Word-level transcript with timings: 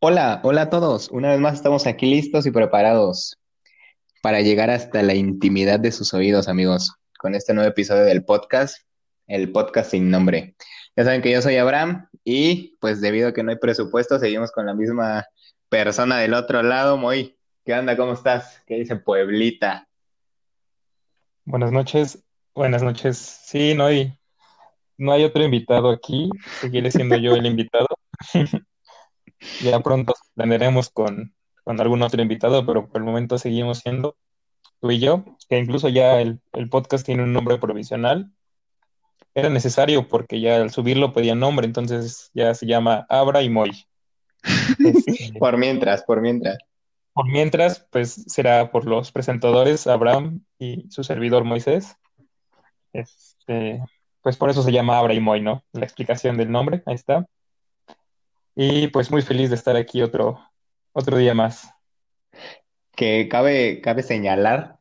Hola, 0.00 0.38
hola 0.44 0.62
a 0.62 0.70
todos. 0.70 1.10
Una 1.10 1.30
vez 1.30 1.40
más 1.40 1.54
estamos 1.54 1.88
aquí 1.88 2.06
listos 2.06 2.46
y 2.46 2.52
preparados 2.52 3.36
para 4.22 4.42
llegar 4.42 4.70
hasta 4.70 5.02
la 5.02 5.14
intimidad 5.14 5.80
de 5.80 5.90
sus 5.90 6.14
oídos, 6.14 6.46
amigos, 6.46 6.94
con 7.18 7.34
este 7.34 7.52
nuevo 7.52 7.68
episodio 7.68 8.04
del 8.04 8.24
podcast, 8.24 8.86
el 9.26 9.50
podcast 9.50 9.90
sin 9.90 10.08
nombre. 10.08 10.54
Ya 10.94 11.02
saben 11.02 11.20
que 11.20 11.32
yo 11.32 11.42
soy 11.42 11.56
Abraham 11.56 12.06
y 12.22 12.76
pues 12.80 13.00
debido 13.00 13.30
a 13.30 13.32
que 13.34 13.42
no 13.42 13.50
hay 13.50 13.56
presupuesto, 13.56 14.20
seguimos 14.20 14.52
con 14.52 14.66
la 14.66 14.74
misma 14.74 15.26
persona 15.68 16.18
del 16.18 16.34
otro 16.34 16.62
lado. 16.62 16.96
Moy, 16.96 17.36
¿qué 17.64 17.74
onda? 17.74 17.96
¿Cómo 17.96 18.12
estás? 18.12 18.62
¿Qué 18.68 18.76
dice 18.76 18.94
Pueblita? 18.94 19.88
Buenas 21.44 21.72
noches, 21.72 22.24
buenas 22.54 22.84
noches. 22.84 23.18
Sí, 23.18 23.74
no 23.74 23.86
hay, 23.86 24.16
no 24.96 25.10
hay 25.10 25.24
otro 25.24 25.42
invitado 25.42 25.90
aquí, 25.90 26.30
seguiré 26.60 26.92
siendo 26.92 27.16
yo 27.16 27.34
el 27.34 27.46
invitado. 27.46 27.88
Ya 29.62 29.80
pronto 29.80 30.14
planearemos 30.34 30.90
con, 30.90 31.34
con 31.64 31.80
algún 31.80 32.02
otro 32.02 32.22
invitado, 32.22 32.64
pero 32.66 32.88
por 32.88 33.00
el 33.00 33.04
momento 33.04 33.38
seguimos 33.38 33.78
siendo 33.80 34.16
tú 34.80 34.90
y 34.90 35.00
yo, 35.00 35.24
que 35.48 35.58
incluso 35.58 35.88
ya 35.88 36.20
el, 36.20 36.40
el 36.52 36.68
podcast 36.68 37.04
tiene 37.06 37.22
un 37.22 37.32
nombre 37.32 37.58
provisional. 37.58 38.32
Era 39.34 39.50
necesario 39.50 40.08
porque 40.08 40.40
ya 40.40 40.56
al 40.56 40.70
subirlo 40.70 41.12
pedía 41.12 41.34
nombre, 41.34 41.66
entonces 41.66 42.30
ya 42.34 42.54
se 42.54 42.66
llama 42.66 43.06
Abra 43.08 43.42
y 43.42 43.50
Moy. 43.50 43.86
Este, 44.84 45.32
Por 45.38 45.56
mientras, 45.58 46.02
por 46.04 46.20
mientras. 46.20 46.58
por 47.12 47.26
mientras, 47.28 47.86
pues 47.90 48.24
será 48.28 48.70
por 48.70 48.86
los 48.86 49.12
presentadores 49.12 49.86
Abraham 49.86 50.44
y 50.58 50.86
su 50.90 51.02
servidor 51.04 51.44
Moisés. 51.44 51.96
Este, 52.92 53.82
pues 54.22 54.36
por 54.36 54.50
eso 54.50 54.62
se 54.62 54.72
llama 54.72 54.98
Abra 54.98 55.14
y 55.14 55.20
Moy, 55.20 55.40
¿no? 55.40 55.64
La 55.72 55.84
explicación 55.84 56.36
del 56.36 56.50
nombre, 56.50 56.82
ahí 56.86 56.94
está. 56.94 57.26
Y 58.60 58.88
pues 58.88 59.12
muy 59.12 59.22
feliz 59.22 59.50
de 59.50 59.54
estar 59.54 59.76
aquí 59.76 60.02
otro, 60.02 60.40
otro 60.92 61.16
día 61.16 61.32
más. 61.32 61.70
Que 62.96 63.28
cabe, 63.28 63.80
cabe 63.80 64.02
señalar 64.02 64.78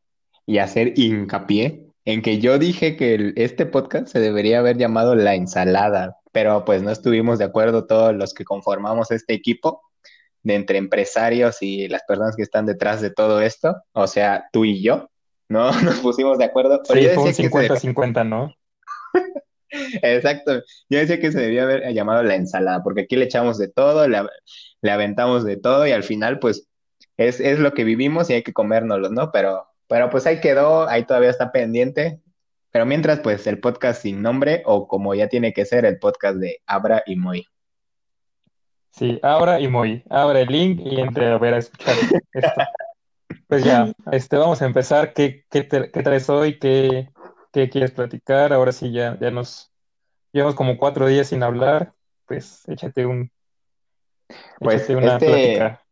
y 0.48 0.58
hacer 0.58 0.98
hincapié 0.98 1.86
en 2.04 2.24
que 2.24 2.40
yo 2.40 2.58
dije 2.58 2.98
que 2.98 3.14
el- 3.14 3.34
este 3.38 3.68
podcast 3.68 4.08
se 4.08 4.20
debería 4.20 4.58
haber 4.58 4.78
llamado 4.78 5.14
La 5.14 5.36
Ensalada, 5.36 6.18
pero 6.32 6.66
pues 6.66 6.82
no 6.82 6.90
estuvimos 6.90 7.38
de 7.38 7.46
acuerdo 7.46 7.86
todos 7.86 8.16
los 8.16 8.34
que 8.34 8.46
conformamos 8.46 9.12
este 9.12 9.36
equipo 9.36 9.84
de 10.42 10.56
entre 10.56 10.80
empresarios 10.80 11.62
y 11.62 11.88
las 11.88 12.02
personas 12.08 12.36
que 12.36 12.42
están 12.42 12.66
detrás 12.66 13.00
de 13.02 13.12
todo 13.12 13.42
esto, 13.42 13.76
o 13.92 14.08
sea, 14.08 14.46
tú 14.52 14.66
y 14.66 14.82
yo, 14.82 15.08
no 15.50 15.70
nos 15.84 16.00
pusimos 16.00 16.40
de 16.40 16.46
acuerdo, 16.46 16.82
pero 16.88 17.00
Sí, 17.00 17.06
yo 17.06 17.14
fue 17.14 17.24
un 17.26 17.30
decía 17.30 17.44
que 17.46 17.50
se 17.52 17.58
debía, 17.60 17.76
cincuenta-cincuenta, 17.76 18.24
¿no? 18.24 18.56
exacto, 19.70 20.62
yo 20.90 21.00
decía 21.00 21.20
que 21.20 21.32
se 21.32 21.40
debía 21.40 21.64
haber 21.64 21.92
llamado 21.94 22.24
La 22.24 22.36
Ensalada, 22.36 22.84
porque 22.84 23.02
aquí 23.02 23.16
le 23.16 23.26
echamos 23.26 23.58
de 23.58 23.68
todo, 23.68 24.08
le, 24.08 24.22
le 24.82 24.92
aventamos 24.92 25.44
de 25.44 25.58
todo 25.58 25.86
y 25.88 25.92
al 25.92 26.04
final 26.04 26.40
pues 26.40 26.68
es, 27.18 27.40
es 27.40 27.60
lo 27.60 27.74
que 27.74 27.84
vivimos 27.84 28.30
y 28.30 28.34
hay 28.34 28.44
que 28.44 28.54
comérnoslo, 28.54 29.10
¿no? 29.10 29.32
Pero, 29.32 29.68
pero 29.88 30.10
pues 30.10 30.26
ahí 30.28 30.40
quedó, 30.40 30.88
ahí 30.88 31.04
todavía 31.06 31.30
está 31.30 31.52
pendiente. 31.52 32.20
Pero 32.70 32.86
mientras, 32.86 33.22
pues 33.22 33.48
el 33.48 33.60
podcast 33.60 34.02
sin 34.04 34.22
nombre, 34.22 34.62
o 34.66 34.88
como 34.88 35.16
ya 35.16 35.30
tiene 35.30 35.52
que 35.54 35.66
ser, 35.66 35.86
el 35.86 35.98
podcast 35.98 36.38
de 36.38 36.60
Abra 36.68 37.02
y 37.08 37.16
Moy. 37.16 37.48
Sí, 38.92 39.20
Abra 39.24 39.60
y 39.60 39.68
Moy. 39.68 40.04
Abra 40.10 40.42
el 40.42 40.48
link 40.48 40.82
y 40.84 41.00
entre 41.00 41.28
a 41.28 41.38
ver 41.38 41.54
a 41.56 41.58
escuchar 41.58 41.96
esto. 42.34 42.50
Pues 43.48 43.64
ya, 43.64 43.92
este, 44.12 44.38
vamos 44.38 44.62
a 44.62 44.66
empezar. 44.66 45.14
¿Qué, 45.14 45.46
qué, 45.50 45.64
te- 45.64 45.90
qué 45.92 46.04
traes 46.04 46.30
hoy? 46.30 46.60
¿Qué, 46.60 47.10
qué 47.58 47.70
quieres 47.70 47.92
platicar? 47.92 48.54
Ahora 48.54 48.72
sí, 48.72 48.92
ya, 48.92 49.18
ya 49.20 49.32
nos 49.32 49.72
llevamos 50.32 50.56
como 50.56 50.78
cuatro 50.78 51.08
días 51.08 51.28
sin 51.28 51.44
hablar. 51.44 51.94
Pues 52.26 52.68
échate 52.68 53.06
un, 53.06 53.32
Pues 54.60 54.90
échate 54.90 54.96
una 54.96 55.14
este, 55.14 55.26
plática. 55.26 55.84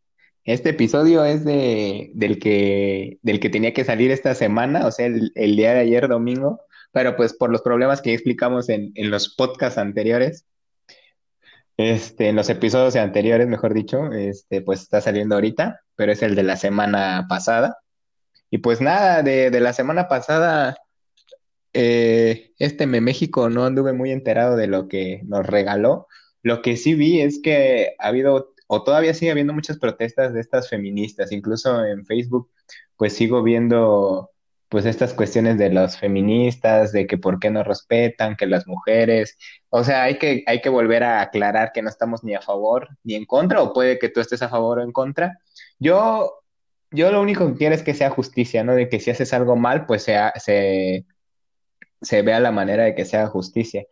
este 0.44 0.70
episodio 0.70 1.26
es 1.26 1.44
de, 1.44 2.12
del 2.14 2.38
que, 2.40 3.18
del 3.24 3.40
que 3.40 3.50
tenía 3.50 3.74
que 3.74 3.84
salir 3.84 4.12
esta 4.12 4.36
semana, 4.36 4.86
o 4.86 4.92
sea, 4.92 5.08
el, 5.08 5.32
el 5.36 5.56
día 5.56 5.74
de 5.74 5.80
ayer 5.82 6.08
domingo, 6.08 6.62
pero 6.92 7.16
pues 7.16 7.34
por 7.34 7.50
los 7.50 7.62
problemas 7.62 8.02
que 8.02 8.14
explicamos 8.14 8.70
en, 8.70 8.92
en 8.96 9.10
los 9.10 9.34
podcasts 9.36 9.78
anteriores, 9.80 10.46
este, 11.78 12.30
en 12.30 12.36
los 12.36 12.50
episodios 12.50 12.96
anteriores, 12.96 13.48
mejor 13.48 13.74
dicho, 13.74 14.12
este, 14.12 14.62
pues 14.62 14.82
está 14.82 15.02
saliendo 15.02 15.36
ahorita, 15.36 15.82
pero 15.96 16.12
es 16.12 16.22
el 16.22 16.36
de 16.36 16.44
la 16.44 16.58
semana 16.58 17.26
pasada. 17.28 17.78
Y 18.52 18.60
pues 18.60 18.82
nada, 18.82 19.24
de, 19.24 19.50
de 19.50 19.60
la 19.60 19.74
semana 19.74 20.08
pasada, 20.08 20.78
eh, 21.76 22.54
este 22.58 22.88
Me 22.88 23.02
México 23.02 23.50
no 23.50 23.66
anduve 23.66 23.92
muy 23.94 24.12
enterado 24.12 24.56
de 24.56 24.68
lo 24.68 24.88
que 24.88 25.22
nos 25.26 25.46
regaló. 25.46 26.08
Lo 26.42 26.62
que 26.62 26.78
sí 26.78 26.96
vi 26.96 27.22
es 27.22 27.42
que 27.42 27.96
ha 28.00 28.08
habido, 28.08 28.54
o 28.68 28.84
todavía 28.84 29.14
sigue 29.14 29.32
habiendo 29.32 29.54
muchas 29.54 29.78
protestas 29.78 30.34
de 30.34 30.40
estas 30.40 30.70
feministas, 30.70 31.32
incluso 31.34 31.84
en 31.86 32.06
Facebook, 32.06 32.50
pues 32.96 33.14
sigo 33.14 33.44
viendo 33.44 34.32
pues 34.70 34.86
estas 34.86 35.14
cuestiones 35.14 35.58
de 35.58 35.70
los 35.70 35.98
feministas, 35.98 36.92
de 36.92 37.08
que 37.08 37.18
por 37.18 37.40
qué 37.40 37.50
no 37.50 37.64
respetan, 37.64 38.36
que 38.36 38.48
las 38.48 38.68
mujeres, 38.68 39.38
o 39.70 39.84
sea, 39.84 40.04
hay 40.04 40.18
que, 40.18 40.44
hay 40.48 40.62
que 40.62 40.70
volver 40.70 41.04
a 41.04 41.22
aclarar 41.22 41.72
que 41.74 41.82
no 41.82 41.90
estamos 41.90 42.24
ni 42.24 42.36
a 42.36 42.42
favor 42.42 42.90
ni 43.04 43.16
en 43.16 43.26
contra, 43.26 43.62
o 43.62 43.74
puede 43.74 44.00
que 44.00 44.10
tú 44.10 44.22
estés 44.22 44.42
a 44.42 44.50
favor 44.50 44.80
o 44.80 44.84
en 44.84 44.92
contra. 44.92 45.40
Yo, 45.80 46.42
yo 46.92 47.12
lo 47.12 47.22
único 47.22 47.48
que 47.48 47.58
quiero 47.58 47.76
es 47.76 47.84
que 47.84 47.94
sea 47.94 48.10
justicia, 48.10 48.64
¿no? 48.64 48.76
De 48.76 48.90
que 48.90 49.00
si 49.00 49.12
haces 49.12 49.34
algo 49.34 49.56
mal, 49.56 49.86
pues 49.86 50.04
sea, 50.04 50.34
se, 50.38 51.06
se 52.06 52.22
vea 52.22 52.40
la 52.40 52.52
manera 52.52 52.84
de 52.86 52.96
que 52.96 53.06
sea 53.06 53.28
justicia. 53.28 53.86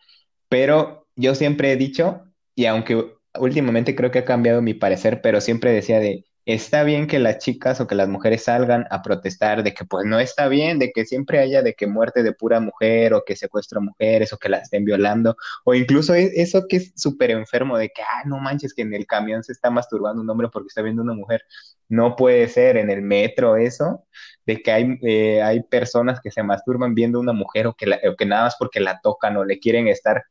Pero 0.50 1.08
yo 1.16 1.36
siempre 1.36 1.72
he 1.72 1.78
dicho, 1.78 2.24
y 2.56 2.66
aunque 2.66 3.14
últimamente 3.40 3.96
creo 3.96 4.12
que 4.12 4.20
ha 4.20 4.26
cambiado 4.26 4.62
mi 4.62 4.74
parecer, 4.74 5.22
pero 5.22 5.42
siempre 5.42 5.72
decía 5.72 6.00
de, 6.00 6.26
está 6.46 6.84
bien 6.84 7.08
que 7.08 7.20
las 7.20 7.38
chicas 7.40 7.80
o 7.82 7.88
que 7.88 7.96
las 7.96 8.10
mujeres 8.10 8.44
salgan 8.46 8.86
a 8.90 9.02
protestar 9.02 9.64
de 9.64 9.74
que 9.74 9.86
pues 9.86 10.06
no 10.06 10.20
está 10.20 10.48
bien, 10.48 10.80
de 10.80 10.92
que 10.92 11.06
siempre 11.06 11.40
haya 11.40 11.62
de 11.62 11.74
que 11.74 11.88
muerte 11.88 12.24
de 12.24 12.34
pura 12.34 12.60
mujer 12.60 13.14
o 13.14 13.24
que 13.26 13.36
secuestro 13.36 13.82
mujeres 13.82 14.34
o 14.34 14.38
que 14.38 14.50
las 14.50 14.64
estén 14.64 14.86
violando, 14.86 15.36
o 15.66 15.74
incluso 15.74 16.14
e- 16.16 16.32
eso 16.36 16.66
que 16.68 16.78
es 16.78 16.94
súper 16.96 17.32
enfermo 17.32 17.78
de 17.78 17.90
que, 17.90 18.02
ah, 18.04 18.24
no 18.26 18.40
manches, 18.40 18.74
que 18.74 18.82
en 18.84 18.94
el 18.94 19.06
camión 19.08 19.44
se 19.44 19.54
está 19.54 19.70
masturbando 19.70 20.22
un 20.22 20.30
hombre 20.30 20.50
porque 20.52 20.68
está 20.68 20.82
viendo 20.82 21.02
una 21.02 21.14
mujer. 21.14 21.42
No 21.90 22.16
puede 22.16 22.48
ser 22.50 22.78
en 22.78 22.90
el 22.90 23.02
metro 23.02 23.56
eso 23.58 24.06
de 24.46 24.62
que 24.62 24.72
hay, 24.72 24.98
eh, 25.04 25.42
hay 25.42 25.64
personas 25.64 26.20
que 26.22 26.32
se 26.32 26.44
masturban 26.44 26.94
viendo 26.96 27.20
una 27.20 27.34
mujer 27.34 27.68
o 27.68 27.74
que, 27.76 27.86
la- 27.88 28.00
o 28.12 28.16
que 28.16 28.26
nada 28.26 28.44
más 28.46 28.56
porque 28.60 28.80
la 28.80 29.00
tocan 29.02 29.38
o 29.38 29.46
le 29.46 29.60
quieren 29.60 29.88
estar 29.88 30.24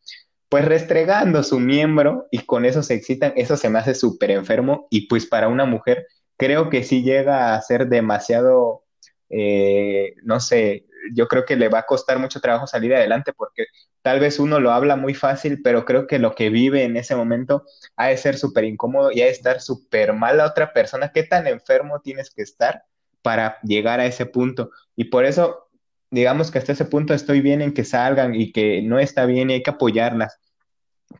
pues 0.53 0.67
restregando 0.67 1.43
su 1.43 1.59
miembro 1.59 2.29
y 2.31 2.41
con 2.41 2.67
eso 2.67 2.83
se 2.83 2.93
excitan, 2.93 3.33
eso 3.37 3.57
se 3.57 3.71
me 3.71 3.79
hace 3.79 3.95
súper 3.95 4.33
enfermo 4.33 4.87
y 4.91 5.07
pues 5.07 5.25
para 5.25 5.49
una 5.49 5.65
mujer 5.65 6.07
creo 6.37 6.69
que 6.69 6.85
sí 6.85 7.03
llega 7.03 7.55
a 7.55 7.63
ser 7.63 7.89
demasiado, 7.89 8.85
eh, 9.31 10.13
no 10.25 10.41
sé, 10.41 10.85
yo 11.15 11.27
creo 11.27 11.47
que 11.47 11.57
le 11.57 11.71
va 11.71 11.79
a 11.79 11.87
costar 11.87 12.19
mucho 12.19 12.39
trabajo 12.39 12.67
salir 12.67 12.95
adelante 12.95 13.33
porque 13.33 13.65
tal 14.03 14.21
vez 14.21 14.39
uno 14.39 14.61
lo 14.61 14.73
habla 14.73 14.95
muy 14.95 15.15
fácil, 15.15 15.63
pero 15.63 15.87
creo 15.87 16.07
que 16.07 16.19
lo 16.19 16.35
que 16.35 16.51
vive 16.51 16.84
en 16.84 16.99
ese 16.99 17.17
momento 17.17 17.65
ha 17.97 18.09
de 18.09 18.19
ser 18.19 18.37
súper 18.37 18.65
incómodo 18.65 19.11
y 19.11 19.23
ha 19.23 19.25
de 19.25 19.31
estar 19.31 19.63
súper 19.63 20.13
mal 20.13 20.37
la 20.37 20.45
otra 20.45 20.75
persona. 20.75 21.13
¿Qué 21.15 21.23
tan 21.23 21.47
enfermo 21.47 22.03
tienes 22.03 22.29
que 22.29 22.43
estar 22.43 22.83
para 23.23 23.59
llegar 23.63 24.01
a 24.01 24.07
ese 24.07 24.27
punto? 24.27 24.71
Y 24.97 25.05
por 25.05 25.25
eso, 25.25 25.71
digamos 26.12 26.53
que 26.53 26.59
hasta 26.59 26.73
ese 26.73 26.84
punto 26.84 27.12
estoy 27.12 27.41
bien 27.41 27.61
en 27.61 27.75
que 27.75 27.84
salgan 27.84 28.37
y 28.37 28.53
que 28.53 28.83
no 28.83 29.00
está 29.00 29.27
bien 29.27 29.50
y 29.50 29.55
hay 29.55 29.62
que 29.65 29.71
apoyarlas 29.71 30.39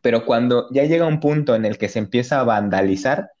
pero 0.01 0.25
cuando 0.25 0.67
ya 0.71 0.85
llega 0.85 1.05
un 1.05 1.19
punto 1.19 1.55
en 1.55 1.65
el 1.65 1.77
que 1.77 1.89
se 1.89 1.99
empieza 1.99 2.39
a 2.39 2.43
vandalizar, 2.43 3.31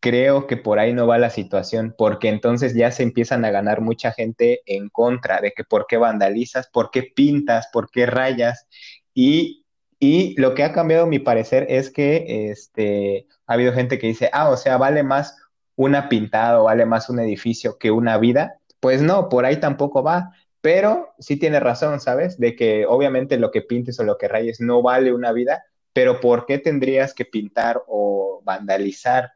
creo 0.00 0.46
que 0.46 0.56
por 0.56 0.78
ahí 0.78 0.92
no 0.92 1.06
va 1.06 1.18
la 1.18 1.30
situación, 1.30 1.94
porque 1.96 2.28
entonces 2.28 2.74
ya 2.74 2.90
se 2.90 3.02
empiezan 3.02 3.44
a 3.44 3.50
ganar 3.50 3.80
mucha 3.80 4.12
gente 4.12 4.62
en 4.66 4.88
contra 4.88 5.40
de 5.40 5.52
que 5.52 5.64
por 5.64 5.86
qué 5.86 5.98
vandalizas, 5.98 6.68
por 6.68 6.90
qué 6.90 7.02
pintas, 7.02 7.68
por 7.72 7.90
qué 7.90 8.06
rayas. 8.06 8.66
Y, 9.14 9.64
y 9.98 10.40
lo 10.40 10.54
que 10.54 10.64
ha 10.64 10.72
cambiado 10.72 11.06
mi 11.06 11.18
parecer 11.18 11.66
es 11.68 11.90
que 11.90 12.50
este, 12.50 13.26
ha 13.46 13.54
habido 13.54 13.72
gente 13.72 13.98
que 13.98 14.06
dice, 14.06 14.30
ah, 14.32 14.48
o 14.50 14.56
sea, 14.56 14.78
vale 14.78 15.02
más 15.02 15.36
una 15.76 16.08
pintada 16.08 16.60
o 16.60 16.64
vale 16.64 16.86
más 16.86 17.10
un 17.10 17.20
edificio 17.20 17.78
que 17.78 17.90
una 17.90 18.18
vida. 18.18 18.58
Pues 18.80 19.02
no, 19.02 19.28
por 19.28 19.44
ahí 19.44 19.60
tampoco 19.60 20.02
va. 20.02 20.32
Pero 20.60 21.14
sí 21.18 21.36
tiene 21.36 21.60
razón, 21.60 22.00
¿sabes? 22.00 22.38
De 22.38 22.54
que 22.54 22.86
obviamente 22.86 23.38
lo 23.38 23.50
que 23.50 23.62
pintes 23.62 23.98
o 23.98 24.04
lo 24.04 24.18
que 24.18 24.28
rayes 24.28 24.60
no 24.60 24.82
vale 24.82 25.12
una 25.12 25.32
vida, 25.32 25.64
pero 25.92 26.20
¿por 26.20 26.46
qué 26.46 26.58
tendrías 26.58 27.14
que 27.14 27.24
pintar 27.24 27.82
o 27.86 28.42
vandalizar, 28.44 29.32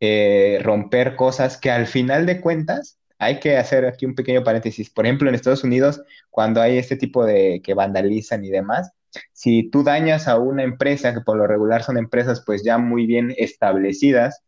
eh, 0.00 0.58
romper 0.62 1.16
cosas 1.16 1.56
que 1.56 1.70
al 1.70 1.86
final 1.86 2.26
de 2.26 2.40
cuentas 2.40 2.98
hay 3.18 3.40
que 3.40 3.56
hacer 3.56 3.86
aquí 3.86 4.06
un 4.06 4.14
pequeño 4.14 4.44
paréntesis? 4.44 4.90
Por 4.90 5.06
ejemplo, 5.06 5.28
en 5.28 5.34
Estados 5.34 5.64
Unidos, 5.64 6.02
cuando 6.30 6.60
hay 6.60 6.78
este 6.78 6.96
tipo 6.96 7.24
de 7.24 7.60
que 7.64 7.74
vandalizan 7.74 8.44
y 8.44 8.50
demás, 8.50 8.92
si 9.32 9.70
tú 9.70 9.82
dañas 9.82 10.28
a 10.28 10.38
una 10.38 10.62
empresa, 10.62 11.14
que 11.14 11.20
por 11.20 11.36
lo 11.36 11.46
regular 11.46 11.82
son 11.82 11.98
empresas 11.98 12.42
pues 12.44 12.62
ya 12.64 12.78
muy 12.78 13.06
bien 13.06 13.34
establecidas, 13.36 14.42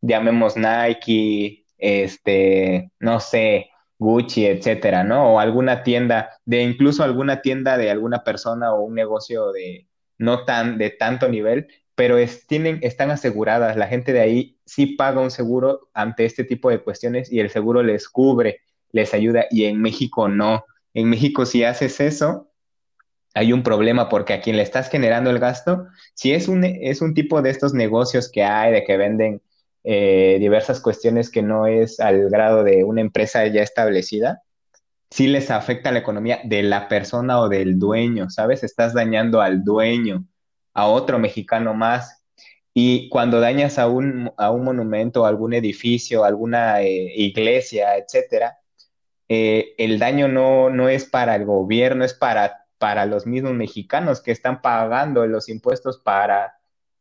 llamemos 0.00 0.56
Nike, 0.56 1.64
este, 1.78 2.90
no 2.98 3.20
sé, 3.20 3.67
Gucci, 3.98 4.46
etcétera, 4.46 5.04
¿no? 5.04 5.34
O 5.34 5.40
alguna 5.40 5.82
tienda, 5.82 6.30
de 6.44 6.62
incluso 6.62 7.02
alguna 7.02 7.42
tienda 7.42 7.76
de 7.76 7.90
alguna 7.90 8.24
persona 8.24 8.72
o 8.72 8.82
un 8.82 8.94
negocio 8.94 9.52
de 9.52 9.86
no 10.18 10.44
tan 10.44 10.78
de 10.78 10.90
tanto 10.90 11.28
nivel, 11.28 11.68
pero 11.94 12.16
es, 12.16 12.46
tienen, 12.46 12.78
están 12.82 13.10
aseguradas. 13.10 13.76
La 13.76 13.88
gente 13.88 14.12
de 14.12 14.20
ahí 14.20 14.58
sí 14.64 14.86
paga 14.86 15.20
un 15.20 15.30
seguro 15.30 15.88
ante 15.94 16.24
este 16.24 16.44
tipo 16.44 16.70
de 16.70 16.80
cuestiones 16.80 17.32
y 17.32 17.40
el 17.40 17.50
seguro 17.50 17.82
les 17.82 18.08
cubre, 18.08 18.60
les 18.92 19.14
ayuda 19.14 19.46
y 19.50 19.64
en 19.64 19.80
México 19.80 20.28
no. 20.28 20.64
En 20.94 21.10
México 21.10 21.44
si 21.44 21.64
haces 21.64 22.00
eso, 22.00 22.48
hay 23.34 23.52
un 23.52 23.62
problema 23.62 24.08
porque 24.08 24.32
a 24.32 24.40
quien 24.40 24.56
le 24.56 24.62
estás 24.62 24.88
generando 24.90 25.30
el 25.30 25.38
gasto, 25.38 25.86
si 26.14 26.32
es 26.32 26.48
un, 26.48 26.64
es 26.64 27.02
un 27.02 27.14
tipo 27.14 27.42
de 27.42 27.50
estos 27.50 27.74
negocios 27.74 28.30
que 28.30 28.42
hay, 28.44 28.72
de 28.72 28.84
que 28.84 28.96
venden 28.96 29.42
eh, 29.90 30.36
diversas 30.38 30.82
cuestiones 30.82 31.30
que 31.30 31.40
no 31.40 31.66
es 31.66 31.98
al 31.98 32.28
grado 32.28 32.62
de 32.62 32.84
una 32.84 33.00
empresa 33.00 33.46
ya 33.46 33.62
establecida, 33.62 34.42
sí 35.08 35.28
les 35.28 35.50
afecta 35.50 35.90
la 35.92 36.00
economía 36.00 36.40
de 36.44 36.62
la 36.62 36.88
persona 36.88 37.40
o 37.40 37.48
del 37.48 37.78
dueño, 37.78 38.28
¿sabes? 38.28 38.62
Estás 38.64 38.92
dañando 38.92 39.40
al 39.40 39.64
dueño, 39.64 40.26
a 40.74 40.88
otro 40.88 41.18
mexicano 41.18 41.72
más. 41.72 42.22
Y 42.74 43.08
cuando 43.08 43.40
dañas 43.40 43.78
a 43.78 43.88
un, 43.88 44.30
a 44.36 44.50
un 44.50 44.64
monumento, 44.64 45.24
algún 45.24 45.54
edificio, 45.54 46.22
alguna 46.22 46.82
eh, 46.82 47.10
iglesia, 47.16 47.96
etcétera, 47.96 48.58
eh, 49.26 49.74
el 49.78 49.98
daño 49.98 50.28
no, 50.28 50.68
no 50.68 50.90
es 50.90 51.06
para 51.06 51.34
el 51.34 51.46
gobierno, 51.46 52.04
es 52.04 52.12
para, 52.12 52.66
para 52.76 53.06
los 53.06 53.26
mismos 53.26 53.54
mexicanos 53.54 54.20
que 54.20 54.32
están 54.32 54.60
pagando 54.60 55.26
los 55.26 55.48
impuestos 55.48 55.98
para 55.98 56.57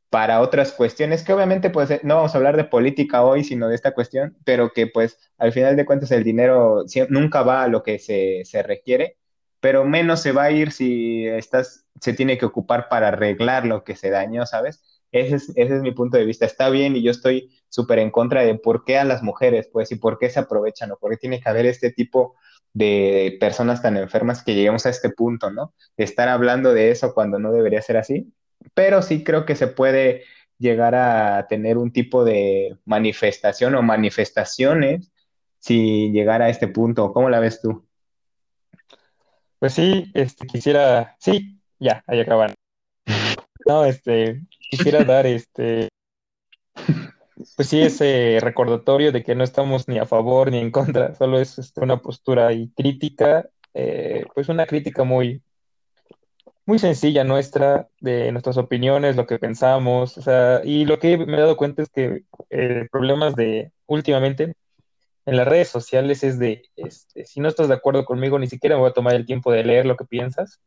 para 0.10 0.40
otras 0.42 0.72
cuestiones 0.72 1.24
que 1.24 1.34
obviamente 1.34 1.70
pues 1.70 2.04
no 2.04 2.16
vamos 2.16 2.34
a 2.34 2.38
hablar 2.38 2.56
de 2.58 2.64
política 2.64 3.24
hoy, 3.24 3.44
sino 3.44 3.68
de 3.68 3.76
esta 3.76 3.94
cuestión, 3.94 4.38
pero 4.46 4.72
que 4.72 4.88
pues 4.88 5.20
al 5.38 5.52
final 5.52 5.76
de 5.76 5.86
cuentas 5.86 6.12
el 6.12 6.24
dinero 6.24 6.86
nunca 7.10 7.44
va 7.44 7.64
a 7.64 7.68
lo 7.68 7.84
que 7.84 8.00
se, 8.00 8.44
se 8.46 8.64
requiere, 8.64 9.18
pero 9.60 9.86
menos 9.86 10.22
se 10.22 10.32
va 10.32 10.44
a 10.44 10.52
ir 10.52 10.72
si 10.72 11.28
estás, 11.28 11.86
se 12.00 12.14
tiene 12.14 12.38
que 12.38 12.46
ocupar 12.46 12.88
para 12.90 13.10
arreglar 13.10 13.66
lo 13.66 13.84
que 13.84 13.96
se 13.96 14.10
dañó, 14.10 14.46
¿sabes? 14.46 14.82
Ese 15.12 15.36
es, 15.36 15.50
ese 15.56 15.76
es 15.78 15.82
mi 15.82 15.92
punto 15.92 16.18
de 16.18 16.26
vista. 16.26 16.46
Está 16.46 16.70
bien 16.70 16.96
y 16.96 17.04
yo 17.04 17.12
estoy 17.12 17.52
súper 17.70 18.00
en 18.00 18.12
contra 18.12 18.44
de 18.44 18.56
por 18.56 18.86
qué 18.86 18.98
a 18.98 19.04
las 19.06 19.24
mujeres, 19.24 19.70
pues, 19.72 19.92
y 19.92 19.96
por 19.96 20.20
qué 20.20 20.30
se 20.30 20.40
aprovechan 20.40 20.92
o 20.92 20.98
por 20.98 21.12
qué 21.12 21.18
tiene 21.18 21.42
que 21.42 21.50
haber 21.50 21.66
este 21.66 21.92
tipo 21.92 22.36
de 22.74 23.38
personas 23.40 23.82
tan 23.82 23.98
enfermas 23.98 24.44
que 24.44 24.54
lleguemos 24.54 24.86
a 24.86 24.90
este 24.90 25.10
punto, 25.10 25.50
¿no? 25.52 25.74
De 25.98 26.04
estar 26.04 26.30
hablando 26.30 26.74
de 26.74 26.92
eso 26.92 27.14
cuando 27.14 27.40
no 27.40 27.52
debería 27.52 27.82
ser 27.82 27.98
así 27.98 28.32
pero 28.74 29.02
sí 29.02 29.24
creo 29.24 29.46
que 29.46 29.56
se 29.56 29.68
puede 29.68 30.24
llegar 30.58 30.96
a 30.96 31.48
tener 31.48 31.78
un 31.78 31.92
tipo 31.92 32.24
de 32.24 32.78
manifestación 32.86 33.76
o 33.76 33.82
manifestaciones 33.82 35.12
si 35.60 36.12
llegara 36.12 36.46
a 36.46 36.50
este 36.50 36.68
punto. 36.68 37.14
¿Cómo 37.14 37.30
la 37.30 37.40
ves 37.40 37.62
tú? 37.62 37.86
Pues 39.60 39.74
sí, 39.74 40.12
este, 40.14 40.46
quisiera, 40.46 41.16
sí, 41.20 41.60
ya, 41.80 42.04
ahí 42.08 42.20
acaban. 42.20 42.54
No, 43.66 43.84
este, 43.84 44.44
quisiera 44.70 45.04
dar 45.04 45.26
este, 45.26 45.90
pues 47.56 47.70
sí, 47.70 47.82
ese 47.82 48.40
recordatorio 48.42 49.12
de 49.12 49.24
que 49.24 49.36
no 49.36 49.44
estamos 49.44 49.88
ni 49.88 50.00
a 50.00 50.06
favor 50.06 50.52
ni 50.52 50.60
en 50.60 50.72
contra, 50.72 51.14
solo 51.16 51.40
es 51.40 51.60
este, 51.60 51.82
una 51.82 51.98
postura 51.98 52.54
y 52.54 52.70
crítica, 52.70 53.50
eh, 53.74 54.26
pues 54.34 54.50
una 54.50 54.66
crítica 54.66 55.04
muy, 55.04 55.42
muy 56.68 56.80
sencilla 56.80 57.24
nuestra, 57.24 57.88
de 58.02 58.32
nuestras 58.34 58.58
opiniones, 58.58 59.16
lo 59.16 59.26
que 59.26 59.40
pensamos, 59.40 60.18
o 60.18 60.22
sea, 60.22 60.62
y 60.66 60.84
lo 60.84 61.00
que 61.00 61.18
me 61.18 61.38
he 61.38 61.40
dado 61.40 61.56
cuenta 61.56 61.82
es 61.82 61.90
que 61.90 62.24
eh, 62.50 62.88
problemas 62.92 63.36
de 63.38 63.72
últimamente 63.86 64.54
en 65.26 65.38
las 65.38 65.48
redes 65.48 65.70
sociales 65.70 66.26
es 66.26 66.40
de, 66.40 66.64
este, 66.76 67.26
si 67.26 67.40
no 67.40 67.48
estás 67.48 67.70
de 67.70 67.74
acuerdo 67.74 68.04
conmigo, 68.04 68.38
ni 68.38 68.48
siquiera 68.48 68.76
me 68.76 68.82
voy 68.82 68.90
a 68.90 68.94
tomar 68.94 69.16
el 69.16 69.26
tiempo 69.26 69.50
de 69.52 69.64
leer 69.64 69.86
lo 69.86 69.96
que 69.96 70.04
piensas, 70.04 70.60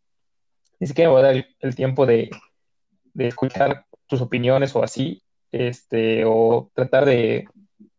ni 0.79 0.87
siquiera 0.87 1.11
me 1.11 1.17
voy 1.17 1.23
a 1.23 1.27
dar 1.27 1.47
el, 1.61 1.75
tiempo 1.75 2.07
de, 2.07 2.31
de, 3.13 3.29
escuchar 3.29 3.85
tus 4.07 4.23
opiniones 4.23 4.75
o 4.75 4.83
así, 4.83 5.23
este, 5.53 6.25
o 6.25 6.71
tratar 6.75 7.05
de 7.05 7.47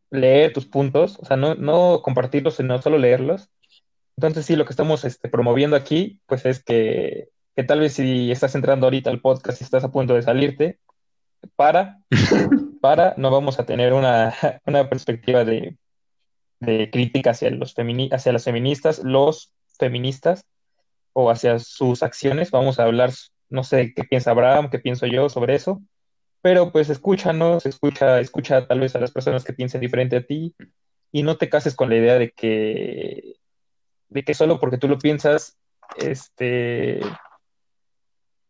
leer 0.10 0.54
tus 0.54 0.66
puntos, 0.66 1.20
o 1.20 1.26
sea, 1.26 1.38
no, 1.38 1.54
no 1.54 2.02
compartirlos, 2.02 2.56
sino 2.56 2.82
solo 2.82 2.98
leerlos. 2.98 3.50
Entonces, 4.18 4.46
sí, 4.48 4.56
lo 4.56 4.66
que 4.66 4.74
estamos 4.74 5.06
este, 5.06 5.30
promoviendo 5.30 5.76
aquí, 5.76 6.20
pues 6.26 6.46
es 6.48 6.64
que 6.64 7.30
que 7.56 7.64
tal 7.64 7.80
vez 7.80 7.94
si 7.94 8.32
estás 8.32 8.56
entrando 8.56 8.86
ahorita 8.86 9.10
al 9.10 9.22
podcast 9.22 9.62
y 9.62 9.64
estás 9.64 9.84
a 9.84 9.92
punto 9.92 10.14
de 10.14 10.22
salirte, 10.22 10.80
para, 11.56 12.00
para, 12.82 13.14
no 13.18 13.32
vamos 13.32 13.60
a 13.60 13.66
tener 13.66 13.94
una, 13.94 14.34
perspectiva 14.90 15.44
de, 15.46 15.78
crítica 16.92 17.32
hacia, 17.32 17.50
los 17.50 17.76
hacia 18.12 18.34
las 18.34 18.44
feministas, 18.44 19.00
los 19.04 19.54
feministas, 19.80 20.46
o 21.14 21.30
hacia 21.30 21.60
sus 21.60 22.04
acciones. 22.04 22.52
Vamos 22.52 22.80
a 22.80 22.84
hablar, 22.84 23.12
no 23.50 23.64
sé 23.64 23.94
qué 23.96 24.04
piensa 24.04 24.32
Abraham, 24.32 24.70
qué 24.70 24.80
pienso 24.80 25.06
yo 25.08 25.30
sobre 25.30 25.56
eso, 25.56 25.82
pero 26.42 26.72
pues 26.72 26.90
escúchanos, 26.90 27.66
escucha, 27.66 28.20
escucha 28.20 28.68
tal 28.68 28.80
vez 28.80 28.96
a 28.96 29.00
las 29.00 29.12
personas 29.12 29.44
que 29.44 29.54
piensen 29.54 29.82
diferente 29.82 30.18
a 30.18 30.26
ti 30.26 30.56
y 31.12 31.24
no 31.24 31.38
te 31.38 31.50
cases 31.50 31.76
con 31.76 31.90
la 31.90 31.98
idea 31.98 32.18
de 32.18 32.32
que, 32.32 33.36
de 34.10 34.24
que 34.24 34.34
solo 34.34 34.60
porque 34.60 34.78
tú 34.78 34.88
lo 34.88 34.98
piensas, 34.98 35.58
este, 35.98 37.02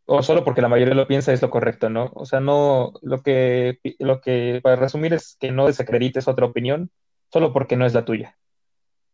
o 0.05 0.23
solo 0.23 0.43
porque 0.43 0.61
la 0.61 0.67
mayoría 0.67 0.93
lo 0.93 1.07
piensa 1.07 1.33
es 1.33 1.41
lo 1.41 1.49
correcto, 1.49 1.89
¿no? 1.89 2.11
O 2.15 2.25
sea, 2.25 2.39
no, 2.39 2.93
lo 3.01 3.21
que, 3.21 3.79
lo 3.99 4.21
que, 4.21 4.59
para 4.63 4.75
resumir, 4.75 5.13
es 5.13 5.37
que 5.39 5.51
no 5.51 5.67
desacredites 5.67 6.27
otra 6.27 6.45
opinión 6.45 6.91
solo 7.31 7.53
porque 7.53 7.77
no 7.77 7.85
es 7.85 7.93
la 7.93 8.05
tuya. 8.05 8.37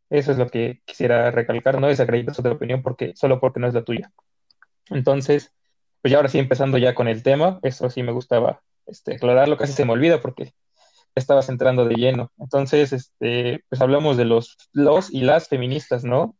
Eso 0.09 0.31
es 0.31 0.37
lo 0.37 0.47
que 0.47 0.81
quisiera 0.85 1.31
recalcar, 1.31 1.79
no 1.79 1.87
desacredites 1.87 2.39
otra 2.39 2.53
opinión 2.53 2.81
porque, 2.81 3.13
solo 3.15 3.39
porque 3.39 3.59
no 3.59 3.67
es 3.67 3.73
la 3.73 3.83
tuya. 3.83 4.11
Entonces, 4.89 5.53
pues 6.01 6.11
ya 6.11 6.17
ahora 6.17 6.29
sí, 6.29 6.39
empezando 6.39 6.77
ya 6.77 6.95
con 6.95 7.07
el 7.07 7.23
tema, 7.23 7.59
eso 7.63 7.89
sí 7.89 8.03
me 8.03 8.13
gustaba 8.13 8.61
este, 8.85 9.15
aclararlo, 9.15 9.57
casi 9.57 9.73
se 9.73 9.85
me 9.85 9.93
olvida 9.93 10.21
porque 10.21 10.53
estabas 11.15 11.49
entrando 11.49 11.85
de 11.85 11.95
lleno. 11.95 12.31
Entonces, 12.37 12.93
este, 12.93 13.63
pues 13.69 13.81
hablamos 13.81 14.17
de 14.17 14.25
los, 14.25 14.57
los 14.71 15.11
y 15.13 15.21
las 15.21 15.49
feministas, 15.49 16.03
¿no? 16.03 16.35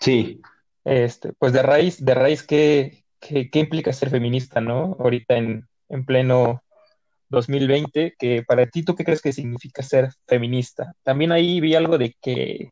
Sí. 0.00 0.40
Este, 0.84 1.32
pues 1.34 1.52
de 1.52 1.62
raíz, 1.62 2.04
de 2.04 2.14
raíz, 2.14 2.42
¿qué, 2.42 3.04
qué, 3.20 3.48
implica 3.54 3.92
ser 3.92 4.10
feminista, 4.10 4.60
¿no? 4.60 4.96
Ahorita 4.98 5.36
en, 5.36 5.68
en 5.88 6.04
pleno 6.04 6.62
2020, 7.28 8.16
que 8.18 8.42
para 8.42 8.66
ti, 8.66 8.82
¿tú 8.82 8.94
qué 8.94 9.04
crees 9.04 9.22
que 9.22 9.32
significa 9.32 9.82
ser 9.82 10.10
feminista? 10.26 10.94
También 11.02 11.32
ahí 11.32 11.60
vi 11.60 11.74
algo 11.74 11.98
de 11.98 12.16
que 12.20 12.70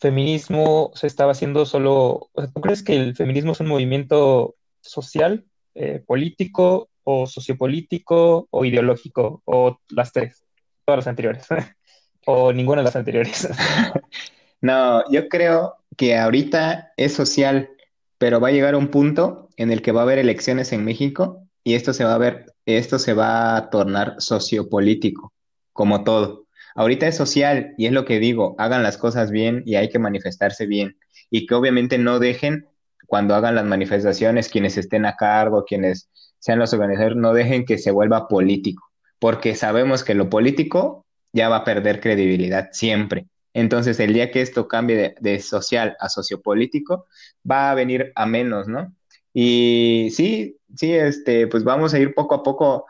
feminismo 0.00 0.90
se 0.94 1.06
estaba 1.06 1.32
haciendo 1.32 1.66
solo, 1.66 2.30
o 2.32 2.40
sea, 2.40 2.50
¿tú 2.50 2.60
crees 2.60 2.82
que 2.82 2.96
el 2.96 3.14
feminismo 3.14 3.52
es 3.52 3.60
un 3.60 3.68
movimiento 3.68 4.56
social, 4.80 5.44
eh, 5.74 6.02
político 6.06 6.88
o 7.04 7.26
sociopolítico 7.26 8.48
o 8.50 8.64
ideológico 8.64 9.42
o 9.44 9.78
las 9.90 10.12
tres, 10.12 10.42
todas 10.86 11.00
las 11.00 11.06
anteriores 11.06 11.46
o 12.26 12.52
ninguna 12.52 12.80
de 12.80 12.86
las 12.86 12.96
anteriores? 12.96 13.48
no, 14.62 15.08
yo 15.12 15.28
creo 15.28 15.76
que 15.96 16.16
ahorita 16.16 16.92
es 16.96 17.12
social 17.12 17.68
pero 18.20 18.38
va 18.38 18.48
a 18.48 18.52
llegar 18.52 18.76
un 18.76 18.88
punto 18.88 19.48
en 19.56 19.72
el 19.72 19.80
que 19.80 19.92
va 19.92 20.00
a 20.00 20.04
haber 20.04 20.18
elecciones 20.18 20.74
en 20.74 20.84
México 20.84 21.48
y 21.64 21.72
esto 21.72 21.94
se 21.94 22.04
va 22.04 22.14
a 22.14 22.18
ver, 22.18 22.52
esto 22.66 22.98
se 22.98 23.14
va 23.14 23.56
a 23.56 23.70
tornar 23.70 24.16
sociopolítico, 24.18 25.32
como 25.72 26.04
todo. 26.04 26.44
Ahorita 26.74 27.08
es 27.08 27.16
social 27.16 27.72
y 27.78 27.86
es 27.86 27.92
lo 27.92 28.04
que 28.04 28.18
digo, 28.18 28.56
hagan 28.58 28.82
las 28.82 28.98
cosas 28.98 29.30
bien 29.30 29.62
y 29.64 29.76
hay 29.76 29.88
que 29.88 29.98
manifestarse 29.98 30.66
bien 30.66 30.98
y 31.30 31.46
que 31.46 31.54
obviamente 31.54 31.96
no 31.96 32.18
dejen 32.18 32.66
cuando 33.06 33.34
hagan 33.34 33.54
las 33.54 33.64
manifestaciones 33.64 34.50
quienes 34.50 34.76
estén 34.76 35.06
a 35.06 35.16
cargo, 35.16 35.64
quienes 35.64 36.10
sean 36.40 36.58
los 36.58 36.74
organizadores, 36.74 37.16
no 37.16 37.32
dejen 37.32 37.64
que 37.64 37.78
se 37.78 37.90
vuelva 37.90 38.28
político, 38.28 38.90
porque 39.18 39.54
sabemos 39.54 40.04
que 40.04 40.14
lo 40.14 40.28
político 40.28 41.06
ya 41.32 41.48
va 41.48 41.56
a 41.56 41.64
perder 41.64 42.02
credibilidad 42.02 42.68
siempre. 42.72 43.29
Entonces, 43.54 43.98
el 44.00 44.12
día 44.12 44.30
que 44.30 44.42
esto 44.42 44.68
cambie 44.68 45.14
de, 45.20 45.40
social 45.40 45.96
a 46.00 46.08
sociopolítico, 46.08 47.06
va 47.48 47.70
a 47.70 47.74
venir 47.74 48.12
a 48.14 48.26
menos, 48.26 48.68
¿no? 48.68 48.94
Y 49.32 50.10
sí, 50.12 50.58
sí, 50.76 50.92
este, 50.94 51.46
pues 51.46 51.64
vamos 51.64 51.94
a 51.94 51.98
ir 51.98 52.14
poco 52.14 52.34
a 52.36 52.42
poco 52.42 52.86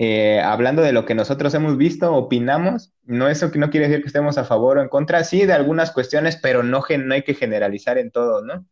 eh, 0.00 0.40
hablando 0.40 0.82
de 0.82 0.92
lo 0.92 1.04
que 1.04 1.14
nosotros 1.14 1.52
hemos 1.54 1.76
visto, 1.76 2.14
opinamos. 2.14 2.92
No 3.04 3.28
eso 3.28 3.50
no 3.54 3.70
quiere 3.70 3.88
decir 3.88 4.02
que 4.02 4.08
estemos 4.08 4.38
a 4.38 4.44
favor 4.44 4.78
o 4.78 4.82
en 4.82 4.88
contra, 4.88 5.24
sí, 5.24 5.44
de 5.44 5.52
algunas 5.52 5.90
cuestiones, 5.90 6.36
pero 6.36 6.62
no, 6.62 6.82
no 6.98 7.14
hay 7.14 7.22
que 7.22 7.34
generalizar 7.34 7.98
en 7.98 8.10
todo, 8.10 8.44
¿no? 8.44 8.64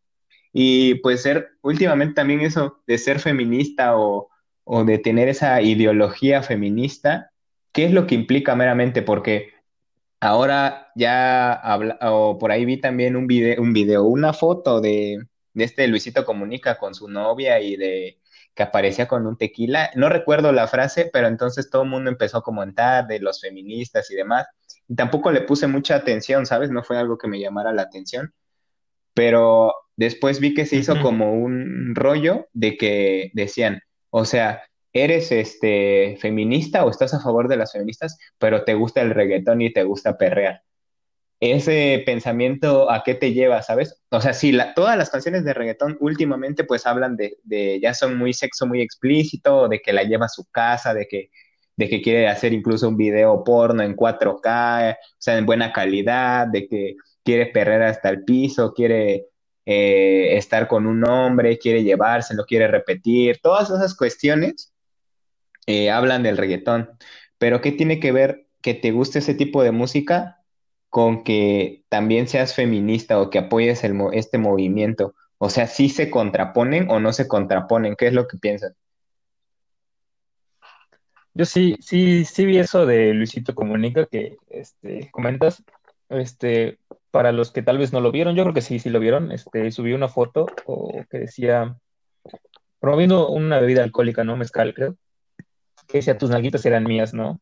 Y 0.53 0.97
pues 0.97 1.23
ser, 1.23 1.51
últimamente 1.63 2.15
también 2.15 2.41
eso 2.41 2.83
de 2.87 2.97
ser 2.99 3.19
feminista 3.21 3.99
o, 3.99 4.29
o 4.65 4.85
de 4.85 4.99
tener 4.99 5.29
esa 5.29 5.61
ideología 5.63 6.43
feminista, 6.43 7.33
¿qué 7.73 7.85
es 7.87 7.93
lo 7.93 8.07
que 8.07 8.15
implica 8.15 8.55
meramente? 8.55 9.03
Porque 9.03 9.51
Ahora 10.21 10.89
ya 10.95 11.53
habla, 11.53 11.99
o 12.03 12.39
por 12.39 12.51
ahí 12.51 12.65
vi 12.65 12.81
también 12.81 13.17
un 13.17 13.27
video, 13.27 13.61
un 13.63 13.73
video, 13.73 14.05
una 14.05 14.33
foto 14.33 14.81
de, 14.81 15.19
de 15.55 15.65
este 15.65 15.87
Luisito 15.89 16.25
Comunica 16.25 16.79
con 16.79 16.95
su 16.95 17.09
novia 17.09 17.61
y 17.61 17.77
de 17.77 18.19
que 18.57 18.63
aparecía 18.63 19.07
con 19.07 19.27
un 19.27 19.37
tequila. 19.37 19.91
No 19.95 20.09
recuerdo 20.09 20.51
la 20.51 20.67
frase, 20.67 21.11
pero 21.13 21.29
entonces 21.29 21.71
todo 21.71 21.83
el 21.83 21.91
mundo 21.91 22.11
empezó 22.11 22.39
a 22.39 22.43
comentar 22.43 23.07
de 23.07 23.21
los 23.21 23.41
feministas 23.41 24.11
y 24.11 24.17
demás. 24.17 24.47
Y 24.89 24.97
tampoco 24.97 25.31
le 25.31 25.43
puse 25.43 25.67
mucha 25.67 25.97
atención, 25.97 26.47
¿sabes? 26.47 26.71
No 26.71 26.83
fue 26.83 26.99
algo 26.99 27.19
que 27.19 27.29
me 27.29 27.39
llamara 27.39 27.73
la 27.73 27.83
atención. 27.83 28.33
Pero 29.15 29.75
después 29.97 30.41
vi 30.41 30.55
que 30.55 30.67
se 30.67 30.77
hizo 30.77 31.01
como 31.03 31.35
un 31.35 31.95
rollo 31.95 32.49
de 32.55 32.77
que 32.79 33.31
decían, 33.35 33.83
o 34.11 34.25
sea, 34.25 34.63
eres 35.05 35.33
este 35.33 36.17
feminista 36.21 36.85
o 36.85 36.91
estás 36.91 37.15
a 37.15 37.21
favor 37.21 37.49
de 37.49 37.57
las 37.57 37.73
feministas, 37.73 38.19
pero 38.39 38.65
te 38.65 38.75
gusta 38.75 39.03
el 39.03 39.11
reggaetón 39.11 39.63
y 39.63 39.73
te 39.73 39.85
gusta 39.85 40.17
perrear. 40.17 40.63
Ese 41.39 42.03
pensamiento, 42.07 42.91
¿a 42.91 43.03
qué 43.05 43.15
te 43.15 43.33
lleva, 43.33 43.63
sabes? 43.63 44.03
O 44.11 44.21
sea, 44.23 44.33
sí, 44.33 44.57
todas 44.75 44.97
las 44.97 45.11
canciones 45.11 45.45
de 45.45 45.53
reggaetón 45.53 45.99
últimamente 46.01 46.65
pues 46.65 46.87
hablan 46.87 47.17
de, 47.17 47.37
de, 47.45 47.79
ya 47.81 47.93
son 47.93 48.17
muy 48.17 48.33
sexo 48.33 48.67
muy 48.67 48.81
explícito, 48.81 49.69
de 49.69 49.81
que 49.81 49.93
la 49.93 50.05
lleva 50.05 50.27
a 50.27 50.31
su 50.31 50.47
casa, 50.47 50.95
de 50.95 51.07
que, 51.07 51.31
de 51.77 51.89
que 51.91 52.01
quiere 52.01 52.29
hacer 52.29 52.55
incluso 52.55 52.89
un 52.89 52.97
video 52.97 53.45
porno 53.45 53.83
en 53.83 53.95
4K, 53.97 54.95
o 54.95 54.97
sea, 55.19 55.37
en 55.37 55.47
buena 55.47 55.73
calidad, 55.73 56.47
de 56.47 56.67
que 56.67 56.97
quiere 57.23 57.47
perrear 57.47 57.83
hasta 57.83 58.09
el 58.09 58.25
piso, 58.25 58.73
quiere 58.73 59.27
eh, 59.67 60.37
estar 60.39 60.69
con 60.69 60.87
un 60.87 61.05
hombre, 61.07 61.59
quiere 61.59 61.83
llevárselo, 61.83 62.47
quiere 62.47 62.69
repetir, 62.69 63.41
todas 63.43 63.69
esas 63.69 63.95
cuestiones 63.95 64.73
eh, 65.67 65.91
hablan 65.91 66.23
del 66.23 66.37
reggaetón. 66.37 66.91
Pero 67.39 67.61
¿qué 67.61 67.73
tiene 67.73 68.01
que 68.01 68.13
ver 68.13 68.47
que 68.63 68.75
te 68.75 68.93
guste 68.93 69.19
ese 69.19 69.35
tipo 69.35 69.63
de 69.63 69.73
música 69.73 70.43
con 70.89 71.25
que 71.25 71.85
también 71.89 72.29
seas 72.29 72.55
feminista 72.55 73.21
o 73.21 73.31
que 73.31 73.39
apoyes 73.39 73.83
este 74.13 74.39
movimiento? 74.39 75.15
O 75.39 75.51
sea, 75.51 75.67
¿sí 75.67 75.89
se 75.89 76.11
contraponen 76.11 76.91
o 76.91 77.01
no 77.01 77.13
se 77.13 77.29
contraponen? 77.29 77.97
¿Qué 77.97 78.07
es 78.07 78.15
lo 78.15 78.27
que 78.27 78.39
piensan? 78.39 78.75
Yo 81.35 81.45
sí, 81.45 81.77
sí, 81.81 82.25
sí 82.25 82.47
vi 82.47 82.57
eso 82.59 82.87
de 82.87 83.13
Luisito 83.13 83.55
Comunica 83.55 84.07
que 84.07 84.39
este, 84.49 85.11
comentas. 85.11 85.63
Este, 86.09 86.79
para 87.11 87.33
los 87.33 87.51
que 87.51 87.63
tal 87.63 87.79
vez 87.79 87.93
no 87.93 88.01
lo 88.01 88.13
vieron, 88.13 88.37
yo 88.37 88.45
creo 88.45 88.55
que 88.55 88.63
sí, 88.63 88.79
sí 88.79 88.89
lo 88.89 89.01
vieron. 89.01 89.33
Este, 89.33 89.71
subí 89.71 89.93
una 89.93 90.09
foto 90.09 90.47
o 90.65 91.05
que 91.11 91.19
decía 91.19 91.77
promoviendo 92.81 93.29
una 93.29 93.61
bebida 93.61 93.83
alcohólica, 93.83 94.25
¿no? 94.25 94.37
Mezcal, 94.37 94.73
creo 94.73 94.97
que 95.87 95.99
decía 95.99 96.19
tus 96.19 96.31
nalguitas 96.31 96.65
eran 96.67 96.85
mías, 96.85 97.15
¿no? 97.15 97.41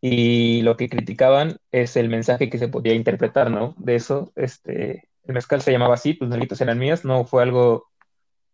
Y 0.00 0.62
lo 0.62 0.76
que 0.76 0.88
criticaban 0.88 1.58
es 1.70 1.96
el 1.96 2.08
mensaje 2.08 2.50
que 2.50 2.58
se 2.58 2.68
podía 2.68 2.94
interpretar, 2.94 3.50
¿no? 3.50 3.74
De 3.78 3.94
eso, 3.94 4.32
este, 4.36 5.08
el 5.24 5.34
mezcal 5.34 5.62
se 5.62 5.72
llamaba 5.72 5.94
así, 5.94 6.14
tus 6.14 6.28
nalguitas 6.28 6.60
eran 6.60 6.78
mías, 6.78 7.04
no 7.04 7.24
fue 7.24 7.42
algo 7.42 7.86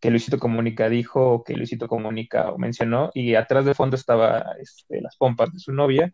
que 0.01 0.11
Luisito 0.11 0.39
Comunica 0.39 0.89
dijo 0.89 1.33
o 1.33 1.45
que 1.45 1.55
Luisito 1.55 1.89
Comunica 1.89 2.55
mencionó, 2.57 3.11
y 3.15 3.35
atrás 3.35 3.65
de 3.65 3.75
fondo 3.75 3.97
estaba 3.97 4.45
este, 4.61 5.01
las 5.01 5.17
pompas 5.17 5.53
de 5.53 5.59
su 5.59 5.73
novia, 5.73 6.13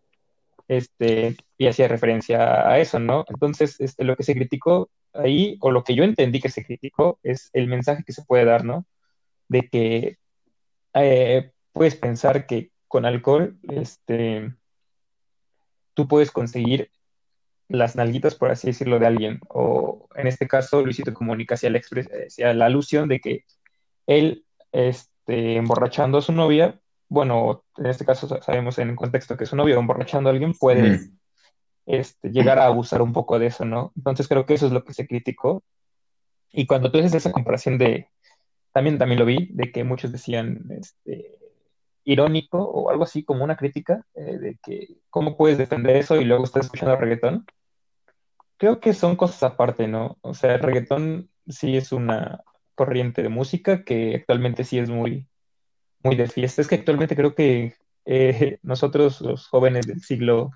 este, 0.69 1.37
y 1.59 1.67
hacía 1.67 1.89
referencia 1.89 2.69
a 2.69 2.79
eso, 2.79 2.99
¿no? 2.99 3.25
Entonces, 3.29 3.81
este, 3.81 4.05
lo 4.05 4.17
que 4.17 4.23
se 4.23 4.35
criticó 4.35 4.91
ahí, 5.13 5.59
o 5.61 5.71
lo 5.71 5.85
que 5.85 5.95
yo 5.95 6.05
entendí 6.05 6.41
que 6.41 6.49
se 6.49 6.65
criticó, 6.65 7.19
es 7.23 7.51
el 7.53 7.69
mensaje 7.69 8.05
que 8.05 8.13
se 8.13 8.25
puede 8.25 8.45
dar, 8.45 8.65
¿no? 8.65 8.87
De 9.49 9.69
que 9.69 10.19
eh, 10.95 11.53
puedes 11.75 11.97
pensar 11.97 12.47
que 12.47 12.71
con 12.89 13.05
alcohol, 13.05 13.59
este, 13.69 14.55
tú 15.93 16.09
puedes 16.09 16.31
conseguir 16.31 16.91
las 17.69 17.97
nalguitas, 17.97 18.37
por 18.37 18.51
así 18.51 18.69
decirlo, 18.69 18.99
de 18.99 19.07
alguien. 19.07 19.41
O 19.49 20.09
en 20.15 20.27
este 20.29 20.47
caso, 20.47 20.83
Luisito 20.83 21.13
comunica 21.13 21.57
hacia 21.57 21.71
la, 21.71 21.81
hacia 21.81 22.55
la 22.55 22.67
alusión 22.67 23.09
de 23.09 23.21
que 23.21 23.45
él, 24.07 24.47
este, 24.73 25.57
emborrachando 25.57 26.19
a 26.19 26.23
su 26.23 26.33
novia, 26.33 26.81
bueno, 27.09 27.65
en 27.77 27.87
este 27.87 28.05
caso 28.05 28.29
sabemos 28.43 28.79
en 28.79 28.91
el 28.91 28.97
contexto 28.97 29.37
que 29.37 29.47
su 29.47 29.57
novia 29.57 29.75
emborrachando 29.75 30.31
a 30.31 30.33
alguien 30.33 30.55
puede 30.55 31.11
este, 31.87 32.31
llegar 32.31 32.59
a 32.59 32.67
abusar 32.67 33.03
un 33.03 33.13
poco 33.13 33.39
de 33.39 33.47
eso, 33.47 33.65
¿no? 33.65 33.93
Entonces 33.97 34.29
creo 34.29 34.47
que 34.47 34.55
eso 34.55 34.67
es 34.67 34.73
lo 34.73 34.85
que 34.85 34.95
se 34.95 35.07
criticó. 35.07 35.65
Y 36.53 36.67
cuando 36.67 36.91
tú 36.91 36.99
haces 36.99 37.15
esa 37.15 37.33
comparación 37.33 37.79
de, 37.79 38.09
también, 38.73 38.99
también 38.99 39.19
lo 39.19 39.27
vi, 39.27 39.49
de 39.53 39.73
que 39.73 39.83
muchos 39.83 40.13
decían, 40.13 40.65
este, 40.71 41.44
irónico 42.05 42.59
o 42.59 42.91
algo 42.91 43.05
así 43.05 43.25
como 43.25 43.45
una 43.45 43.57
crítica 43.57 44.05
eh, 44.15 44.39
de 44.39 44.59
que 44.63 44.97
cómo 45.11 45.37
puedes 45.37 45.59
defender 45.59 45.97
eso 45.97 46.21
y 46.21 46.25
luego 46.25 46.45
estás 46.45 46.67
escuchando 46.67 46.97
reggaetón. 46.97 47.47
Creo 48.57 48.81
que 48.81 48.93
son 48.93 49.17
cosas 49.17 49.43
aparte, 49.43 49.89
¿no? 49.89 50.19
O 50.21 50.35
sea, 50.35 50.55
el 50.55 50.61
reggaetón 50.61 51.31
sí 51.49 51.77
es 51.77 51.93
una 51.93 52.43
corriente 52.75 53.23
de 53.23 53.29
música 53.29 53.85
que 53.85 54.17
actualmente 54.17 54.65
sí 54.65 54.79
es 54.79 54.91
muy, 54.91 55.29
muy 56.03 56.17
de 56.17 56.29
fiesta. 56.29 56.63
Es 56.63 56.69
que 56.69 56.77
actualmente 56.77 57.17
creo 57.17 57.35
que 57.35 57.75
eh, 58.05 58.59
nosotros, 58.63 59.21
los 59.21 59.49
jóvenes 59.49 59.87
del 59.87 60.01
siglo 60.01 60.51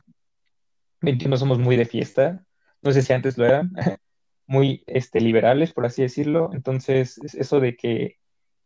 XXI, 1.03 1.37
somos 1.37 1.59
muy 1.59 1.77
de 1.77 1.87
fiesta. 1.87 2.45
No 2.83 2.93
sé 2.93 3.03
si 3.03 3.13
antes 3.13 3.39
lo 3.39 3.47
eran, 3.47 3.73
muy 4.47 4.85
este, 4.87 5.21
liberales, 5.21 5.73
por 5.73 5.87
así 5.87 6.03
decirlo. 6.03 6.51
Entonces, 6.53 7.19
eso 7.35 7.61
de 7.61 7.77
que 7.77 8.18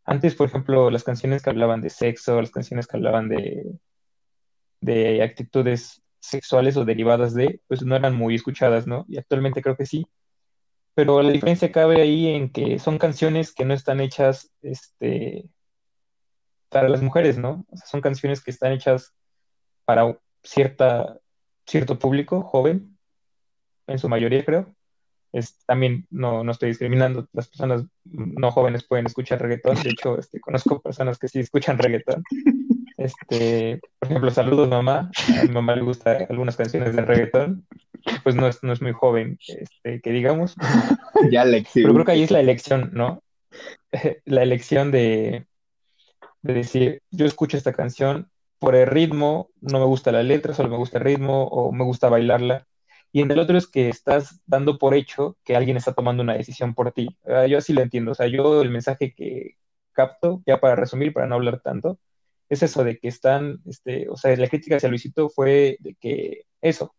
antes, 0.04 0.35
por 0.35 0.49
ejemplo, 0.49 0.90
las 0.90 1.04
canciones 1.04 1.42
que 1.42 1.50
hablaban 1.50 1.80
de 1.80 1.90
sexo, 1.90 2.40
las 2.40 2.50
canciones 2.50 2.87
que 2.87 2.97
hablaban 2.97 3.28
de, 3.28 3.78
de 4.80 5.23
actitudes 5.23 6.02
sexuales 6.21 6.76
o 6.76 6.85
derivadas 6.85 7.35
de, 7.35 7.61
pues 7.68 7.82
no 7.82 7.97
eran 7.97 8.14
muy 8.14 8.35
escuchadas, 8.35 8.87
¿no? 8.87 9.04
Y 9.09 9.18
actualmente 9.18 9.62
creo 9.62 9.76
que 9.76 9.87
sí. 9.87 10.06
Pero 10.94 11.23
la 11.23 11.30
diferencia 11.30 11.73
cabe 11.73 12.02
ahí 12.02 12.28
en 12.28 12.50
que 12.50 12.78
son 12.78 12.99
canciones 12.99 13.54
que 13.54 13.64
no 13.64 13.75
están 13.75 14.00
hechas 14.00 14.50
este, 14.62 15.49
para 16.68 16.88
las 16.88 17.02
mujeres, 17.02 17.38
¿no? 17.38 17.64
O 17.68 17.76
sea, 17.76 17.87
son 17.87 18.00
canciones 18.00 18.42
que 18.42 18.50
están 18.50 18.73
hechas 18.73 19.14
para 19.85 20.18
cierta, 20.42 21.18
cierto 21.66 21.99
público 21.99 22.42
joven, 22.42 22.99
en 23.87 23.99
su 23.99 24.09
mayoría 24.09 24.44
creo, 24.44 24.75
también 25.66 26.06
no, 26.10 26.44
no 26.44 26.52
estoy 26.52 26.70
discriminando, 26.70 27.26
las 27.32 27.48
personas 27.48 27.84
no 28.04 28.50
jóvenes 28.50 28.84
pueden 28.84 29.06
escuchar 29.06 29.40
reggaetón, 29.40 29.82
de 29.82 29.90
hecho 29.90 30.18
este, 30.18 30.40
conozco 30.40 30.80
personas 30.80 31.18
que 31.18 31.28
sí 31.28 31.40
escuchan 31.40 31.78
reggaetón. 31.78 32.22
Este, 32.98 33.80
por 33.98 34.10
ejemplo, 34.10 34.30
saludos 34.30 34.68
mamá, 34.68 35.10
a 35.40 35.42
mi 35.44 35.48
mamá 35.48 35.74
le 35.74 35.82
gusta 35.82 36.26
algunas 36.28 36.56
canciones 36.56 36.94
de 36.94 37.02
reggaetón, 37.02 37.66
pues 38.22 38.36
no 38.36 38.46
es, 38.46 38.62
no 38.62 38.72
es 38.72 38.82
muy 38.82 38.92
joven, 38.92 39.38
este, 39.48 40.00
que 40.00 40.10
digamos. 40.10 40.54
Ya 41.30 41.42
elección. 41.42 41.84
Pero 41.84 41.94
creo 41.94 42.06
que 42.06 42.12
ahí 42.12 42.22
es 42.22 42.30
la 42.30 42.40
elección, 42.40 42.90
¿no? 42.92 43.22
La 44.24 44.42
elección 44.42 44.90
de, 44.90 45.46
de 46.42 46.54
decir, 46.54 47.02
yo 47.10 47.26
escucho 47.26 47.56
esta 47.56 47.72
canción 47.72 48.30
por 48.58 48.74
el 48.74 48.86
ritmo, 48.86 49.50
no 49.60 49.80
me 49.80 49.84
gusta 49.84 50.12
la 50.12 50.22
letra, 50.22 50.54
solo 50.54 50.70
me 50.70 50.76
gusta 50.76 50.98
el 50.98 51.04
ritmo 51.04 51.44
o 51.44 51.72
me 51.72 51.84
gusta 51.84 52.08
bailarla 52.08 52.66
y 53.12 53.21
en 53.21 53.31
el 53.31 53.38
otro 53.38 53.59
es 53.59 53.66
que 53.69 53.88
estás 53.90 54.40
dando 54.47 54.78
por 54.78 54.95
hecho 54.95 55.37
que 55.45 55.54
alguien 55.57 55.76
está 55.76 55.92
tomando 55.95 56.23
una 56.23 56.35
decisión 56.35 56.75
por 56.75 56.92
ti. 56.92 57.09
Ah, 57.26 57.47
yo 57.47 57.59
así 57.59 57.75
lo 57.75 57.83
entiendo. 57.83 58.12
O 58.12 58.14
sea, 58.14 58.26
yo 58.26 58.62
el 58.62 58.71
mensaje 58.71 59.14
que 59.14 59.57
capto, 59.92 60.42
ya 60.47 60.61
para 60.61 60.76
resumir, 60.76 61.12
para 61.12 61.26
no 61.26 61.37
hablar 61.37 61.61
tanto, 61.61 61.99
es 62.49 62.62
eso 62.62 62.85
de 62.85 62.99
que 62.99 63.09
están, 63.09 63.61
este, 63.66 64.09
o 64.09 64.16
sea, 64.16 64.37
la 64.37 64.49
crítica 64.49 64.76
hacia 64.76 64.88
Luisito 64.88 65.28
fue 65.31 65.76
de 65.81 65.95
que 66.00 66.45
eso, 66.62 66.95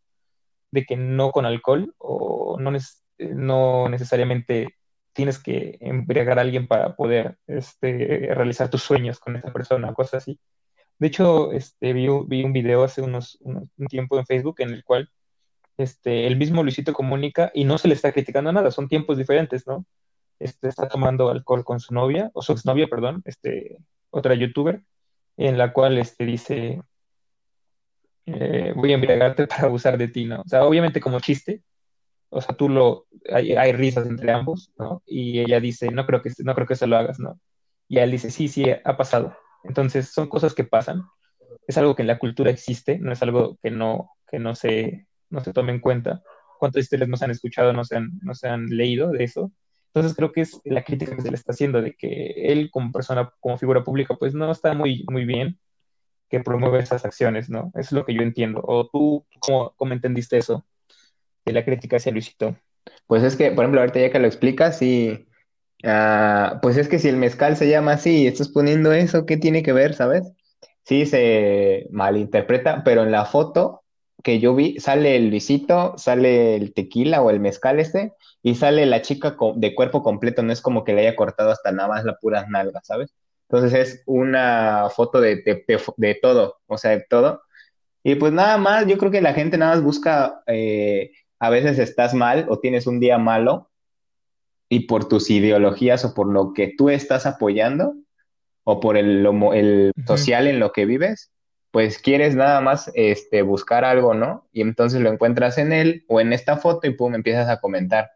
de 0.71 0.85
que 0.85 0.97
no 0.97 1.31
con 1.31 1.45
alcohol 1.45 1.95
o 1.99 2.57
no, 2.59 2.71
no 3.19 3.89
necesariamente 3.89 4.75
tienes 5.13 5.39
que 5.39 5.77
embriagar 5.81 6.39
a 6.39 6.43
alguien 6.43 6.67
para 6.67 6.95
poder 6.95 7.37
este, 7.47 8.29
realizar 8.35 8.69
tus 8.69 8.83
sueños 8.83 9.19
con 9.19 9.35
esa 9.35 9.53
persona, 9.53 9.93
cosas 9.93 10.23
así. 10.23 10.39
De 10.99 11.07
hecho, 11.07 11.51
este, 11.53 11.93
vi, 11.93 12.07
vi 12.27 12.43
un 12.43 12.53
video 12.53 12.83
hace 12.83 13.01
unos, 13.01 13.37
un 13.41 13.87
tiempo 13.89 14.19
en 14.19 14.25
Facebook 14.25 14.57
en 14.59 14.71
el 14.71 14.83
cual 14.83 15.09
este, 15.77 16.27
el 16.27 16.37
mismo 16.37 16.63
Luisito 16.63 16.93
comunica 16.93 17.51
y 17.53 17.63
no 17.65 17.77
se 17.77 17.87
le 17.87 17.95
está 17.95 18.11
criticando 18.11 18.51
nada, 18.51 18.71
son 18.71 18.87
tiempos 18.87 19.17
diferentes, 19.17 19.65
¿no? 19.67 19.85
Este, 20.39 20.67
está 20.67 20.87
tomando 20.87 21.29
alcohol 21.29 21.63
con 21.63 21.79
su 21.79 21.93
novia, 21.93 22.29
o 22.33 22.41
su 22.41 22.51
exnovia, 22.51 22.87
perdón, 22.87 23.21
este, 23.25 23.77
otra 24.09 24.35
youtuber, 24.35 24.83
en 25.37 25.57
la 25.57 25.73
cual 25.73 25.97
este, 25.97 26.25
dice, 26.25 26.81
eh, 28.25 28.73
voy 28.75 28.91
a 28.91 28.95
embriagarte 28.95 29.47
para 29.47 29.65
abusar 29.65 29.97
de 29.97 30.07
ti, 30.07 30.25
¿no? 30.25 30.41
O 30.41 30.47
sea, 30.47 30.65
obviamente 30.65 30.99
como 30.99 31.19
chiste, 31.19 31.61
o 32.29 32.41
sea, 32.41 32.55
tú 32.55 32.67
lo, 32.67 33.05
hay, 33.31 33.71
risas 33.73 34.07
entre 34.07 34.31
ambos, 34.31 34.71
¿no? 34.77 35.03
Y 35.05 35.39
ella 35.39 35.59
dice, 35.59 35.91
no 35.91 36.05
creo 36.05 36.21
que, 36.21 36.31
no 36.39 36.55
creo 36.55 36.67
que 36.67 36.73
eso 36.73 36.87
lo 36.87 36.97
hagas, 36.97 37.19
¿no? 37.19 37.39
Y 37.87 37.99
él 37.99 38.11
dice, 38.11 38.31
sí, 38.31 38.47
sí, 38.47 38.65
ha 38.83 38.97
pasado. 38.97 39.37
Entonces, 39.63 40.09
son 40.09 40.27
cosas 40.27 40.55
que 40.55 40.63
pasan. 40.63 41.03
Es 41.67 41.77
algo 41.77 41.95
que 41.95 42.01
en 42.01 42.07
la 42.07 42.17
cultura 42.17 42.49
existe, 42.49 42.97
no 42.97 43.11
es 43.11 43.21
algo 43.21 43.57
que 43.61 43.69
no, 43.69 44.09
que 44.27 44.39
no 44.39 44.55
se, 44.55 45.05
no 45.29 45.41
se 45.41 45.53
tome 45.53 45.71
en 45.71 45.79
cuenta. 45.79 46.21
¿Cuántas 46.59 46.83
historias 46.83 47.09
no 47.09 47.17
se 47.17 47.25
han 47.25 47.31
escuchado, 47.31 47.73
no 47.73 47.83
se 47.83 47.97
han, 47.97 48.11
no 48.21 48.33
se 48.33 48.47
han 48.47 48.67
leído 48.67 49.11
de 49.11 49.23
eso? 49.23 49.51
Entonces 49.93 50.15
creo 50.15 50.31
que 50.31 50.41
es 50.41 50.59
la 50.63 50.83
crítica 50.83 51.15
que 51.15 51.21
se 51.21 51.29
le 51.29 51.35
está 51.35 51.51
haciendo 51.51 51.81
de 51.81 51.93
que 51.93 52.51
él 52.51 52.71
como 52.71 52.91
persona, 52.91 53.31
como 53.39 53.57
figura 53.57 53.83
pública, 53.83 54.15
pues 54.15 54.33
no 54.33 54.51
está 54.51 54.73
muy, 54.73 55.05
muy 55.09 55.25
bien 55.25 55.59
que 56.29 56.39
promueva 56.39 56.79
esas 56.79 57.05
acciones, 57.05 57.47
¿no? 57.47 57.71
Es 57.75 57.91
lo 57.91 58.05
que 58.05 58.15
yo 58.15 58.23
entiendo. 58.23 58.61
¿O 58.65 58.87
tú 58.87 59.23
cómo, 59.39 59.73
cómo 59.77 59.93
entendiste 59.93 60.37
eso 60.37 60.65
de 61.45 61.53
la 61.53 61.63
crítica 61.63 61.97
hacia 61.97 62.11
Luisito? 62.11 62.57
Pues 63.05 63.21
es 63.21 63.35
que, 63.35 63.51
por 63.51 63.65
ejemplo, 63.65 63.81
ahorita 63.81 63.99
ya 63.99 64.11
que 64.11 64.17
lo 64.17 64.25
explicas, 64.25 64.79
sí, 64.79 65.27
ah, 65.83 66.57
pues 66.63 66.77
es 66.77 66.87
que 66.87 66.97
si 66.97 67.09
el 67.09 67.17
mezcal 67.17 67.55
se 67.55 67.69
llama 67.69 67.93
así 67.93 68.23
y 68.23 68.27
estás 68.27 68.49
poniendo 68.49 68.91
eso, 68.93 69.27
¿qué 69.27 69.37
tiene 69.37 69.61
que 69.61 69.73
ver, 69.73 69.93
sabes? 69.93 70.31
Sí, 70.83 71.05
se 71.05 71.87
malinterpreta, 71.91 72.83
pero 72.83 73.03
en 73.03 73.11
la 73.11 73.25
foto 73.25 73.82
que 74.23 74.39
yo 74.39 74.55
vi, 74.55 74.79
sale 74.79 75.17
el 75.17 75.29
Luisito, 75.29 75.95
sale 75.97 76.55
el 76.55 76.73
tequila 76.73 77.21
o 77.21 77.29
el 77.29 77.39
mezcal 77.39 77.79
este, 77.79 78.13
y 78.41 78.55
sale 78.55 78.85
la 78.85 79.01
chica 79.01 79.35
de 79.55 79.75
cuerpo 79.75 80.01
completo, 80.01 80.41
no 80.41 80.53
es 80.53 80.61
como 80.61 80.83
que 80.83 80.93
le 80.93 81.01
haya 81.01 81.15
cortado 81.15 81.51
hasta 81.51 81.71
nada 81.71 81.89
más 81.89 82.05
la 82.05 82.15
pura 82.15 82.45
nalga, 82.49 82.81
¿sabes? 82.83 83.13
Entonces 83.49 83.73
es 83.73 84.03
una 84.05 84.89
foto 84.95 85.19
de, 85.19 85.35
de, 85.43 85.63
de, 85.67 85.79
de 85.97 86.15
todo, 86.15 86.57
o 86.67 86.77
sea, 86.77 86.91
de 86.91 87.05
todo. 87.07 87.41
Y 88.01 88.15
pues 88.15 88.33
nada 88.33 88.57
más, 88.57 88.87
yo 88.87 88.97
creo 88.97 89.11
que 89.11 89.21
la 89.21 89.33
gente 89.33 89.57
nada 89.57 89.75
más 89.75 89.83
busca, 89.83 90.41
eh, 90.47 91.11
a 91.39 91.49
veces 91.49 91.77
estás 91.77 92.13
mal 92.13 92.45
o 92.49 92.59
tienes 92.59 92.87
un 92.87 93.01
día 93.01 93.17
malo 93.17 93.69
y 94.69 94.87
por 94.87 95.07
tus 95.07 95.29
ideologías 95.29 96.05
o 96.05 96.13
por 96.13 96.27
lo 96.31 96.53
que 96.53 96.73
tú 96.77 96.89
estás 96.89 97.25
apoyando 97.25 97.93
o 98.63 98.79
por 98.79 98.95
el, 98.95 99.27
el 99.53 99.91
social 100.07 100.47
en 100.47 100.59
lo 100.61 100.71
que 100.71 100.85
vives, 100.85 101.32
pues 101.73 101.97
quieres 101.97 102.35
nada 102.35 102.61
más 102.61 102.91
este, 102.93 103.41
buscar 103.41 103.83
algo, 103.83 104.13
¿no? 104.13 104.47
Y 104.53 104.61
entonces 104.61 105.01
lo 105.01 105.11
encuentras 105.11 105.57
en 105.57 105.73
él 105.73 106.05
o 106.07 106.21
en 106.21 106.31
esta 106.31 106.57
foto 106.57 106.85
y 106.85 106.91
pum, 106.91 107.15
empiezas 107.15 107.49
a 107.49 107.59
comentar. 107.59 108.11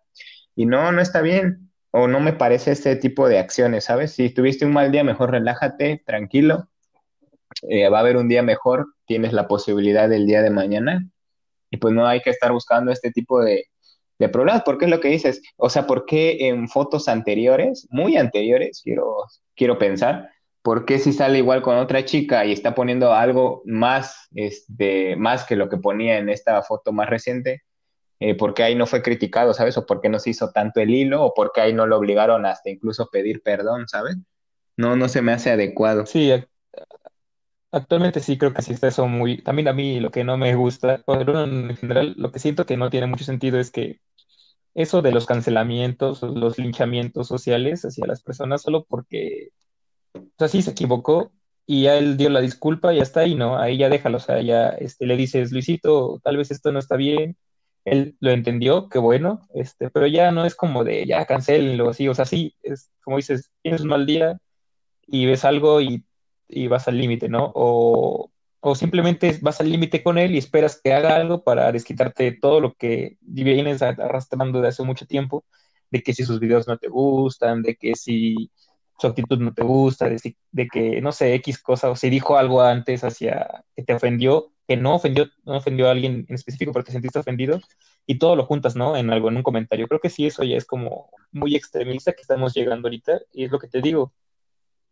Y 0.56 0.68
no, 0.68 0.92
no 0.92 1.02
está 1.02 1.22
bien 1.22 1.72
o 1.90 2.08
no 2.08 2.20
me 2.20 2.34
parece 2.34 2.72
este 2.72 2.96
tipo 2.98 3.28
de 3.28 3.40
acciones, 3.40 3.86
¿sabes? 3.86 4.12
Si 4.14 4.30
tuviste 4.30 4.64
un 4.64 4.74
mal 4.74 4.92
día, 4.92 5.04
mejor 5.04 5.32
relájate, 5.32 6.04
tranquilo, 6.06 6.70
eh, 7.68 7.90
va 7.90 7.98
a 7.98 8.02
haber 8.02 8.18
un 8.18 8.30
día 8.30 8.44
mejor, 8.44 8.94
tienes 9.08 9.34
la 9.34 9.48
posibilidad 9.48 10.08
del 10.08 10.28
día 10.28 10.44
de 10.44 10.52
mañana 10.52 11.10
y 11.72 11.78
pues 11.78 11.96
no 11.96 12.06
hay 12.06 12.22
que 12.22 12.30
estar 12.30 12.52
buscando 12.52 12.92
este 12.92 13.12
tipo 13.12 13.42
de, 13.42 13.66
de 14.20 14.30
problemas, 14.30 14.62
porque 14.66 14.86
es 14.86 14.92
lo 14.92 15.00
que 15.00 15.08
dices, 15.08 15.42
o 15.56 15.72
sea, 15.72 15.88
¿por 15.88 16.06
qué 16.06 16.48
en 16.48 16.68
fotos 16.70 17.08
anteriores, 17.08 17.88
muy 17.90 18.18
anteriores, 18.18 18.82
quiero, 18.84 19.16
quiero 19.56 19.80
pensar, 19.80 20.30
¿por 20.68 20.86
qué 20.86 21.00
si 21.00 21.14
sale 21.14 21.40
igual 21.40 21.62
con 21.64 21.78
otra 21.78 22.06
chica 22.06 22.46
y 22.46 22.52
está 22.54 22.76
poniendo 22.76 23.14
algo 23.14 23.62
más, 23.66 24.28
este, 24.36 25.16
más 25.18 25.46
que 25.46 25.56
lo 25.56 25.70
que 25.70 25.78
ponía 25.78 26.18
en 26.20 26.30
esta 26.30 26.62
foto 26.64 26.94
más 26.94 27.10
reciente? 27.10 27.64
Eh, 28.20 28.36
¿por 28.38 28.54
qué 28.56 28.64
ahí 28.64 28.76
no 28.76 28.88
fue 28.88 29.04
criticado, 29.04 29.54
¿sabes? 29.54 29.78
O 29.78 29.86
por 29.86 30.02
qué 30.02 30.10
no 30.10 30.20
se 30.20 30.32
hizo 30.32 30.52
tanto 30.52 30.82
el 30.82 30.92
hilo, 30.92 31.24
o 31.26 31.34
por 31.36 31.52
qué 31.54 31.62
ahí 31.62 31.74
no 31.74 31.88
lo 31.88 31.98
obligaron 31.98 32.46
hasta 32.46 32.70
incluso 32.72 33.10
pedir 33.12 33.44
perdón, 33.44 33.88
¿sabes? 33.90 34.18
No, 34.78 34.96
no 34.96 35.10
se 35.10 35.22
me 35.22 35.34
hace 35.34 35.52
adecuado. 35.52 36.06
Sí, 36.06 36.30
ac- 36.32 36.48
actualmente 37.72 38.20
sí 38.20 38.38
creo 38.38 38.54
que 38.54 38.62
sí 38.62 38.74
está 38.74 38.88
eso 38.88 39.08
muy... 39.08 39.42
También 39.42 39.68
a 39.68 39.74
mí 39.74 40.00
lo 40.00 40.12
que 40.12 40.24
no 40.24 40.38
me 40.38 40.56
gusta, 40.56 41.04
bueno, 41.08 41.44
en 41.44 41.76
general, 41.78 42.14
lo 42.18 42.32
que 42.32 42.40
siento 42.40 42.66
que 42.66 42.78
no 42.78 42.90
tiene 42.90 43.08
mucho 43.08 43.24
sentido 43.26 43.60
es 43.60 43.72
que 43.72 44.00
eso 44.76 45.02
de 45.04 45.12
los 45.12 45.28
cancelamientos, 45.28 46.22
los 46.24 46.60
linchamientos 46.60 47.28
sociales 47.28 47.84
hacia 47.86 48.08
las 48.08 48.24
personas 48.24 48.62
solo 48.64 48.86
porque, 48.86 49.50
o 50.18 50.34
sea, 50.38 50.48
sí 50.48 50.62
se 50.62 50.72
equivocó 50.72 51.32
y 51.66 51.84
ya 51.84 51.98
él 51.98 52.18
dio 52.18 52.30
la 52.30 52.42
disculpa 52.42 52.94
y 52.94 52.98
ya 52.98 53.04
está 53.04 53.22
ahí, 53.22 53.36
¿no? 53.36 53.58
Ahí 53.60 53.78
ya 53.78 53.90
déjalo, 53.90 54.18
o 54.18 54.20
sea, 54.22 54.42
ya 54.42 54.70
este, 54.70 55.06
le 55.06 55.18
dices, 55.18 55.52
Luisito, 55.52 56.20
tal 56.24 56.38
vez 56.38 56.52
esto 56.52 56.72
no 56.72 56.80
está 56.80 56.96
bien, 56.96 57.38
él 57.86 58.18
lo 58.20 58.32
entendió, 58.32 58.90
qué 58.90 59.00
bueno, 59.00 59.42
este, 59.54 59.90
pero 59.90 60.08
ya 60.08 60.32
no 60.32 60.46
es 60.46 60.56
como 60.56 60.84
de, 60.84 61.06
ya 61.06 61.26
cancélenlo, 61.26 61.90
así, 61.90 62.08
o 62.08 62.14
sea, 62.16 62.26
sí, 62.26 62.56
es 62.64 62.92
como 63.04 63.18
dices, 63.18 63.52
tienes 63.62 63.82
un 63.82 63.90
mal 63.90 64.06
día 64.06 64.40
y 65.08 65.26
ves 65.26 65.46
algo 65.46 65.82
y, 65.82 66.06
y 66.48 66.68
vas 66.68 66.88
al 66.88 66.98
límite, 66.98 67.30
¿no? 67.30 67.52
O, 67.56 68.32
o 68.60 68.76
simplemente 68.76 69.38
vas 69.42 69.62
al 69.62 69.70
límite 69.70 70.04
con 70.04 70.18
él 70.18 70.36
y 70.36 70.38
esperas 70.38 70.80
que 70.82 70.94
haga 70.94 71.16
algo 71.16 71.44
para 71.44 71.72
desquitarte 71.72 72.32
todo 72.34 72.60
lo 72.60 72.74
que 72.76 73.18
vienes 73.22 73.82
arrastrando 73.82 74.62
de 74.62 74.70
hace 74.70 74.84
mucho 74.84 75.06
tiempo, 75.06 75.46
de 75.92 76.04
que 76.04 76.14
si 76.14 76.24
sus 76.26 76.40
videos 76.40 76.68
no 76.68 76.78
te 76.78 76.90
gustan, 76.90 77.62
de 77.62 77.76
que 77.76 77.96
si 77.96 78.52
su 78.98 79.08
actitud 79.08 79.40
no 79.40 79.54
te 79.54 79.64
gusta, 79.64 80.10
de, 80.10 80.20
si, 80.20 80.36
de 80.52 80.68
que, 80.68 81.02
no 81.02 81.12
sé, 81.12 81.34
X 81.36 81.62
cosa, 81.62 81.90
o 81.90 81.96
si 81.96 82.10
dijo 82.10 82.38
algo 82.38 82.62
antes 82.62 83.04
hacia 83.04 83.64
que 83.76 83.84
te 83.84 83.94
ofendió, 83.94 84.52
que 84.68 84.78
no 84.78 84.96
ofendió, 84.96 85.28
no 85.46 85.58
ofendió 85.58 85.88
a 85.88 85.92
alguien 85.92 86.26
en 86.28 86.36
específico 86.36 86.74
porque 86.74 86.88
te 86.88 86.92
sentiste 86.94 87.20
ofendido, 87.20 87.60
y 88.06 88.18
todo 88.20 88.36
lo 88.36 88.46
juntas, 88.46 88.76
¿no? 88.76 88.98
En 88.98 89.12
algo, 89.12 89.30
en 89.30 89.38
un 89.38 89.44
comentario. 89.44 89.88
Creo 89.88 90.00
que 90.00 90.10
sí, 90.10 90.26
eso 90.26 90.44
ya 90.44 90.58
es 90.58 90.66
como 90.66 91.10
muy 91.32 91.56
extremista 91.56 92.14
que 92.14 92.22
estamos 92.22 92.54
llegando 92.54 92.88
ahorita, 92.88 93.22
y 93.34 93.46
es 93.46 93.52
lo 93.52 93.60
que 93.60 93.68
te 93.68 93.82
digo 93.82 94.14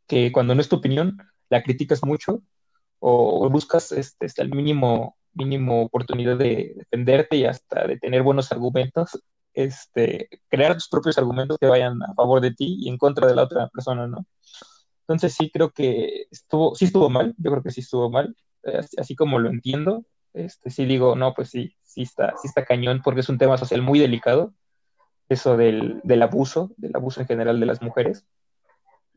que 0.08 0.32
cuando 0.32 0.54
no 0.54 0.62
es 0.62 0.70
tu 0.70 0.76
opinión, 0.78 1.18
la 1.50 1.64
criticas 1.64 2.04
mucho 2.04 2.42
o 3.00 3.50
buscas 3.50 3.92
este, 3.92 4.26
este, 4.26 4.42
al 4.42 4.50
mínimo, 4.50 5.18
mínimo 5.34 5.84
oportunidad 5.84 6.38
de 6.38 6.74
defenderte 6.76 7.38
y 7.38 7.46
hasta 7.46 7.88
de 7.88 7.98
tener 7.98 8.24
buenos 8.24 8.52
argumentos, 8.52 9.22
este, 9.56 10.30
crear 10.50 10.74
tus 10.76 10.90
propios 10.90 11.18
argumentos 11.18 11.58
que 11.60 11.68
vayan 11.68 12.02
a 12.04 12.14
favor 12.14 12.42
de 12.42 12.52
ti 12.52 12.78
y 12.80 12.90
en 12.90 12.98
contra 12.98 13.28
de 13.28 13.36
la 13.36 13.44
otra 13.44 13.68
persona, 13.70 14.08
¿no? 14.08 14.26
Entonces 15.02 15.34
sí 15.34 15.50
creo 15.52 15.72
que 15.72 16.28
estuvo, 16.32 16.76
sí 16.76 16.86
estuvo 16.86 17.10
mal, 17.10 17.34
yo 17.38 17.52
creo 17.52 17.64
que 17.64 17.72
sí 17.72 17.82
estuvo 17.82 18.10
mal, 18.10 18.36
así, 18.64 18.98
así 19.00 19.16
como 19.16 19.40
lo 19.40 19.50
entiendo, 19.50 20.04
este, 20.34 20.70
sí 20.70 20.86
digo, 20.86 21.16
no, 21.16 21.34
pues 21.34 21.50
sí, 21.50 21.76
sí 21.84 22.02
está, 22.02 22.34
sí 22.42 22.48
está 22.48 22.66
cañón 22.66 23.02
porque 23.04 23.22
es 23.22 23.30
un 23.30 23.38
tema 23.38 23.58
social 23.58 23.82
muy 23.82 24.00
delicado, 24.00 24.54
eso 25.30 25.58
del, 25.58 26.02
del 26.04 26.22
abuso, 26.22 26.72
del 26.78 26.96
abuso 26.96 27.22
en 27.22 27.28
general 27.28 27.60
de 27.60 27.66
las 27.66 27.82
mujeres. 27.82 28.26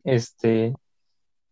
Este, 0.05 0.75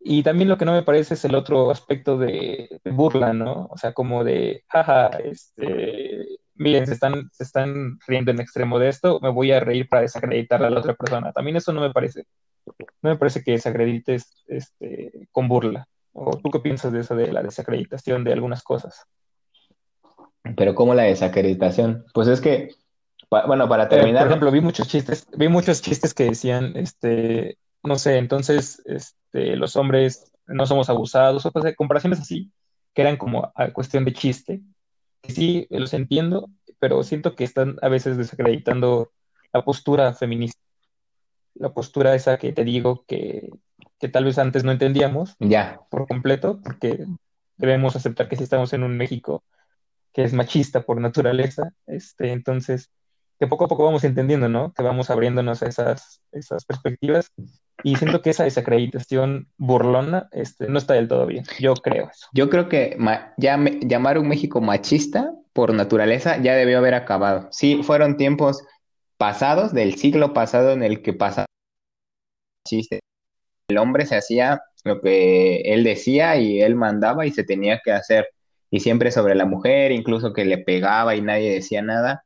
y 0.01 0.22
también 0.22 0.49
lo 0.49 0.57
que 0.57 0.64
no 0.64 0.72
me 0.72 0.85
parece 0.85 1.14
es 1.14 1.25
el 1.25 1.35
otro 1.35 1.70
aspecto 1.70 2.16
de, 2.16 2.81
burla, 2.85 3.33
¿no? 3.33 3.66
O 3.70 3.77
sea, 3.77 3.92
como 3.92 4.22
de, 4.22 4.64
jaja, 4.68 5.09
este, 5.18 6.38
miren, 6.57 6.87
se 6.87 6.95
están, 6.95 7.31
se 7.33 7.45
están 7.45 7.99
riendo 8.07 8.31
en 8.31 8.40
extremo 8.40 8.79
de 8.79 8.88
esto, 8.88 9.19
me 9.21 9.31
voy 9.31 9.53
a 9.53 9.61
reír 9.61 9.88
para 9.88 10.03
desacreditar 10.03 10.62
a 10.64 10.71
la 10.71 10.79
otra 10.81 10.95
persona. 10.95 11.33
También 11.33 11.57
eso 11.57 11.73
no 11.73 11.81
me 11.81 11.92
parece. 11.92 12.25
No 13.03 13.11
me 13.11 13.16
parece 13.16 13.42
que 13.42 13.53
desacredites 13.53 14.45
este, 14.47 15.29
con 15.33 15.49
burla. 15.49 15.87
¿O 16.12 16.37
tú 16.38 16.51
qué 16.51 16.61
piensas 16.61 16.92
de 16.92 17.01
eso 17.01 17.14
de 17.14 17.33
la 17.33 17.42
desacreditación 17.42 18.25
de 18.25 18.33
algunas 18.33 18.62
cosas? 18.62 19.07
Pero 20.57 20.75
¿cómo 20.75 20.95
la 20.95 21.03
desacreditación? 21.05 22.05
Pues 22.14 22.29
es 22.29 22.40
que, 22.40 22.71
pa- 23.29 23.47
bueno, 23.47 23.69
para 23.69 23.85
Eh, 23.85 23.88
por 23.88 23.99
terminar, 23.99 24.27
ejemplo, 24.27 24.51
vi 24.51 24.61
muchos 24.61 24.88
chistes, 24.88 25.27
vi 25.37 25.49
muchos 25.49 25.83
chistes 25.83 26.14
que 26.14 26.25
decían, 26.25 26.73
este, 26.77 27.59
no 27.83 27.97
sé, 27.97 28.16
entonces, 28.19 28.83
este, 28.87 29.57
los 29.57 29.77
hombres 29.77 30.33
no 30.47 30.64
somos 30.66 30.88
abusados, 30.88 31.45
o 31.45 31.53
cosas, 31.53 31.75
comparaciones 31.77 32.21
así, 32.21 32.51
que 32.95 33.03
eran 33.03 33.16
como 33.16 33.53
a 33.55 33.71
cuestión 33.73 34.05
de 34.05 34.12
chiste 34.12 34.62
sí, 35.29 35.67
los 35.71 35.95
entiendo, 35.95 36.51
pero 36.79 37.03
siento 37.03 37.35
que 37.35 37.45
están 37.45 37.77
a 37.83 37.89
veces 37.89 38.17
desacreditando 38.17 39.12
la 39.53 39.65
postura 39.65 40.12
feminista, 40.12 40.61
la 41.55 41.73
postura 41.73 42.15
esa 42.15 42.39
que 42.39 42.53
te 42.53 42.65
digo 42.65 43.05
que, 43.07 43.51
que 43.99 44.09
tal 44.09 44.25
vez 44.25 44.39
antes 44.39 44.65
no 44.65 44.73
entendíamos 44.73 45.37
ya. 45.39 45.81
por 45.91 46.07
completo, 46.07 46.61
porque 46.62 47.05
debemos 47.57 47.97
aceptar 47.97 48.29
que 48.29 48.37
sí 48.37 48.45
estamos 48.45 48.73
en 48.73 48.83
un 48.83 48.97
México 48.97 49.45
que 50.12 50.25
es 50.25 50.33
machista 50.33 50.81
por 50.81 50.99
naturaleza, 50.99 51.75
este, 51.87 52.33
entonces, 52.33 52.91
que 53.39 53.47
poco 53.47 53.67
a 53.67 53.69
poco 53.69 53.85
vamos 53.85 54.03
entendiendo, 54.03 54.49
¿no? 54.49 54.73
Que 54.73 54.83
vamos 54.83 55.11
abriéndonos 55.11 55.62
a 55.62 55.67
esas, 55.67 56.23
esas 56.33 56.65
perspectivas. 56.65 57.31
Y 57.87 57.94
siento 57.94 58.20
que 58.20 58.31
esa 58.31 58.42
desacreditación 58.42 59.46
burlona 59.59 60.29
este, 60.33 60.66
no 60.66 60.77
está 60.77 60.94
del 60.94 61.07
todo 61.07 61.25
bien. 61.25 61.44
Yo 61.61 61.75
creo 61.75 62.11
eso. 62.11 62.27
Yo 62.33 62.51
creo 62.51 62.68
que 62.68 62.96
llamar 63.37 64.16
a 64.16 64.20
un 64.20 64.27
México 64.27 64.61
machista 64.61 65.33
por 65.53 65.72
naturaleza 65.72 66.37
ya 66.42 66.57
debió 66.57 66.79
haber 66.79 66.94
acabado. 66.94 67.46
Sí, 67.53 67.85
fueron 67.85 68.16
tiempos 68.16 68.64
pasados, 69.18 69.72
del 69.72 69.94
siglo 69.94 70.33
pasado, 70.33 70.72
en 70.72 70.83
el 70.83 71.01
que 71.01 71.12
pasaba. 71.12 71.46
El 73.68 73.79
hombre 73.79 74.05
se 74.07 74.16
hacía 74.16 74.62
lo 74.83 75.01
que 75.01 75.59
él 75.61 75.85
decía 75.85 76.37
y 76.38 76.61
él 76.62 76.75
mandaba 76.75 77.25
y 77.25 77.31
se 77.31 77.44
tenía 77.44 77.81
que 77.85 77.92
hacer. 77.92 78.27
Y 78.68 78.81
siempre 78.81 79.12
sobre 79.12 79.37
la 79.37 79.46
mujer, 79.46 79.92
incluso 79.92 80.33
que 80.33 80.44
le 80.44 80.59
pegaba 80.59 81.14
y 81.14 81.22
nadie 81.22 81.55
decía 81.55 81.83
nada. 81.83 82.25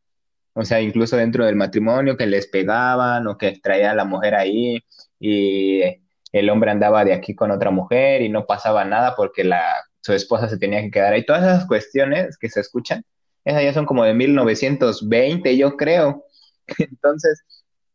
O 0.55 0.65
sea, 0.65 0.81
incluso 0.81 1.17
dentro 1.17 1.47
del 1.47 1.57
matrimonio 1.57 2.17
que 2.17 2.27
les 2.27 2.47
pegaban 2.49 3.27
o 3.27 3.39
que 3.39 3.59
traía 3.63 3.93
a 3.93 3.95
la 3.95 4.05
mujer 4.05 4.35
ahí 4.35 4.79
y 5.19 5.83
el 6.33 6.51
hombre 6.51 6.71
andaba 6.71 7.05
de 7.05 7.13
aquí 7.13 7.35
con 7.35 7.51
otra 7.51 7.71
mujer 7.71 8.23
y 8.23 8.29
no 8.29 8.47
pasaba 8.47 8.85
nada 8.85 9.15
porque 9.17 9.45
la, 9.45 9.63
su 10.01 10.13
esposa 10.13 10.49
se 10.49 10.59
tenía 10.59 10.83
que 10.83 10.91
quedar 10.91 11.13
ahí. 11.13 11.25
Todas 11.25 11.43
esas 11.43 11.67
cuestiones 11.67 12.37
que 12.39 12.49
se 12.49 12.61
escuchan, 12.61 13.05
esas 13.45 13.63
ya 13.63 13.73
son 13.73 13.87
como 13.87 14.05
de 14.05 14.15
1920, 14.15 15.57
yo 15.57 15.77
creo. 15.77 16.25
Entonces, 16.79 17.43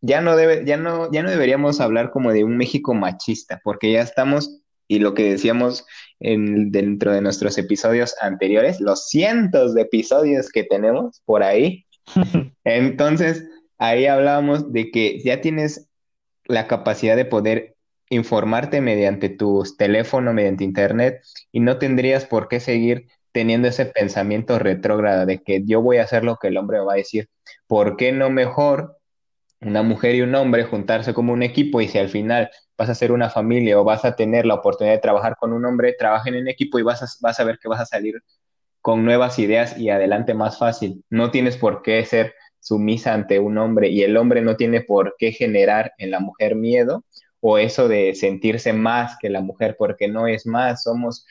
ya 0.02 0.22
no 0.22 0.36
debe, 0.36 0.64
ya 0.66 0.78
no, 0.78 1.12
ya 1.12 1.24
no 1.24 1.30
deberíamos 1.30 1.82
hablar 1.82 2.12
como 2.12 2.32
de 2.32 2.44
un 2.44 2.58
México 2.58 2.94
machista, 2.94 3.60
porque 3.64 3.92
ya 3.92 4.02
estamos, 4.02 4.62
y 4.88 5.00
lo 5.00 5.14
que 5.14 5.32
decíamos 5.32 5.86
en, 6.20 6.72
dentro 6.72 7.12
de 7.12 7.22
nuestros 7.22 7.58
episodios 7.58 8.16
anteriores, 8.22 8.80
los 8.80 9.08
cientos 9.08 9.74
de 9.74 9.82
episodios 9.82 10.50
que 10.50 10.64
tenemos 10.64 11.22
por 11.26 11.44
ahí, 11.44 11.86
entonces, 12.64 13.46
ahí 13.78 14.06
hablábamos 14.06 14.72
de 14.72 14.92
que 14.92 15.20
ya 15.20 15.42
tienes 15.42 15.90
la 16.46 16.68
capacidad 16.68 17.16
de 17.16 17.26
poder 17.26 17.76
informarte 18.10 18.82
mediante 18.82 19.30
tus 19.30 19.78
teléfonos, 19.78 20.34
mediante 20.34 20.64
internet, 20.64 21.22
y 21.52 21.60
no 21.60 21.80
tendrías 21.80 22.26
por 22.26 22.48
qué 22.48 22.60
seguir 22.60 23.08
teniendo 23.32 23.68
ese 23.68 23.86
pensamiento 23.86 24.60
retrógrado 24.60 25.26
de 25.26 25.42
que 25.42 25.64
yo 25.66 25.82
voy 25.82 25.98
a 25.98 26.04
hacer 26.04 26.24
lo 26.24 26.38
que 26.38 26.48
el 26.48 26.58
hombre 26.58 26.80
va 26.80 26.94
a 26.94 26.98
decir. 26.98 27.30
¿Por 27.68 27.98
qué 27.98 28.12
no 28.12 28.30
mejor 28.30 28.98
una 29.62 29.84
mujer 29.84 30.16
y 30.16 30.22
un 30.22 30.36
hombre 30.36 30.64
juntarse 30.64 31.14
como 31.14 31.34
un 31.34 31.44
equipo 31.44 31.82
y 31.82 31.88
si 31.88 31.98
al 31.98 32.10
final 32.10 32.50
vas 32.78 32.90
a 32.90 32.96
ser 32.96 33.12
una 33.12 33.30
familia 33.30 33.80
o 33.80 33.84
vas 33.84 34.06
a 34.06 34.16
tener 34.16 34.46
la 34.46 34.56
oportunidad 34.56 34.96
de 34.96 35.02
trabajar 35.02 35.36
con 35.38 35.54
un 35.54 35.66
hombre, 35.66 35.96
trabajen 35.98 36.36
en 36.36 36.48
equipo 36.48 36.80
y 36.80 36.84
vas 36.84 37.02
a, 37.02 37.08
vas 37.22 37.40
a 37.40 37.44
ver 37.44 37.58
que 37.60 37.68
vas 37.68 37.82
a 37.82 37.86
salir 37.86 38.16
con 38.86 39.04
nuevas 39.04 39.40
ideas 39.40 39.80
y 39.80 39.90
adelante 39.90 40.36
más 40.36 40.60
fácil. 40.60 41.04
No 41.10 41.32
tienes 41.32 41.58
por 41.58 41.82
qué 41.82 42.06
ser 42.06 42.36
sumisa 42.60 43.16
ante 43.16 43.40
un 43.40 43.58
hombre 43.58 43.90
y 43.90 44.04
el 44.04 44.16
hombre 44.16 44.44
no 44.44 44.58
tiene 44.58 44.82
por 44.82 45.16
qué 45.18 45.32
generar 45.32 45.94
en 45.98 46.12
la 46.12 46.20
mujer 46.20 46.54
miedo 46.54 47.04
o 47.40 47.58
eso 47.58 47.88
de 47.88 48.14
sentirse 48.14 48.74
más 48.74 49.18
que 49.20 49.32
la 49.32 49.42
mujer, 49.42 49.76
porque 49.80 50.08
no 50.08 50.28
es 50.28 50.46
más, 50.46 50.84
somos, 50.84 51.26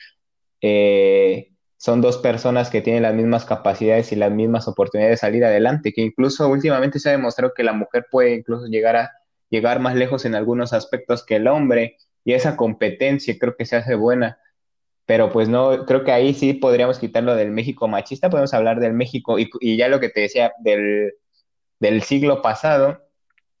eh, 0.59 1.53
son 1.77 2.01
dos 2.01 2.17
personas 2.17 2.69
que 2.69 2.81
tienen 2.81 3.03
las 3.03 3.13
mismas 3.13 3.45
capacidades 3.45 4.11
y 4.11 4.17
las 4.17 4.33
mismas 4.33 4.67
oportunidades 4.67 5.13
de 5.13 5.25
salir 5.25 5.45
adelante, 5.45 5.93
que 5.93 6.01
incluso 6.01 6.49
últimamente 6.49 6.99
se 6.99 7.07
ha 7.07 7.13
demostrado 7.13 7.53
que 7.55 7.63
la 7.63 7.71
mujer 7.71 8.07
puede 8.11 8.35
incluso 8.35 8.65
llegar 8.65 8.97
a 8.97 9.11
llegar 9.49 9.79
más 9.79 9.95
lejos 9.95 10.25
en 10.25 10.35
algunos 10.35 10.73
aspectos 10.73 11.25
que 11.25 11.37
el 11.37 11.47
hombre, 11.47 11.95
y 12.25 12.33
esa 12.33 12.57
competencia 12.57 13.33
creo 13.39 13.55
que 13.55 13.65
se 13.65 13.77
hace 13.77 13.95
buena. 13.95 14.39
Pero 15.05 15.31
pues 15.31 15.49
no, 15.49 15.85
creo 15.85 16.03
que 16.03 16.11
ahí 16.11 16.33
sí 16.33 16.53
podríamos 16.53 16.99
quitarlo 16.99 17.35
del 17.35 17.51
México 17.51 17.87
machista, 17.87 18.29
podemos 18.29 18.53
hablar 18.53 18.79
del 18.79 18.93
México 18.93 19.37
y, 19.39 19.49
y 19.59 19.77
ya 19.77 19.87
lo 19.87 19.99
que 19.99 20.09
te 20.09 20.21
decía 20.21 20.53
del, 20.59 21.13
del 21.79 22.01
siglo 22.03 22.41
pasado, 22.41 23.01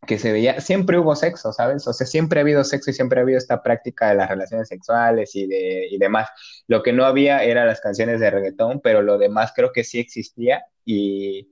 que 0.07 0.19
se 0.19 0.31
veía, 0.31 0.61
siempre 0.61 0.99
hubo 0.99 1.15
sexo, 1.15 1.51
¿sabes? 1.53 1.87
O 1.87 1.93
sea, 1.93 2.07
siempre 2.07 2.39
ha 2.39 2.43
habido 2.43 2.63
sexo 2.63 2.91
y 2.91 2.93
siempre 2.93 3.19
ha 3.19 3.23
habido 3.23 3.37
esta 3.37 3.63
práctica 3.63 4.09
de 4.09 4.15
las 4.15 4.29
relaciones 4.29 4.67
sexuales 4.67 5.35
y, 5.35 5.47
de, 5.47 5.87
y 5.89 5.97
demás. 5.97 6.29
Lo 6.67 6.83
que 6.83 6.93
no 6.93 7.05
había 7.05 7.43
eran 7.43 7.67
las 7.67 7.81
canciones 7.81 8.19
de 8.19 8.29
reggaetón, 8.29 8.81
pero 8.81 9.01
lo 9.01 9.17
demás 9.17 9.51
creo 9.55 9.71
que 9.71 9.83
sí 9.83 9.99
existía 9.99 10.65
y, 10.85 11.49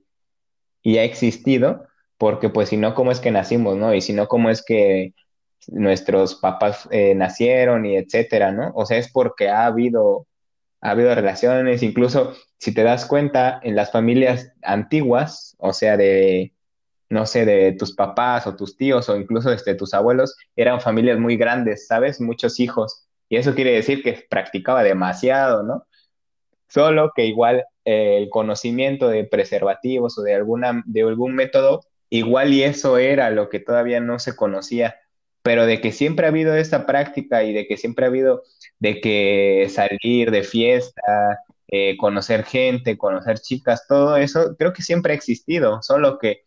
y 0.82 0.98
ha 0.98 1.04
existido, 1.04 1.86
porque 2.18 2.48
pues 2.48 2.68
si 2.70 2.76
no, 2.76 2.94
¿cómo 2.94 3.10
es 3.12 3.20
que 3.20 3.30
nacimos, 3.30 3.76
no? 3.76 3.94
Y 3.94 4.00
si 4.00 4.12
no, 4.12 4.28
¿cómo 4.28 4.50
es 4.50 4.64
que 4.64 5.14
nuestros 5.68 6.36
papás 6.36 6.88
eh, 6.90 7.14
nacieron 7.14 7.86
y 7.86 7.96
etcétera, 7.96 8.52
¿no? 8.52 8.72
O 8.74 8.86
sea, 8.86 8.98
es 8.98 9.10
porque 9.10 9.48
ha 9.48 9.66
habido, 9.66 10.26
ha 10.80 10.90
habido 10.90 11.14
relaciones, 11.14 11.82
incluso 11.82 12.34
si 12.58 12.72
te 12.74 12.82
das 12.82 13.06
cuenta, 13.06 13.60
en 13.62 13.76
las 13.76 13.92
familias 13.92 14.52
antiguas, 14.62 15.56
o 15.58 15.72
sea, 15.72 15.96
de 15.96 16.54
no 17.14 17.26
sé, 17.26 17.44
de 17.44 17.72
tus 17.72 17.94
papás 17.94 18.46
o 18.46 18.56
tus 18.56 18.76
tíos 18.76 19.08
o 19.08 19.16
incluso 19.16 19.50
de 19.50 19.56
este, 19.56 19.74
tus 19.74 19.94
abuelos, 19.94 20.36
eran 20.56 20.80
familias 20.80 21.18
muy 21.18 21.36
grandes, 21.36 21.86
¿sabes? 21.86 22.20
Muchos 22.20 22.60
hijos. 22.60 23.06
Y 23.28 23.36
eso 23.36 23.54
quiere 23.54 23.72
decir 23.72 24.02
que 24.02 24.26
practicaba 24.28 24.82
demasiado, 24.82 25.62
¿no? 25.62 25.86
Solo 26.68 27.12
que 27.14 27.26
igual 27.26 27.64
eh, 27.84 28.18
el 28.18 28.30
conocimiento 28.30 29.08
de 29.08 29.24
preservativos 29.24 30.18
o 30.18 30.22
de, 30.22 30.34
alguna, 30.34 30.82
de 30.86 31.02
algún 31.02 31.34
método, 31.34 31.84
igual 32.10 32.52
y 32.52 32.64
eso 32.64 32.98
era 32.98 33.30
lo 33.30 33.48
que 33.48 33.60
todavía 33.60 34.00
no 34.00 34.18
se 34.18 34.34
conocía. 34.34 34.96
Pero 35.44 35.66
de 35.66 35.80
que 35.80 35.92
siempre 35.92 36.26
ha 36.26 36.30
habido 36.30 36.56
esta 36.56 36.86
práctica 36.86 37.44
y 37.44 37.52
de 37.52 37.68
que 37.68 37.76
siempre 37.76 38.06
ha 38.06 38.08
habido 38.08 38.42
de 38.80 39.00
que 39.00 39.68
salir 39.70 40.32
de 40.32 40.42
fiesta, 40.42 41.38
eh, 41.68 41.96
conocer 41.98 42.44
gente, 42.44 42.98
conocer 42.98 43.38
chicas, 43.38 43.86
todo 43.86 44.16
eso 44.16 44.56
creo 44.58 44.72
que 44.72 44.82
siempre 44.82 45.12
ha 45.12 45.16
existido, 45.16 45.82
solo 45.82 46.18
que 46.18 46.44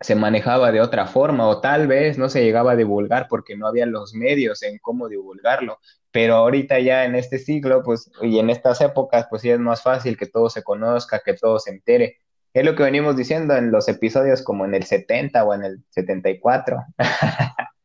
se 0.00 0.14
manejaba 0.14 0.72
de 0.72 0.80
otra 0.80 1.06
forma 1.06 1.46
o 1.48 1.60
tal 1.60 1.86
vez 1.86 2.18
no 2.18 2.28
se 2.28 2.42
llegaba 2.44 2.72
a 2.72 2.76
divulgar 2.76 3.26
porque 3.28 3.56
no 3.56 3.66
había 3.66 3.86
los 3.86 4.14
medios 4.14 4.62
en 4.62 4.78
cómo 4.78 5.08
divulgarlo. 5.08 5.78
Pero 6.10 6.36
ahorita 6.36 6.78
ya 6.80 7.04
en 7.04 7.14
este 7.14 7.38
siglo, 7.38 7.82
pues, 7.82 8.10
y 8.22 8.38
en 8.38 8.50
estas 8.50 8.80
épocas, 8.80 9.26
pues 9.28 9.42
sí 9.42 9.50
es 9.50 9.58
más 9.58 9.82
fácil 9.82 10.16
que 10.16 10.26
todo 10.26 10.50
se 10.50 10.62
conozca, 10.62 11.20
que 11.24 11.34
todo 11.34 11.58
se 11.58 11.70
entere. 11.70 12.18
Es 12.54 12.64
lo 12.64 12.74
que 12.74 12.84
venimos 12.84 13.16
diciendo 13.16 13.56
en 13.56 13.70
los 13.70 13.88
episodios 13.88 14.42
como 14.42 14.64
en 14.64 14.74
el 14.74 14.84
70 14.84 15.44
o 15.44 15.54
en 15.54 15.64
el 15.64 15.84
74. 15.90 16.78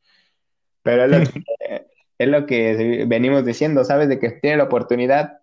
Pero 0.84 1.06
es 1.06 1.12
lo, 1.12 1.18
que, 1.34 1.88
es 2.18 2.28
lo 2.28 2.46
que 2.46 3.06
venimos 3.08 3.46
diciendo, 3.46 3.84
¿sabes? 3.84 4.10
De 4.10 4.20
que 4.20 4.32
tiene 4.32 4.58
la 4.58 4.66
oportunidad, 4.66 5.40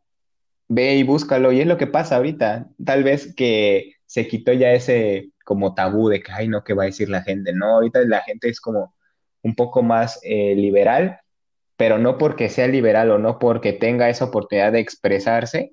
ve 0.68 0.94
y 0.94 1.02
búscalo. 1.02 1.52
Y 1.52 1.60
es 1.60 1.66
lo 1.66 1.78
que 1.78 1.86
pasa 1.86 2.16
ahorita. 2.16 2.68
Tal 2.84 3.02
vez 3.02 3.34
que 3.34 3.94
se 4.06 4.28
quitó 4.28 4.52
ya 4.52 4.72
ese 4.72 5.30
como 5.44 5.74
tabú 5.74 6.08
de 6.08 6.22
que, 6.22 6.32
ay, 6.32 6.48
no, 6.48 6.62
¿qué 6.62 6.74
va 6.74 6.84
a 6.84 6.86
decir 6.86 7.08
la 7.08 7.22
gente? 7.22 7.52
No, 7.52 7.74
ahorita 7.74 8.00
la 8.02 8.22
gente 8.22 8.48
es 8.48 8.60
como 8.60 8.94
un 9.42 9.54
poco 9.54 9.82
más 9.82 10.20
eh, 10.22 10.54
liberal, 10.54 11.20
pero 11.76 11.98
no 11.98 12.18
porque 12.18 12.48
sea 12.48 12.68
liberal 12.68 13.10
o 13.10 13.18
no 13.18 13.38
porque 13.38 13.72
tenga 13.72 14.08
esa 14.08 14.26
oportunidad 14.26 14.72
de 14.72 14.80
expresarse, 14.80 15.72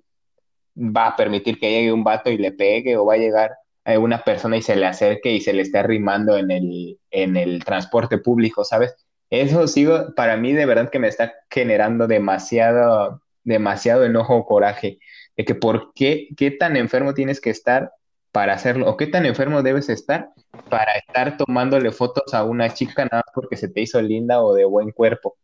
va 0.76 1.08
a 1.08 1.16
permitir 1.16 1.60
que 1.60 1.70
llegue 1.70 1.92
un 1.92 2.04
vato 2.04 2.30
y 2.30 2.38
le 2.38 2.52
pegue 2.52 2.98
o 2.98 3.06
va 3.06 3.16
a 3.16 3.18
llegar 3.18 3.58
a 3.86 4.00
una 4.00 4.24
persona 4.24 4.58
y 4.58 4.62
se 4.62 4.76
le 4.76 4.86
acerque 4.86 5.32
y 5.32 5.42
se 5.42 5.54
le 5.54 5.64
esté 5.64 5.80
arrimando 5.80 6.38
en 6.38 6.52
el, 6.52 7.00
en 7.12 7.38
el 7.38 7.64
transporte 7.64 8.18
público, 8.18 8.64
¿sabes? 8.64 8.96
Eso 9.30 9.68
sigo, 9.68 10.14
para 10.16 10.38
mí 10.38 10.54
de 10.54 10.66
verdad 10.66 10.90
que 10.90 11.00
me 11.00 11.08
está 11.08 11.34
generando 11.50 12.08
demasiado, 12.08 13.22
demasiado 13.44 14.06
enojo 14.06 14.36
o 14.36 14.46
coraje 14.46 15.00
de 15.36 15.46
que 15.46 15.56
por 15.56 15.94
qué, 15.94 16.30
qué 16.38 16.52
tan 16.52 16.78
enfermo 16.78 17.14
tienes 17.14 17.40
que 17.42 17.50
estar 17.50 17.92
para 18.38 18.54
hacerlo? 18.54 18.88
¿O 18.88 18.98
qué 18.98 19.08
tan 19.08 19.26
enfermo 19.26 19.64
debes 19.64 19.90
estar 19.90 20.30
para 20.70 20.94
estar 20.94 21.38
tomándole 21.38 21.92
fotos 21.92 22.36
a 22.36 22.44
una 22.44 22.72
chica 22.72 23.08
nada 23.12 23.24
porque 23.34 23.58
se 23.58 23.68
te 23.68 23.82
hizo 23.82 24.00
linda 24.00 24.44
o 24.44 24.54
de 24.54 24.64
buen 24.64 24.92
cuerpo? 24.92 25.38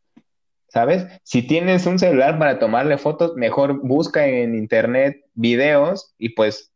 ¿Sabes? 0.67 1.08
Si 1.24 1.41
tienes 1.41 1.88
un 1.88 1.98
celular 1.98 2.38
para 2.38 2.60
tomarle 2.60 3.00
fotos, 3.00 3.36
mejor 3.36 3.80
busca 3.82 4.28
en 4.28 4.54
internet 4.54 5.26
videos 5.34 6.13
y 6.19 6.30
pues 6.30 6.72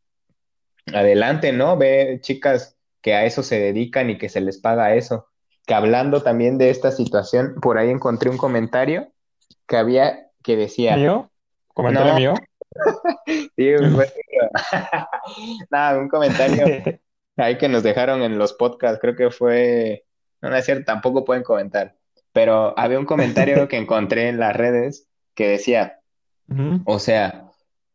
adelante, 0.92 1.52
¿no? 1.52 1.78
Ve 1.78 2.20
chicas 2.22 2.78
que 3.02 3.14
a 3.14 3.26
eso 3.26 3.44
se 3.44 3.60
dedican 3.60 4.10
y 4.10 4.18
que 4.18 4.30
se 4.30 4.42
les 4.42 4.58
paga 4.58 4.96
eso. 4.96 5.28
Que 5.68 5.76
hablando 5.76 6.24
también 6.24 6.58
de 6.58 6.72
esta 6.72 6.90
situación, 6.90 7.56
por 7.62 7.78
ahí 7.78 7.92
encontré 7.92 8.32
un 8.32 8.38
comentario 8.38 9.12
que 9.68 9.78
había 9.78 10.32
que 10.42 10.56
decía... 10.56 10.96
¿Mío? 10.96 11.30
¿Comentario 11.68 12.16
mío? 12.16 12.34
sí, 13.56 13.72
Nada, 15.70 16.00
un 16.00 16.10
comentario 16.10 16.66
ahí 17.38 17.58
que 17.58 17.70
nos 17.70 17.84
dejaron 17.84 18.22
en 18.22 18.40
los 18.40 18.54
podcasts, 18.54 19.00
creo 19.00 19.16
que 19.16 19.30
fue, 19.30 20.06
no, 20.42 20.56
es 20.56 20.66
cierto, 20.66 20.86
tampoco 20.86 21.26
pueden 21.26 21.44
comentar, 21.44 21.96
pero 22.34 22.78
había 22.80 23.00
un 23.00 23.06
comentario 23.06 23.68
que 23.68 23.78
encontré 23.78 24.30
en 24.30 24.40
las 24.40 24.56
redes 24.56 25.08
que 25.36 25.48
decía, 25.48 26.00
o 26.86 26.98
sea, 26.98 27.50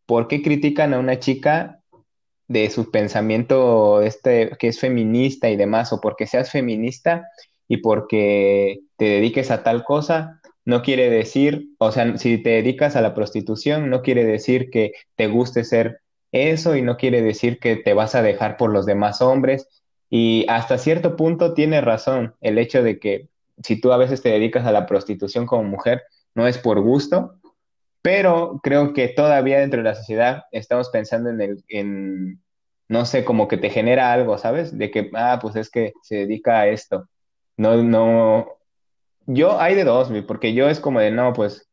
¿por 0.07 0.29
qué 0.29 0.43
critican 0.43 0.95
a 0.95 0.99
una 0.99 1.19
chica 1.19 1.81
de 2.49 2.69
su 2.71 2.91
pensamiento 2.91 4.03
este 4.03 4.51
que 4.59 4.69
es 4.69 4.79
feminista 4.79 5.49
y 5.49 5.57
demás, 5.57 5.93
o 5.93 6.01
porque 6.01 6.27
seas 6.27 6.51
feminista 6.51 7.29
y 7.73 7.79
porque 7.79 8.81
te 8.97 9.07
dediques 9.07 9.51
a 9.51 9.63
tal 9.63 9.83
cosa? 9.83 10.43
no 10.65 10.83
quiere 10.83 11.11
decir, 11.11 11.71
o 11.79 11.91
sea, 11.91 12.17
si 12.19 12.39
te 12.39 12.51
dedicas 12.51 12.97
a 12.97 13.01
la 13.01 13.15
prostitución, 13.15 13.91
no 13.91 14.03
quiere 14.03 14.25
decir 14.25 14.71
que 14.71 14.93
te 15.17 15.27
guste 15.27 15.65
ser 15.65 16.01
eso 16.31 16.77
y 16.77 16.83
no 16.83 16.97
quiere 16.97 17.23
decir 17.23 17.59
que 17.59 17.77
te 17.77 17.95
vas 17.95 18.15
a 18.15 18.23
dejar 18.23 18.57
por 18.57 18.71
los 18.71 18.87
demás 18.87 19.21
hombres. 19.21 19.69
Y 20.09 20.47
hasta 20.49 20.79
cierto 20.79 21.17
punto 21.17 21.55
tiene 21.55 21.81
razón 21.81 22.35
el 22.41 22.59
hecho 22.59 22.83
de 22.83 22.99
que 22.99 23.29
si 23.63 23.81
tú 23.81 23.93
a 23.93 23.97
veces 23.97 24.23
te 24.23 24.29
dedicas 24.29 24.67
a 24.67 24.73
la 24.73 24.87
prostitución 24.87 25.47
como 25.47 25.65
mujer, 25.65 26.03
no 26.35 26.47
es 26.47 26.59
por 26.59 26.81
gusto, 26.81 27.35
pero 28.03 28.61
creo 28.63 28.93
que 28.93 29.09
todavía 29.09 29.61
dentro 29.61 29.79
de 29.79 29.85
la 29.85 29.95
sociedad 29.95 30.45
estamos 30.53 30.91
pensando 30.91 31.31
en 31.31 31.41
el, 31.41 31.65
en, 31.69 32.41
no 32.89 33.05
sé, 33.05 33.25
como 33.25 33.49
que 33.49 33.57
te 33.57 33.71
genera 33.71 34.13
algo, 34.13 34.39
¿sabes? 34.39 34.77
De 34.77 34.91
que, 34.91 35.11
ah, 35.15 35.39
pues 35.41 35.57
es 35.57 35.71
que 35.71 35.93
se 36.03 36.17
dedica 36.17 36.61
a 36.61 36.69
esto. 36.69 37.09
No, 37.63 37.81
no, 37.81 38.59
yo 39.27 39.61
hay 39.61 39.77
de 39.77 39.85
dos, 39.85 40.11
porque 40.27 40.53
yo 40.53 40.69
es 40.69 40.81
como 40.81 40.99
de, 40.99 41.13
no, 41.13 41.33
pues 41.33 41.71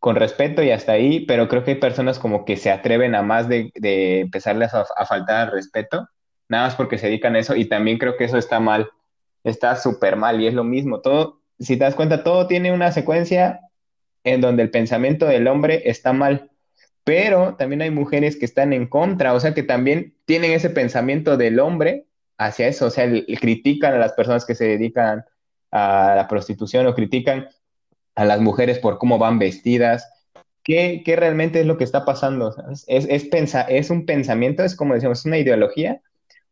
con 0.00 0.16
respeto 0.16 0.60
y 0.60 0.72
hasta 0.72 0.90
ahí, 0.90 1.24
pero 1.24 1.46
creo 1.46 1.62
que 1.62 1.72
hay 1.72 1.76
personas 1.76 2.18
como 2.18 2.44
que 2.44 2.56
se 2.56 2.68
atreven 2.68 3.14
a 3.14 3.22
más 3.22 3.48
de, 3.48 3.70
de 3.76 4.22
empezarles 4.22 4.74
a, 4.74 4.84
faltar 5.06 5.46
al 5.46 5.52
respeto, 5.52 6.08
nada 6.48 6.64
más 6.64 6.74
porque 6.74 6.98
se 6.98 7.06
dedican 7.06 7.36
a 7.36 7.38
eso, 7.38 7.54
y 7.54 7.66
también 7.66 7.98
creo 7.98 8.16
que 8.16 8.24
eso 8.24 8.38
está 8.38 8.58
mal, 8.58 8.90
está 9.44 9.76
súper 9.76 10.16
mal, 10.16 10.40
y 10.40 10.48
es 10.48 10.54
lo 10.54 10.64
mismo, 10.64 11.00
todo, 11.00 11.42
si 11.60 11.76
te 11.76 11.84
das 11.84 11.94
cuenta, 11.94 12.24
todo 12.24 12.48
tiene 12.48 12.72
una 12.72 12.90
secuencia 12.90 13.60
en 14.24 14.40
donde 14.40 14.64
el 14.64 14.70
pensamiento 14.70 15.26
del 15.26 15.46
hombre 15.46 15.82
está 15.84 16.12
mal, 16.12 16.50
pero 17.04 17.54
también 17.54 17.82
hay 17.82 17.90
mujeres 17.92 18.36
que 18.36 18.46
están 18.46 18.72
en 18.72 18.88
contra, 18.88 19.32
o 19.32 19.38
sea, 19.38 19.54
que 19.54 19.62
también 19.62 20.16
tienen 20.24 20.50
ese 20.50 20.70
pensamiento 20.70 21.36
del 21.36 21.60
hombre 21.60 22.06
hacia 22.40 22.68
eso, 22.68 22.86
o 22.86 22.90
sea, 22.90 23.06
critican 23.38 23.92
a 23.92 23.98
las 23.98 24.14
personas 24.14 24.46
que 24.46 24.54
se 24.54 24.64
dedican 24.64 25.26
a 25.70 26.14
la 26.16 26.26
prostitución 26.26 26.86
o 26.86 26.94
critican 26.94 27.48
a 28.14 28.24
las 28.24 28.40
mujeres 28.40 28.78
por 28.78 28.96
cómo 28.96 29.18
van 29.18 29.38
vestidas. 29.38 30.10
¿Qué, 30.64 31.02
qué 31.04 31.16
realmente 31.16 31.60
es 31.60 31.66
lo 31.66 31.76
que 31.76 31.84
está 31.84 32.06
pasando? 32.06 32.54
¿Es, 32.86 33.06
es, 33.10 33.28
¿Es 33.68 33.90
un 33.90 34.06
pensamiento, 34.06 34.64
es 34.64 34.74
como 34.74 34.94
decíamos, 34.94 35.20
es 35.20 35.26
una 35.26 35.36
ideología? 35.36 36.00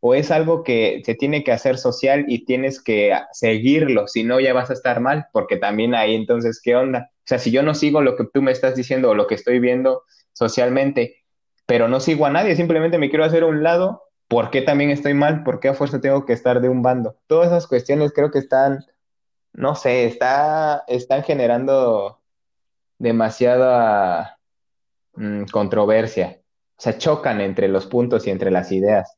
¿O 0.00 0.14
es 0.14 0.30
algo 0.30 0.62
que 0.62 1.00
se 1.06 1.14
tiene 1.14 1.42
que 1.42 1.52
hacer 1.52 1.78
social 1.78 2.26
y 2.28 2.44
tienes 2.44 2.82
que 2.82 3.18
seguirlo? 3.32 4.08
Si 4.08 4.24
no, 4.24 4.40
ya 4.40 4.52
vas 4.52 4.68
a 4.68 4.74
estar 4.74 5.00
mal, 5.00 5.28
porque 5.32 5.56
también 5.56 5.94
ahí 5.94 6.14
entonces, 6.14 6.60
¿qué 6.62 6.76
onda? 6.76 7.10
O 7.16 7.24
sea, 7.24 7.38
si 7.38 7.50
yo 7.50 7.62
no 7.62 7.74
sigo 7.74 8.02
lo 8.02 8.14
que 8.14 8.24
tú 8.24 8.42
me 8.42 8.52
estás 8.52 8.76
diciendo 8.76 9.08
o 9.08 9.14
lo 9.14 9.26
que 9.26 9.36
estoy 9.36 9.58
viendo 9.58 10.02
socialmente, 10.34 11.24
pero 11.64 11.88
no 11.88 11.98
sigo 11.98 12.26
a 12.26 12.30
nadie, 12.30 12.56
simplemente 12.56 12.98
me 12.98 13.08
quiero 13.08 13.24
hacer 13.24 13.42
un 13.44 13.62
lado, 13.62 14.07
¿por 14.28 14.50
qué 14.50 14.62
también 14.62 14.90
estoy 14.90 15.14
mal? 15.14 15.42
¿Por 15.42 15.60
qué 15.60 15.68
a 15.68 15.74
fuerza 15.74 16.00
tengo 16.00 16.24
que 16.26 16.32
estar 16.32 16.60
de 16.60 16.68
un 16.68 16.82
bando? 16.82 17.16
Todas 17.26 17.48
esas 17.48 17.66
cuestiones 17.66 18.12
creo 18.12 18.30
que 18.30 18.38
están 18.38 18.84
no 19.58 19.74
sé, 19.74 20.04
está, 20.06 20.84
están 20.86 21.24
generando 21.24 22.20
demasiada 22.98 24.38
mm, 25.14 25.44
controversia. 25.46 26.40
O 26.76 26.80
sea, 26.80 26.96
chocan 26.96 27.40
entre 27.40 27.66
los 27.66 27.86
puntos 27.86 28.26
y 28.26 28.30
entre 28.30 28.52
las 28.52 28.70
ideas. 28.70 29.16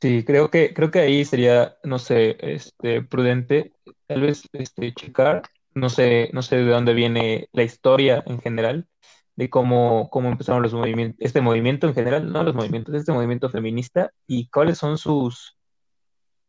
Sí, 0.00 0.24
creo 0.24 0.50
que, 0.50 0.74
creo 0.74 0.90
que 0.90 1.00
ahí 1.00 1.24
sería, 1.24 1.76
no 1.84 1.98
sé, 1.98 2.36
este, 2.40 3.02
prudente, 3.02 3.72
tal 4.06 4.20
vez, 4.22 4.42
este, 4.52 4.92
checar, 4.94 5.42
no 5.74 5.88
sé, 5.88 6.30
no 6.32 6.42
sé 6.42 6.56
de 6.56 6.70
dónde 6.70 6.94
viene 6.94 7.48
la 7.52 7.62
historia 7.62 8.22
en 8.26 8.40
general, 8.40 8.88
de 9.38 9.48
cómo, 9.48 10.10
cómo 10.10 10.30
empezaron 10.30 10.64
los 10.64 10.74
movimientos, 10.74 11.16
este 11.20 11.40
movimiento 11.40 11.86
en 11.86 11.94
general, 11.94 12.32
no 12.32 12.42
los 12.42 12.56
movimientos, 12.56 12.92
este 12.96 13.12
movimiento 13.12 13.48
feminista 13.48 14.12
y 14.26 14.48
cuáles 14.48 14.78
son 14.78 14.98
sus, 14.98 15.56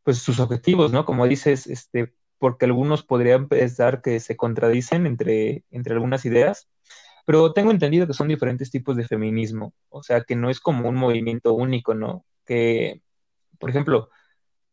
pues, 0.04 0.18
sus 0.18 0.40
objetivos, 0.40 0.92
¿no? 0.92 1.06
Como 1.06 1.28
dices, 1.28 1.68
este, 1.68 2.16
porque 2.40 2.66
algunos 2.66 3.04
podrían 3.04 3.48
pensar 3.48 4.02
que 4.02 4.20
se 4.20 4.36
contradicen 4.36 5.06
entre, 5.06 5.66
entre 5.70 5.94
algunas 5.94 6.26
ideas, 6.26 6.68
pero 7.28 7.54
tengo 7.54 7.70
entendido 7.70 8.08
que 8.08 8.14
son 8.14 8.28
diferentes 8.28 8.72
tipos 8.72 8.98
de 8.98 9.08
feminismo, 9.08 9.76
o 9.90 10.02
sea, 10.02 10.24
que 10.24 10.36
no 10.36 10.50
es 10.50 10.60
como 10.60 10.90
un 10.90 10.96
movimiento 10.96 11.54
único, 11.54 11.94
¿no? 11.94 12.26
Que 12.44 13.04
por 13.60 13.70
ejemplo, 13.70 14.10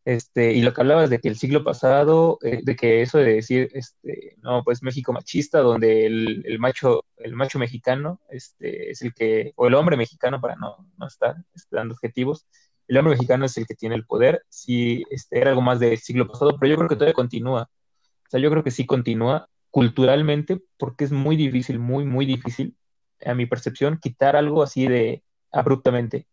este, 0.07 0.53
y 0.53 0.63
lo 0.63 0.73
que 0.73 0.83
hablabas 0.83 1.11
de 1.11 1.19
que 1.19 1.27
el 1.27 1.37
siglo 1.37 1.65
pasado, 1.65 2.39
eh, 2.43 2.61
de 2.63 2.77
que 2.77 3.03
eso 3.03 3.19
de 3.19 3.25
decir, 3.35 3.71
este, 3.75 4.37
no, 4.41 4.63
pues 4.63 4.81
México 4.85 5.13
machista, 5.13 5.59
donde 5.59 6.07
el, 6.07 6.45
el, 6.47 6.61
macho, 6.61 7.05
el 7.17 7.35
macho 7.35 7.59
mexicano, 7.59 8.21
este, 8.31 8.93
es 8.93 9.03
el 9.03 9.13
que, 9.13 9.53
o 9.57 9.67
el 9.67 9.75
hombre 9.75 9.97
mexicano, 9.97 10.41
para 10.41 10.55
no, 10.55 10.77
no 10.97 11.09
estar 11.09 11.35
este, 11.57 11.75
dando 11.75 11.95
objetivos, 11.95 12.47
el 12.87 12.99
hombre 12.99 13.15
mexicano 13.15 13.47
es 13.47 13.57
el 13.57 13.67
que 13.67 13.75
tiene 13.75 13.97
el 13.97 14.07
poder, 14.07 14.45
sí, 14.49 15.03
este, 15.11 15.41
era 15.41 15.51
algo 15.51 15.63
más 15.63 15.81
del 15.81 15.99
siglo 15.99 16.29
pasado, 16.29 16.57
pero 16.57 16.71
yo 16.71 16.77
creo 16.77 16.89
que 16.89 16.95
todavía 16.95 17.13
continúa. 17.13 17.63
O 17.63 18.31
sea, 18.31 18.39
yo 18.39 18.49
creo 18.49 18.63
que 18.63 18.71
sí 18.71 18.87
continúa 18.87 19.49
culturalmente, 19.73 20.63
porque 20.79 21.03
es 21.03 21.11
muy 21.11 21.35
difícil, 21.35 21.81
muy, 21.81 22.05
muy 22.05 22.27
difícil, 22.27 22.77
a 23.25 23.35
mi 23.35 23.47
percepción, 23.47 23.99
quitar 24.01 24.37
algo 24.37 24.63
así 24.63 24.87
de 24.87 25.25
abruptamente. 25.51 26.29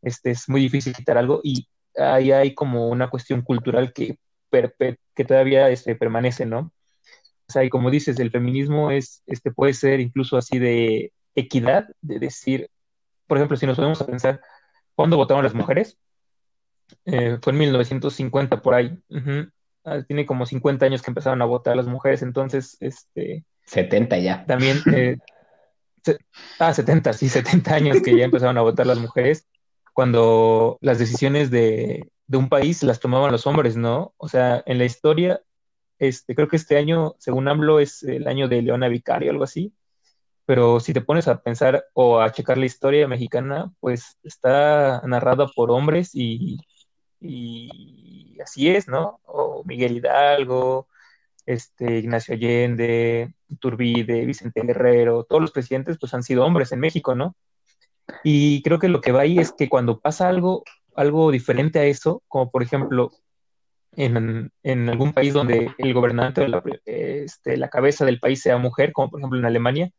Este, 0.00 0.30
es 0.30 0.48
muy 0.48 0.60
difícil 0.60 0.94
quitar 0.94 1.18
algo 1.18 1.40
y 1.42 1.66
ahí 1.96 2.32
hay 2.32 2.54
como 2.54 2.88
una 2.88 3.10
cuestión 3.10 3.42
cultural 3.42 3.92
que, 3.92 4.18
que 4.50 5.24
todavía 5.24 5.68
este, 5.70 5.94
permanece, 5.96 6.46
¿no? 6.46 6.72
O 7.48 7.52
sea, 7.52 7.64
y 7.64 7.68
como 7.68 7.90
dices, 7.90 8.18
el 8.20 8.30
feminismo 8.30 8.90
es, 8.90 9.22
este, 9.26 9.50
puede 9.50 9.74
ser 9.74 10.00
incluso 10.00 10.36
así 10.36 10.58
de 10.58 11.12
equidad, 11.34 11.88
de 12.00 12.18
decir, 12.18 12.70
por 13.26 13.38
ejemplo, 13.38 13.56
si 13.56 13.66
nos 13.66 13.76
podemos 13.76 14.00
a 14.00 14.06
pensar, 14.06 14.40
¿cuándo 14.94 15.16
votaron 15.16 15.42
las 15.42 15.54
mujeres? 15.54 15.98
Eh, 17.04 17.38
fue 17.42 17.52
en 17.52 17.58
1950 17.58 18.62
por 18.62 18.74
ahí. 18.74 18.96
Ah, 19.84 20.02
tiene 20.06 20.26
como 20.26 20.46
50 20.46 20.86
años 20.86 21.02
que 21.02 21.10
empezaron 21.10 21.42
a 21.42 21.46
votar 21.46 21.76
las 21.76 21.86
mujeres, 21.86 22.22
entonces, 22.22 22.76
este... 22.80 23.44
70 23.64 24.18
ya. 24.18 24.44
También, 24.46 24.78
eh, 24.92 25.18
ah, 26.58 26.74
70, 26.74 27.12
sí, 27.12 27.28
70 27.28 27.74
años 27.74 28.02
que 28.02 28.16
ya 28.16 28.24
empezaron 28.24 28.58
a 28.58 28.62
votar 28.62 28.86
las 28.86 28.98
mujeres 28.98 29.46
cuando 29.92 30.78
las 30.80 30.98
decisiones 30.98 31.50
de, 31.50 32.10
un 32.32 32.48
país 32.48 32.82
las 32.82 33.00
tomaban 33.00 33.32
los 33.32 33.46
hombres, 33.46 33.76
¿no? 33.76 34.14
O 34.16 34.28
sea, 34.28 34.62
en 34.66 34.78
la 34.78 34.84
historia, 34.84 35.42
este, 35.98 36.34
creo 36.34 36.48
que 36.48 36.56
este 36.56 36.76
año, 36.76 37.16
según 37.18 37.48
AMLO, 37.48 37.80
es 37.80 38.02
el 38.04 38.28
año 38.28 38.48
de 38.48 38.62
Leona 38.62 38.88
Vicario, 38.88 39.30
algo 39.30 39.44
así. 39.44 39.74
Pero 40.46 40.80
si 40.80 40.92
te 40.92 41.00
pones 41.00 41.28
a 41.28 41.42
pensar 41.42 41.86
o 41.94 42.20
a 42.20 42.32
checar 42.32 42.58
la 42.58 42.66
historia 42.66 43.08
mexicana, 43.08 43.72
pues 43.80 44.18
está 44.22 45.02
narrada 45.06 45.46
por 45.48 45.70
hombres 45.70 46.10
y, 46.14 46.58
y 47.20 48.38
así 48.42 48.68
es, 48.68 48.88
¿no? 48.88 49.20
O 49.24 49.62
Miguel 49.64 49.96
Hidalgo, 49.96 50.88
este, 51.46 51.98
Ignacio 51.98 52.34
Allende, 52.34 53.34
Turbide, 53.58 54.24
Vicente 54.24 54.62
Guerrero, 54.62 55.24
todos 55.24 55.42
los 55.42 55.52
presidentes 55.52 55.98
pues 55.98 56.14
han 56.14 56.22
sido 56.22 56.44
hombres 56.44 56.72
en 56.72 56.80
México, 56.80 57.14
¿no? 57.14 57.36
Y 58.24 58.62
creo 58.62 58.78
que 58.78 58.88
lo 58.88 59.00
que 59.00 59.12
va 59.12 59.22
ahí 59.22 59.38
es 59.38 59.52
que 59.52 59.68
cuando 59.68 60.00
pasa 60.00 60.28
algo, 60.28 60.64
algo 60.94 61.30
diferente 61.30 61.78
a 61.78 61.84
eso, 61.84 62.22
como 62.28 62.50
por 62.50 62.62
ejemplo 62.62 63.10
en, 63.96 64.52
en 64.62 64.88
algún 64.88 65.12
país 65.12 65.34
donde 65.34 65.72
el 65.78 65.94
gobernante 65.94 66.42
o 66.42 66.48
la, 66.48 66.62
este, 66.84 67.56
la 67.56 67.68
cabeza 67.68 68.04
del 68.04 68.20
país 68.20 68.40
sea 68.40 68.56
mujer, 68.58 68.92
como 68.92 69.10
por 69.10 69.20
ejemplo 69.20 69.38
en 69.38 69.44
Alemania, 69.44 69.90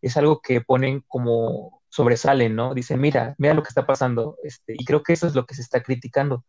es 0.00 0.16
algo 0.16 0.40
que 0.40 0.60
ponen 0.60 1.02
como 1.06 1.82
sobresalen, 1.88 2.54
¿no? 2.54 2.74
Dicen, 2.74 3.00
mira, 3.00 3.34
mira 3.38 3.54
lo 3.54 3.62
que 3.62 3.68
está 3.68 3.86
pasando. 3.86 4.36
Este, 4.42 4.74
y 4.78 4.84
creo 4.84 5.02
que 5.02 5.12
eso 5.12 5.26
es 5.26 5.34
lo 5.34 5.46
que 5.46 5.54
se 5.54 5.62
está 5.62 5.82
criticando, 5.82 6.44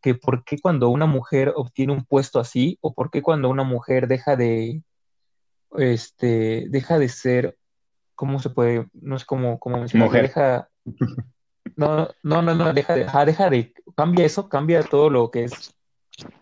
que 0.00 0.14
por 0.14 0.44
qué 0.44 0.58
cuando 0.60 0.88
una 0.88 1.06
mujer 1.06 1.52
obtiene 1.54 1.92
un 1.92 2.04
puesto 2.04 2.40
así, 2.40 2.78
o 2.80 2.94
por 2.94 3.10
qué 3.10 3.22
cuando 3.22 3.50
una 3.50 3.64
mujer 3.64 4.08
deja 4.08 4.36
de, 4.36 4.82
este, 5.76 6.66
deja 6.70 6.98
de 6.98 7.08
ser 7.08 7.57
¿cómo 8.18 8.40
se 8.40 8.50
puede? 8.50 8.88
No 8.94 9.14
es 9.14 9.24
como, 9.24 9.60
como 9.60 9.78
Mujer. 9.94 10.22
Deja, 10.22 10.68
no, 11.76 12.08
no, 12.24 12.42
no, 12.42 12.52
no, 12.52 12.72
deja 12.72 12.96
de, 12.96 13.04
deja 13.24 13.48
de, 13.48 13.72
cambia 13.96 14.26
eso, 14.26 14.48
cambia 14.48 14.82
todo 14.82 15.08
lo 15.08 15.30
que 15.30 15.44
es 15.44 15.72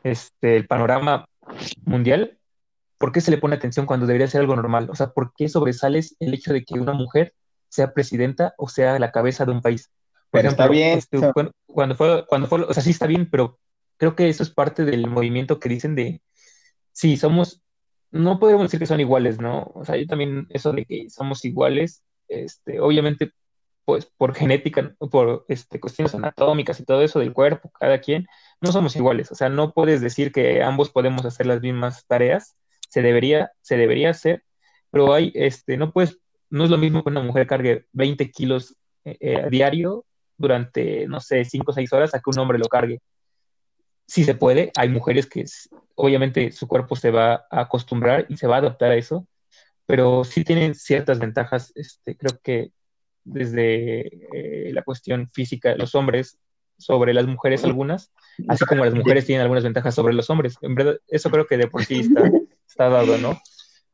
este, 0.02 0.56
el 0.56 0.66
panorama 0.66 1.26
mundial. 1.84 2.38
¿Por 2.96 3.12
qué 3.12 3.20
se 3.20 3.30
le 3.30 3.36
pone 3.36 3.56
atención 3.56 3.84
cuando 3.84 4.06
debería 4.06 4.26
ser 4.26 4.40
algo 4.40 4.56
normal? 4.56 4.88
O 4.88 4.94
sea, 4.94 5.10
¿por 5.10 5.34
qué 5.36 5.50
sobresales 5.50 6.16
el 6.18 6.32
hecho 6.32 6.54
de 6.54 6.64
que 6.64 6.80
una 6.80 6.94
mujer 6.94 7.34
sea 7.68 7.92
presidenta 7.92 8.54
o 8.56 8.70
sea 8.70 8.98
la 8.98 9.12
cabeza 9.12 9.44
de 9.44 9.52
un 9.52 9.60
país? 9.60 9.90
pero 10.30 10.48
está 10.48 10.68
bien. 10.68 10.96
Este, 10.96 11.18
cuando, 11.66 11.94
fue, 11.94 12.24
cuando 12.26 12.48
fue, 12.48 12.62
o 12.62 12.72
sea, 12.72 12.82
sí 12.82 12.90
está 12.90 13.06
bien, 13.06 13.28
pero 13.30 13.58
creo 13.98 14.16
que 14.16 14.30
eso 14.30 14.42
es 14.42 14.48
parte 14.48 14.86
del 14.86 15.10
movimiento 15.10 15.60
que 15.60 15.68
dicen 15.68 15.94
de, 15.94 16.22
sí, 16.92 17.18
somos 17.18 17.62
no 18.16 18.38
podemos 18.38 18.64
decir 18.64 18.80
que 18.80 18.86
son 18.86 19.00
iguales, 19.00 19.40
¿no? 19.40 19.70
O 19.74 19.84
sea, 19.84 19.96
yo 19.96 20.06
también, 20.06 20.46
eso 20.50 20.72
de 20.72 20.84
que 20.84 21.10
somos 21.10 21.44
iguales, 21.44 22.02
este, 22.28 22.80
obviamente, 22.80 23.32
pues 23.84 24.06
por 24.06 24.34
genética, 24.34 24.94
por 25.10 25.44
este, 25.48 25.80
cuestiones 25.80 26.14
anatómicas 26.14 26.80
y 26.80 26.84
todo 26.84 27.02
eso 27.02 27.20
del 27.20 27.32
cuerpo, 27.32 27.70
cada 27.78 28.00
quien, 28.00 28.26
no 28.60 28.72
somos 28.72 28.96
iguales. 28.96 29.30
O 29.32 29.34
sea, 29.34 29.48
no 29.48 29.72
puedes 29.72 30.00
decir 30.00 30.32
que 30.32 30.62
ambos 30.62 30.90
podemos 30.90 31.24
hacer 31.24 31.46
las 31.46 31.60
mismas 31.60 32.06
tareas, 32.06 32.56
se 32.88 33.02
debería, 33.02 33.52
se 33.62 33.76
debería 33.76 34.10
hacer, 34.10 34.44
pero 34.90 35.12
hay, 35.14 35.32
este, 35.34 35.76
no 35.76 35.92
puedes, 35.92 36.18
no 36.50 36.64
es 36.64 36.70
lo 36.70 36.78
mismo 36.78 37.02
que 37.04 37.10
una 37.10 37.22
mujer 37.22 37.46
cargue 37.46 37.86
20 37.92 38.30
kilos 38.30 38.76
eh, 39.04 39.16
eh, 39.20 39.42
a 39.42 39.48
diario 39.48 40.04
durante, 40.36 41.06
no 41.06 41.20
sé, 41.20 41.44
5 41.44 41.70
o 41.70 41.74
6 41.74 41.92
horas 41.92 42.14
a 42.14 42.20
que 42.20 42.30
un 42.30 42.38
hombre 42.38 42.58
lo 42.58 42.68
cargue 42.68 43.00
sí 44.06 44.24
se 44.24 44.34
puede. 44.34 44.72
Hay 44.76 44.88
mujeres 44.88 45.26
que 45.26 45.44
obviamente 45.94 46.52
su 46.52 46.68
cuerpo 46.68 46.96
se 46.96 47.10
va 47.10 47.46
a 47.50 47.60
acostumbrar 47.62 48.26
y 48.28 48.36
se 48.36 48.46
va 48.46 48.56
a 48.56 48.58
adaptar 48.58 48.92
a 48.92 48.96
eso, 48.96 49.26
pero 49.86 50.24
sí 50.24 50.44
tienen 50.44 50.74
ciertas 50.74 51.18
ventajas. 51.18 51.72
Este, 51.74 52.16
creo 52.16 52.38
que 52.42 52.70
desde 53.24 54.06
eh, 54.32 54.72
la 54.72 54.82
cuestión 54.82 55.28
física 55.28 55.70
de 55.70 55.76
los 55.76 55.94
hombres 55.94 56.38
sobre 56.78 57.14
las 57.14 57.26
mujeres 57.26 57.64
algunas, 57.64 58.12
así 58.48 58.64
como 58.66 58.84
las 58.84 58.94
mujeres 58.94 59.24
tienen 59.24 59.42
algunas 59.42 59.64
ventajas 59.64 59.94
sobre 59.94 60.14
los 60.14 60.28
hombres. 60.30 60.56
En 60.60 60.74
verdad, 60.74 60.98
eso 61.08 61.30
creo 61.30 61.46
que 61.46 61.56
de 61.56 61.68
por 61.68 61.84
sí 61.84 62.00
está, 62.00 62.30
está 62.68 62.88
dado, 62.88 63.16
¿no? 63.18 63.40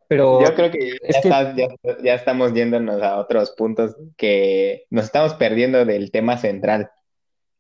Pero 0.09 0.45
yo 0.45 0.55
creo 0.55 0.71
que 0.71 0.99
ya, 1.23 1.55
ya 2.03 2.15
estamos 2.15 2.53
yéndonos 2.53 3.01
a 3.01 3.19
otros 3.19 3.53
puntos 3.53 3.97
que 4.17 4.85
nos 4.91 5.07
estamos 5.07 5.35
perdiendo 5.35 5.87
del 5.87 6.11
tema 6.11 6.37
central. 6.37 6.91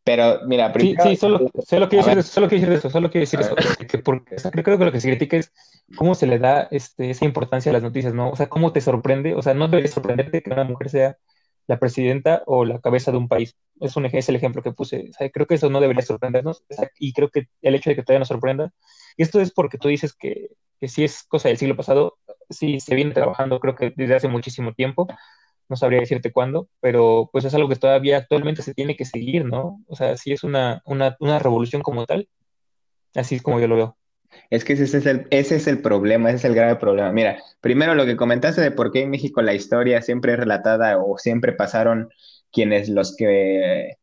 Pero 0.04 0.40
mira, 0.46 0.72
primero... 0.72 1.02
Sí, 1.02 1.10
sí, 1.10 1.16
solo, 1.16 1.48
solo 1.64 1.88
quiero 1.88 2.04
decir 2.04 2.18
eso, 2.18 2.32
solo 2.32 2.48
quiero 2.48 2.60
decir 2.60 2.72
eso, 2.72 2.90
solo 2.90 3.10
quiero 3.10 3.22
decir 3.22 3.40
eso. 3.40 3.54
Que 3.86 3.98
porque, 3.98 4.36
creo 4.36 4.78
que 4.78 4.84
lo 4.84 4.92
que 4.92 5.00
se 5.00 5.08
critica 5.08 5.36
es 5.36 5.52
cómo 5.96 6.14
se 6.14 6.26
le 6.26 6.38
da 6.38 6.66
este, 6.70 7.10
esa 7.10 7.24
importancia 7.24 7.70
a 7.70 7.72
las 7.72 7.82
noticias, 7.82 8.12
¿no? 8.12 8.30
O 8.30 8.36
sea, 8.36 8.48
cómo 8.48 8.72
te 8.72 8.80
sorprende, 8.80 9.34
o 9.34 9.42
sea, 9.42 9.54
no 9.54 9.68
debería 9.68 9.90
sorprenderte 9.90 10.42
que 10.42 10.50
una 10.50 10.64
mujer 10.64 10.90
sea 10.90 11.18
la 11.68 11.78
presidenta 11.78 12.42
o 12.46 12.64
la 12.64 12.80
cabeza 12.80 13.12
de 13.12 13.18
un 13.18 13.28
país. 13.28 13.56
Es, 13.80 13.96
un, 13.96 14.06
es 14.06 14.28
el 14.28 14.36
ejemplo 14.36 14.62
que 14.62 14.72
puse. 14.72 15.06
O 15.10 15.12
sea, 15.12 15.30
creo 15.30 15.46
que 15.46 15.54
eso 15.54 15.70
no 15.70 15.80
debería 15.80 16.02
sorprendernos 16.02 16.64
y 16.98 17.12
creo 17.12 17.30
que 17.30 17.48
el 17.62 17.74
hecho 17.74 17.90
de 17.90 17.96
que 17.96 18.02
todavía 18.02 18.20
nos 18.20 18.28
sorprenda, 18.28 18.72
y 19.16 19.22
esto 19.22 19.40
es 19.40 19.52
porque 19.52 19.78
tú 19.78 19.88
dices 19.88 20.14
que, 20.14 20.48
que 20.80 20.88
sí 20.88 21.04
es 21.04 21.22
cosa 21.22 21.48
del 21.48 21.58
siglo 21.58 21.76
pasado, 21.76 22.18
sí 22.50 22.80
se 22.80 22.94
viene 22.96 23.12
trabajando 23.12 23.60
creo 23.60 23.76
que 23.76 23.92
desde 23.96 24.16
hace 24.16 24.28
muchísimo 24.28 24.74
tiempo, 24.74 25.06
no 25.72 25.76
sabría 25.76 26.00
decirte 26.00 26.32
cuándo, 26.32 26.68
pero 26.80 27.30
pues 27.32 27.46
es 27.46 27.54
algo 27.54 27.66
que 27.66 27.76
todavía 27.76 28.18
actualmente 28.18 28.60
se 28.60 28.74
tiene 28.74 28.94
que 28.94 29.06
seguir, 29.06 29.46
¿no? 29.46 29.80
O 29.88 29.96
sea, 29.96 30.18
sí 30.18 30.30
es 30.30 30.44
una, 30.44 30.82
una, 30.84 31.16
una 31.18 31.38
revolución 31.38 31.80
como 31.80 32.04
tal, 32.04 32.28
así 33.14 33.36
es 33.36 33.42
como 33.42 33.58
yo 33.58 33.68
lo 33.68 33.76
veo. 33.76 33.96
Es 34.50 34.64
que 34.64 34.74
ese 34.74 34.84
es, 34.84 35.06
el, 35.06 35.26
ese 35.30 35.56
es 35.56 35.66
el 35.66 35.80
problema, 35.80 36.28
ese 36.28 36.36
es 36.36 36.44
el 36.44 36.54
grave 36.54 36.76
problema. 36.76 37.10
Mira, 37.10 37.42
primero 37.62 37.94
lo 37.94 38.04
que 38.04 38.16
comentaste 38.16 38.60
de 38.60 38.70
por 38.70 38.92
qué 38.92 39.00
en 39.00 39.10
México 39.10 39.40
la 39.40 39.54
historia 39.54 40.02
siempre 40.02 40.34
es 40.34 40.38
relatada 40.38 40.98
o 40.98 41.16
siempre 41.16 41.54
pasaron 41.54 42.10
quienes 42.52 42.90
los 42.90 43.16
que 43.16 43.96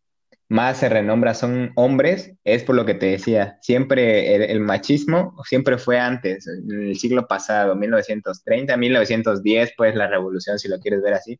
más 0.50 0.80
se 0.80 0.90
renombra 0.90 1.36
son 1.36 1.72
hombres, 1.76 2.34
es 2.44 2.64
por 2.64 2.76
lo 2.76 2.86
que 2.86 2.96
te 2.96 3.06
decía, 3.06 3.60
siempre 3.62 4.52
el, 4.52 4.60
machismo 4.60 5.36
siempre 5.48 5.78
fue 5.78 6.00
antes, 6.00 6.48
en 6.48 6.90
el 6.90 6.98
siglo 6.98 7.28
pasado, 7.28 7.76
1930, 7.76 8.76
1910, 8.76 9.74
pues 9.78 9.96
la 9.96 10.08
revolución, 10.08 10.58
si 10.58 10.68
lo 10.68 10.80
quieres 10.80 11.04
ver 11.04 11.14
así. 11.14 11.40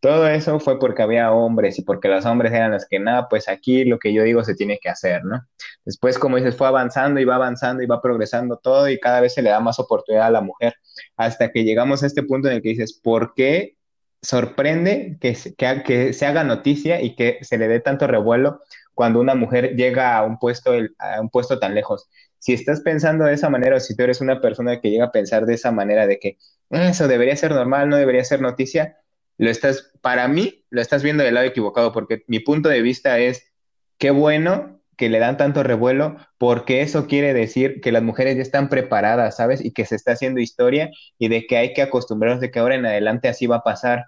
Todo 0.00 0.26
eso 0.26 0.58
fue 0.58 0.80
porque 0.80 1.02
había 1.02 1.30
hombres 1.30 1.78
y 1.78 1.82
porque 1.82 2.08
los 2.08 2.26
hombres 2.26 2.52
eran 2.52 2.72
los 2.72 2.86
que 2.86 2.98
nada, 2.98 3.28
pues 3.28 3.48
aquí 3.48 3.84
lo 3.84 4.00
que 4.00 4.12
yo 4.12 4.24
digo 4.24 4.42
se 4.42 4.56
tiene 4.56 4.80
que 4.82 4.88
hacer, 4.88 5.24
¿no? 5.24 5.40
Después, 5.84 6.18
como 6.18 6.36
dices, 6.36 6.56
fue 6.56 6.66
avanzando 6.66 7.20
y 7.20 7.24
va 7.24 7.36
avanzando 7.36 7.84
y 7.84 7.86
va 7.86 8.02
progresando 8.02 8.56
todo 8.56 8.88
y 8.88 8.98
cada 8.98 9.20
vez 9.20 9.34
se 9.34 9.42
le 9.42 9.50
da 9.50 9.60
más 9.60 9.78
oportunidad 9.78 10.26
a 10.26 10.30
la 10.30 10.40
mujer, 10.40 10.74
hasta 11.16 11.52
que 11.52 11.62
llegamos 11.62 12.02
a 12.02 12.06
este 12.06 12.24
punto 12.24 12.48
en 12.48 12.54
el 12.54 12.62
que 12.62 12.70
dices, 12.70 12.98
¿por 13.00 13.34
qué 13.34 13.76
sorprende 14.22 15.18
que, 15.20 15.36
que, 15.84 16.12
se 16.12 16.26
haga 16.26 16.44
noticia 16.44 17.02
y 17.02 17.16
que 17.16 17.38
se 17.42 17.58
le 17.58 17.68
dé 17.68 17.80
tanto 17.80 18.06
revuelo 18.06 18.60
cuando 18.94 19.20
una 19.20 19.34
mujer 19.34 19.74
llega 19.74 20.16
a 20.16 20.22
un 20.22 20.38
puesto, 20.38 20.72
a 20.98 21.20
un 21.20 21.28
puesto 21.28 21.58
tan 21.58 21.74
lejos. 21.74 22.08
Si 22.38 22.52
estás 22.52 22.80
pensando 22.80 23.24
de 23.24 23.34
esa 23.34 23.50
manera 23.50 23.76
o 23.76 23.80
si 23.80 23.96
tú 23.96 24.02
eres 24.02 24.20
una 24.20 24.40
persona 24.40 24.80
que 24.80 24.90
llega 24.90 25.06
a 25.06 25.12
pensar 25.12 25.46
de 25.46 25.54
esa 25.54 25.72
manera 25.72 26.06
de 26.06 26.18
que 26.18 26.38
eso 26.70 27.08
debería 27.08 27.36
ser 27.36 27.52
normal, 27.52 27.88
no 27.88 27.96
debería 27.96 28.24
ser 28.24 28.40
noticia, 28.40 28.98
lo 29.38 29.50
estás, 29.50 29.92
para 30.00 30.28
mí, 30.28 30.64
lo 30.70 30.80
estás 30.80 31.02
viendo 31.02 31.24
del 31.24 31.34
lado 31.34 31.46
equivocado, 31.46 31.92
porque 31.92 32.24
mi 32.28 32.40
punto 32.40 32.68
de 32.68 32.82
vista 32.82 33.18
es, 33.18 33.52
qué 33.98 34.10
bueno 34.10 34.81
que 34.96 35.08
le 35.08 35.18
dan 35.18 35.36
tanto 35.36 35.62
revuelo, 35.62 36.16
porque 36.38 36.82
eso 36.82 37.06
quiere 37.06 37.34
decir 37.34 37.80
que 37.80 37.92
las 37.92 38.02
mujeres 38.02 38.36
ya 38.36 38.42
están 38.42 38.68
preparadas, 38.68 39.36
¿sabes? 39.36 39.64
Y 39.64 39.72
que 39.72 39.84
se 39.86 39.96
está 39.96 40.12
haciendo 40.12 40.40
historia 40.40 40.90
y 41.18 41.28
de 41.28 41.46
que 41.46 41.56
hay 41.56 41.72
que 41.72 41.82
acostumbrarnos 41.82 42.40
de 42.40 42.50
que 42.50 42.58
ahora 42.58 42.74
en 42.74 42.86
adelante 42.86 43.28
así 43.28 43.46
va 43.46 43.56
a 43.56 43.62
pasar 43.62 44.06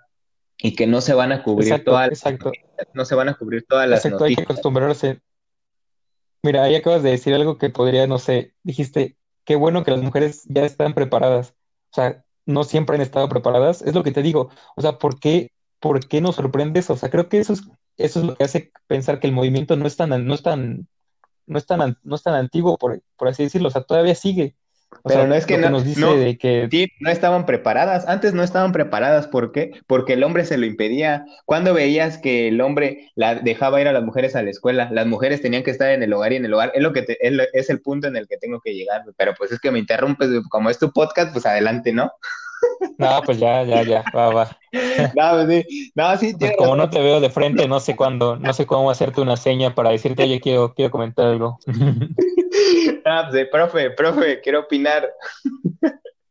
y 0.59 0.77
que 0.77 0.87
no 0.87 1.01
se 1.01 1.15
van 1.15 1.33
a 1.33 1.43
cubrir 1.43 1.83
todas 1.85 2.09
exacto. 2.09 2.53
no 2.93 3.05
se 3.05 3.15
van 3.15 3.29
a 3.29 3.35
cubrir 3.35 3.65
todas 3.69 3.89
las 3.89 4.05
exacto, 4.05 4.25
hay 4.25 4.37
que 4.37 4.43
acostumbrarse. 4.43 5.21
Mira, 6.43 6.65
ahí 6.65 6.75
acabas 6.75 7.03
de 7.03 7.11
decir 7.11 7.33
algo 7.35 7.57
que 7.57 7.71
podría, 7.71 8.07
no 8.07 8.19
sé, 8.19 8.53
dijiste, 8.63 9.17
qué 9.45 9.57
bueno 9.57 9.83
que 9.83 9.91
las 9.91 10.03
mujeres 10.03 10.43
ya 10.47 10.65
están 10.65 10.95
preparadas. 10.95 11.55
O 11.91 11.95
sea, 11.95 12.25
no 12.47 12.65
siempre 12.65 12.97
han 12.97 13.03
estado 13.03 13.29
preparadas. 13.29 13.83
Es 13.83 13.95
lo 13.95 14.03
que 14.03 14.13
te 14.13 14.23
digo. 14.23 14.51
O 14.77 14.83
sea, 14.83 14.99
¿por 14.99 15.19
qué, 15.19 15.53
por 15.81 16.07
qué 16.07 16.21
nos 16.21 16.37
sorprendes? 16.37 16.91
O 16.91 16.97
sea, 16.97 17.11
creo 17.11 17.29
que 17.29 17.39
eso 17.39 17.55
es, 17.55 17.63
eso 17.97 18.21
es 18.21 18.27
lo 18.27 18.35
que 18.35 18.45
hace 18.45 18.73
pensar 18.87 19.21
que 19.21 19.27
el 19.27 19.33
movimiento 19.33 19.77
no 19.77 19.87
es 19.87 19.97
tan, 19.97 20.27
no 20.27 20.35
es 20.35 20.43
tan, 20.43 20.89
no 21.47 21.59
es 21.59 21.67
tan, 21.67 21.99
no 22.03 22.17
es 22.17 22.23
tan 22.23 22.35
antiguo, 22.35 22.79
por, 22.79 23.03
por 23.17 23.29
así 23.29 23.45
decirlo. 23.45 23.69
O 23.69 23.71
sea, 23.71 23.83
todavía 23.83 24.15
sigue. 24.15 24.57
Pero 25.03 25.27
no 25.27 25.35
es 25.35 25.45
que, 25.45 25.59
no, 25.59 25.71
nos 25.71 25.85
dice 25.85 26.07
de 26.07 26.39
que... 26.39 26.89
no 27.01 27.11
estaban 27.11 27.47
preparadas. 27.47 28.07
Antes 28.07 28.33
no 28.33 28.43
estaban 28.43 28.73
preparadas. 28.73 29.27
¿Por 29.27 29.53
qué? 29.53 29.73
Porque 29.87 30.15
el 30.15 30.23
hombre 30.23 30.45
se 30.45 30.57
lo 30.57 30.67
impedía. 30.67 31.25
Cuando 31.45 31.75
veías 31.75 32.19
que 32.19 32.49
el 32.49 32.61
hombre 32.61 33.11
la 33.15 33.35
dejaba 33.35 33.81
ir 33.81 33.89
a 33.89 33.93
las 33.93 34.05
mujeres 34.05 34.37
a 34.37 34.43
la 34.43 34.51
escuela, 34.51 34.89
las 34.93 35.07
mujeres 35.07 35.43
tenían 35.43 35.63
que 35.63 35.71
estar 35.71 35.91
en 35.91 36.03
el 36.03 36.13
hogar 36.13 36.33
y 36.33 36.37
en 36.37 36.45
el 36.45 36.55
hogar. 36.55 36.73
Es 36.75 36.83
lo 36.83 36.93
que 36.93 37.05
es, 37.09 37.71
el 37.71 37.81
punto 37.81 38.07
en 38.07 38.17
el 38.17 38.29
que 38.29 38.37
tengo 38.39 38.61
que 38.61 38.75
llegar. 38.75 39.03
Pero 39.17 39.35
pues 39.37 39.53
es 39.53 39.61
que 39.61 39.71
me 39.71 39.79
interrumpes, 39.79 40.29
como 40.49 40.71
es 40.71 40.79
tu 40.79 40.93
podcast, 40.93 41.33
pues 41.33 41.45
adelante, 41.45 41.93
¿no? 41.93 42.13
No, 42.99 43.23
pues 43.25 43.39
ya, 43.39 43.63
ya, 43.65 43.83
ya, 43.83 44.05
va, 44.15 44.31
va. 44.31 44.59
No, 45.17 45.47
pues 45.47 45.67
sí, 45.67 45.93
no, 45.95 46.17
sí 46.17 46.35
pues 46.39 46.53
como 46.57 46.77
no 46.77 46.91
te 46.91 47.01
veo 47.01 47.21
de 47.21 47.31
frente, 47.31 47.69
no 47.69 47.81
sé 47.81 47.97
cuándo, 47.97 48.37
no 48.37 48.53
sé 48.53 48.67
cómo 48.67 48.91
hacerte 48.91 49.21
una 49.21 49.37
seña 49.37 49.75
para 49.75 49.91
decirte, 49.91 50.25
oye, 50.25 50.41
quiero, 50.41 50.75
quiero 50.75 50.91
comentar 50.91 51.27
algo. 51.27 51.59
Ah, 53.07 53.29
pues, 53.31 53.49
profe, 53.49 53.91
profe, 53.91 54.41
quiero 54.41 54.61
opinar. 54.61 55.13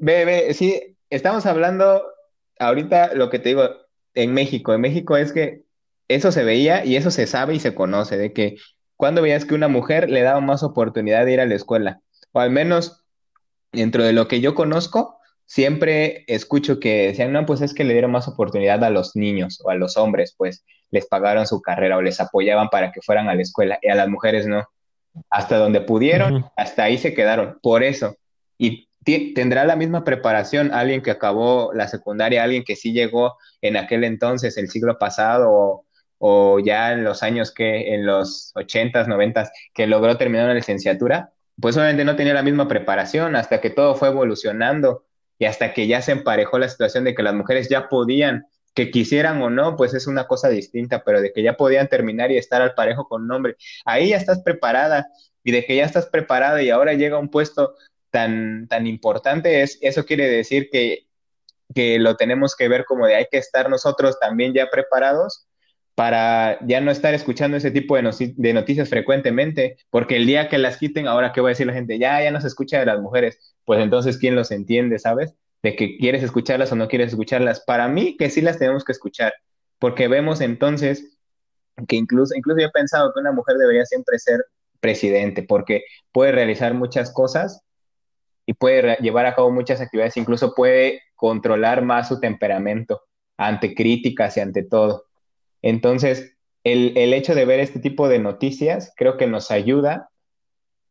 ve, 0.00 0.24
ve, 0.24 0.54
sí, 0.54 0.96
estamos 1.10 1.46
hablando 1.46 2.02
ahorita 2.58 3.14
lo 3.14 3.30
que 3.30 3.38
te 3.38 3.50
digo 3.50 3.68
en 4.14 4.34
México. 4.34 4.74
En 4.74 4.80
México 4.80 5.16
es 5.16 5.32
que 5.32 5.62
eso 6.08 6.32
se 6.32 6.42
veía 6.42 6.84
y 6.84 6.96
eso 6.96 7.10
se 7.10 7.26
sabe 7.26 7.54
y 7.54 7.60
se 7.60 7.74
conoce, 7.74 8.16
de 8.16 8.32
que 8.32 8.56
cuando 8.96 9.22
veías 9.22 9.44
que 9.44 9.54
una 9.54 9.68
mujer 9.68 10.10
le 10.10 10.22
daba 10.22 10.40
más 10.40 10.62
oportunidad 10.62 11.24
de 11.24 11.34
ir 11.34 11.40
a 11.40 11.46
la 11.46 11.54
escuela, 11.54 12.00
o 12.32 12.40
al 12.40 12.50
menos 12.50 13.05
dentro 13.72 14.04
de 14.04 14.12
lo 14.12 14.28
que 14.28 14.40
yo 14.40 14.54
conozco, 14.54 15.18
siempre 15.44 16.24
escucho 16.26 16.80
que 16.80 17.08
decían, 17.08 17.32
no, 17.32 17.46
pues 17.46 17.60
es 17.60 17.74
que 17.74 17.84
le 17.84 17.92
dieron 17.92 18.10
más 18.10 18.28
oportunidad 18.28 18.82
a 18.84 18.90
los 18.90 19.16
niños 19.16 19.60
o 19.64 19.70
a 19.70 19.74
los 19.74 19.96
hombres, 19.96 20.34
pues 20.36 20.64
les 20.90 21.06
pagaron 21.06 21.46
su 21.46 21.60
carrera 21.60 21.96
o 21.96 22.02
les 22.02 22.20
apoyaban 22.20 22.68
para 22.68 22.92
que 22.92 23.00
fueran 23.02 23.28
a 23.28 23.34
la 23.34 23.42
escuela 23.42 23.78
y 23.82 23.88
a 23.88 23.94
las 23.94 24.08
mujeres 24.08 24.46
no 24.46 24.64
hasta 25.30 25.58
donde 25.58 25.80
pudieron, 25.80 26.46
hasta 26.56 26.84
ahí 26.84 26.98
se 26.98 27.14
quedaron, 27.14 27.58
por 27.62 27.82
eso. 27.82 28.16
Y 28.58 28.88
tendrá 29.34 29.64
la 29.64 29.76
misma 29.76 30.04
preparación 30.04 30.72
alguien 30.72 31.02
que 31.02 31.10
acabó 31.10 31.72
la 31.72 31.88
secundaria, 31.88 32.42
alguien 32.42 32.64
que 32.64 32.76
sí 32.76 32.92
llegó 32.92 33.36
en 33.60 33.76
aquel 33.76 34.04
entonces, 34.04 34.56
el 34.58 34.68
siglo 34.68 34.98
pasado, 34.98 35.84
o, 36.18 36.58
ya 36.60 36.92
en 36.92 37.04
los 37.04 37.22
años 37.22 37.52
que, 37.52 37.94
en 37.94 38.06
los 38.06 38.52
ochentas, 38.54 39.06
noventas, 39.06 39.50
que 39.74 39.86
logró 39.86 40.16
terminar 40.16 40.46
una 40.46 40.54
licenciatura, 40.54 41.30
pues 41.60 41.76
obviamente 41.76 42.04
no 42.04 42.16
tenía 42.16 42.34
la 42.34 42.42
misma 42.42 42.68
preparación 42.68 43.36
hasta 43.36 43.60
que 43.60 43.70
todo 43.70 43.94
fue 43.94 44.08
evolucionando 44.08 45.04
y 45.38 45.46
hasta 45.46 45.72
que 45.72 45.86
ya 45.86 46.02
se 46.02 46.12
emparejó 46.12 46.58
la 46.58 46.68
situación 46.68 47.04
de 47.04 47.14
que 47.14 47.22
las 47.22 47.34
mujeres 47.34 47.68
ya 47.68 47.88
podían 47.88 48.46
que 48.74 48.90
quisieran 48.90 49.40
o 49.40 49.48
no, 49.48 49.74
pues 49.74 49.94
es 49.94 50.06
una 50.06 50.26
cosa 50.26 50.50
distinta, 50.50 51.02
pero 51.02 51.22
de 51.22 51.32
que 51.32 51.42
ya 51.42 51.56
podían 51.56 51.88
terminar 51.88 52.30
y 52.30 52.36
estar 52.36 52.60
al 52.60 52.74
parejo 52.74 53.08
con 53.08 53.22
un 53.22 53.32
hombre, 53.32 53.56
ahí 53.86 54.10
ya 54.10 54.18
estás 54.18 54.42
preparada 54.42 55.06
y 55.42 55.50
de 55.50 55.64
que 55.64 55.76
ya 55.76 55.86
estás 55.86 56.06
preparada 56.06 56.62
y 56.62 56.68
ahora 56.68 56.92
llega 56.92 57.18
un 57.18 57.30
puesto 57.30 57.74
tan, 58.10 58.68
tan 58.68 58.86
importante, 58.86 59.62
es, 59.62 59.78
eso 59.80 60.04
quiere 60.04 60.28
decir 60.28 60.68
que, 60.70 61.06
que 61.74 61.98
lo 61.98 62.16
tenemos 62.16 62.54
que 62.54 62.68
ver 62.68 62.84
como 62.84 63.06
de 63.06 63.14
hay 63.14 63.26
que 63.30 63.38
estar 63.38 63.70
nosotros 63.70 64.20
también 64.20 64.52
ya 64.52 64.68
preparados 64.70 65.45
para 65.96 66.64
ya 66.64 66.80
no 66.80 66.92
estar 66.92 67.14
escuchando 67.14 67.56
ese 67.56 67.72
tipo 67.72 67.96
de, 67.96 68.52
noticias 68.52 68.88
frecuentemente, 68.88 69.78
porque 69.90 70.16
el 70.16 70.26
día 70.26 70.48
que 70.48 70.58
las 70.58 70.76
quiten, 70.76 71.08
ahora 71.08 71.32
qué 71.32 71.40
va 71.40 71.48
a 71.48 71.50
decir 71.50 71.66
la 71.66 71.72
gente, 71.72 71.98
ya, 71.98 72.22
ya 72.22 72.30
no 72.30 72.40
se 72.40 72.46
escucha 72.46 72.78
de 72.78 72.86
las 72.86 73.00
mujeres, 73.00 73.56
pues 73.64 73.80
entonces, 73.80 74.18
¿quién 74.18 74.36
los 74.36 74.52
entiende, 74.52 75.00
sabes? 75.00 75.34
de 75.66 75.74
que 75.74 75.98
quieres 75.98 76.22
escucharlas 76.22 76.70
o 76.70 76.76
no 76.76 76.86
quieres 76.86 77.08
escucharlas. 77.08 77.60
Para 77.60 77.88
mí 77.88 78.16
que 78.16 78.30
sí 78.30 78.40
las 78.40 78.58
tenemos 78.58 78.84
que 78.84 78.92
escuchar, 78.92 79.34
porque 79.78 80.06
vemos 80.06 80.40
entonces 80.40 81.18
que 81.88 81.96
incluso, 81.96 82.34
incluso 82.36 82.60
yo 82.60 82.68
he 82.68 82.70
pensado 82.70 83.12
que 83.12 83.20
una 83.20 83.32
mujer 83.32 83.56
debería 83.56 83.84
siempre 83.84 84.18
ser 84.18 84.44
presidente, 84.80 85.42
porque 85.42 85.82
puede 86.12 86.32
realizar 86.32 86.72
muchas 86.74 87.12
cosas 87.12 87.62
y 88.46 88.54
puede 88.54 88.96
llevar 88.98 89.26
a 89.26 89.34
cabo 89.34 89.50
muchas 89.50 89.80
actividades, 89.80 90.16
incluso 90.16 90.54
puede 90.54 91.02
controlar 91.16 91.82
más 91.82 92.08
su 92.08 92.20
temperamento 92.20 93.02
ante 93.36 93.74
críticas 93.74 94.36
y 94.36 94.40
ante 94.40 94.62
todo. 94.62 95.05
Entonces, 95.66 96.36
el, 96.62 96.96
el 96.96 97.12
hecho 97.12 97.34
de 97.34 97.44
ver 97.44 97.58
este 97.58 97.80
tipo 97.80 98.08
de 98.08 98.20
noticias 98.20 98.92
creo 98.96 99.16
que 99.16 99.26
nos 99.26 99.50
ayuda 99.50 100.10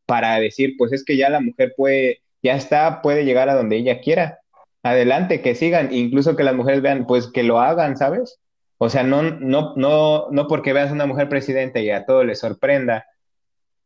para 0.05 0.37
decir, 0.37 0.75
pues 0.77 0.91
es 0.91 1.05
que 1.05 1.15
ya 1.15 1.29
la 1.29 1.39
mujer 1.39 1.73
puede, 1.77 2.19
ya 2.43 2.55
está, 2.55 3.01
puede 3.01 3.23
llegar 3.23 3.47
a 3.47 3.55
donde 3.55 3.77
ella 3.77 4.01
quiera 4.01 4.39
adelante, 4.83 5.41
que 5.41 5.55
sigan, 5.55 5.93
incluso 5.93 6.35
que 6.35 6.43
las 6.43 6.55
mujeres 6.55 6.81
vean, 6.81 7.07
pues 7.07 7.31
que 7.31 7.43
lo 7.43 7.61
hagan, 7.61 7.95
¿sabes? 7.95 8.37
O 8.77 8.89
sea, 8.89 9.03
no, 9.03 9.21
no, 9.23 9.75
no, 9.77 10.27
no 10.29 10.47
porque 10.49 10.73
veas 10.73 10.91
una 10.91 11.05
mujer 11.05 11.29
presidenta 11.29 11.79
y 11.79 11.89
a 11.89 12.05
todo 12.05 12.25
le 12.25 12.35
sorprenda 12.35 13.05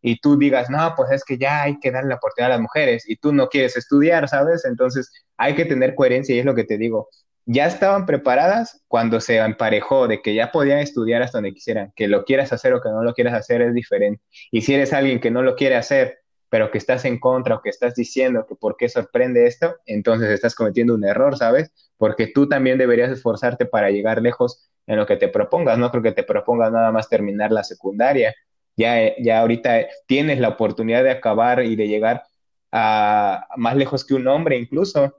y 0.02 0.20
tú 0.20 0.40
digas, 0.40 0.72
no, 0.72 0.96
pues 0.98 1.12
es 1.12 1.24
que 1.24 1.38
ya 1.38 1.62
hay 1.62 1.80
que 1.80 1.92
darle 1.92 2.10
la 2.10 2.16
oportunidad 2.16 2.52
a 2.54 2.56
las 2.56 2.62
mujeres 2.64 3.08
y 3.08 3.18
tú 3.18 3.32
no 3.32 3.48
quieres 3.48 3.78
estudiar, 3.78 4.28
¿sabes? 4.28 4.66
Entonces 4.66 5.12
hay 5.38 5.54
que 5.54 5.66
tener 5.66 5.94
coherencia 5.94 6.36
y 6.36 6.40
es 6.40 6.46
lo 6.46 6.56
que 6.56 6.64
te 6.64 6.80
digo. 6.80 7.10
Ya 7.52 7.66
estaban 7.66 8.06
preparadas 8.06 8.84
cuando 8.88 9.20
se 9.20 9.38
emparejó 9.38 10.08
de 10.08 10.22
que 10.22 10.36
ya 10.36 10.52
podían 10.52 10.80
estudiar 10.80 11.24
hasta 11.24 11.40
donde 11.40 11.54
quisieran. 11.54 11.92
Que 11.96 12.08
lo 12.08 12.24
quieras 12.24 12.54
hacer 12.54 12.74
o 12.74 12.82
que 12.82 12.90
no 12.90 13.04
lo 13.04 13.16
quieras 13.16 13.34
hacer 13.34 13.64
es 13.64 13.74
diferente. 13.74 14.22
Y 14.52 14.62
si 14.62 14.76
eres 14.76 14.94
alguien 14.94 15.20
que 15.20 15.32
no 15.32 15.42
lo 15.42 15.56
quiere 15.56 15.76
hacer 15.76 16.20
pero 16.50 16.72
que 16.72 16.80
estás 16.80 17.06
en 17.06 17.20
contra 17.20 17.56
o 17.56 17.62
que 17.62 17.70
estás 17.70 17.96
diciendo 17.96 18.46
que 18.48 18.56
por 18.56 18.76
qué 18.76 18.90
sorprende 18.90 19.46
esto, 19.46 19.76
entonces 19.86 20.30
estás 20.30 20.56
cometiendo 20.56 20.96
un 20.96 21.06
error, 21.06 21.38
¿sabes? 21.38 21.72
Porque 21.98 22.28
tú 22.28 22.50
también 22.50 22.78
deberías 22.78 23.12
esforzarte 23.12 23.66
para 23.66 23.92
llegar 23.92 24.22
lejos 24.22 24.70
en 24.88 24.98
lo 24.98 25.06
que 25.06 25.18
te 25.18 25.28
propongas, 25.28 25.78
no 25.78 25.92
creo 25.92 26.02
que 26.02 26.12
te 26.12 26.24
propongas 26.24 26.72
nada 26.72 26.92
más 26.92 27.08
terminar 27.08 27.52
la 27.52 27.64
secundaria, 27.64 28.34
ya, 28.76 29.16
ya 29.18 29.42
ahorita 29.42 29.88
tienes 30.08 30.40
la 30.40 30.50
oportunidad 30.50 31.04
de 31.04 31.12
acabar 31.12 31.64
y 31.64 31.76
de 31.76 31.88
llegar 31.88 32.24
a 32.72 33.48
más 33.56 33.76
lejos 33.76 34.06
que 34.06 34.16
un 34.16 34.28
hombre 34.28 34.58
incluso 34.58 35.16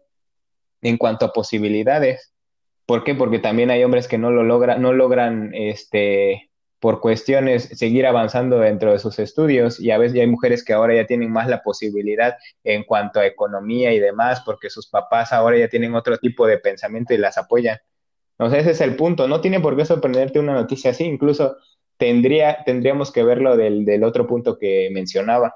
en 0.83 0.97
cuanto 0.97 1.27
a 1.27 1.33
posibilidades. 1.33 2.33
¿Por 2.87 3.05
qué? 3.05 3.15
Porque 3.15 3.39
también 3.39 3.71
hay 3.71 3.85
hombres 3.85 4.09
que 4.09 4.19
no 4.19 4.31
lo 4.31 4.43
logran, 4.43 4.83
no 4.83 4.93
logran 4.93 5.53
este 5.55 6.51
por 6.81 7.01
cuestiones 7.01 7.65
seguir 7.65 8.07
avanzando 8.07 8.59
dentro 8.59 8.93
de 8.93 8.99
sus 8.99 9.19
estudios 9.19 9.79
y 9.79 9.91
a 9.91 9.99
veces 9.99 10.19
hay 10.19 10.27
mujeres 10.27 10.65
que 10.65 10.73
ahora 10.73 10.95
ya 10.95 11.07
tienen 11.07 11.31
más 11.31 11.47
la 11.47 11.63
posibilidad 11.63 12.37
en 12.65 12.85
cuanto 12.85 13.21
a 13.21 13.27
economía 13.27 13.93
y 13.93 14.01
demás 14.01 14.43
porque 14.47 14.71
sus 14.71 14.89
papás 14.89 15.33
ahora 15.33 15.59
ya 15.59 15.69
tienen 15.69 15.95
otro 15.95 16.17
tipo 16.17 16.47
de 16.47 16.59
pensamiento 16.59 17.13
y 17.13 17.19
las 17.19 17.37
apoyan. 17.37 17.79
Entonces 18.39 18.63
ese 18.63 18.71
es 18.71 18.81
el 18.81 18.97
punto, 18.97 19.29
no 19.29 19.43
tiene 19.43 19.61
por 19.61 19.77
qué 19.77 19.85
sorprenderte 19.85 20.39
una 20.39 20.55
noticia 20.55 20.93
así, 20.93 21.05
incluso 21.05 21.59
tendría, 21.99 22.65
tendríamos 22.65 23.13
que 23.13 23.23
verlo 23.23 23.59
del, 23.59 23.85
del 23.85 24.03
otro 24.03 24.27
punto 24.27 24.59
que 24.59 24.89
mencionaba. 24.91 25.55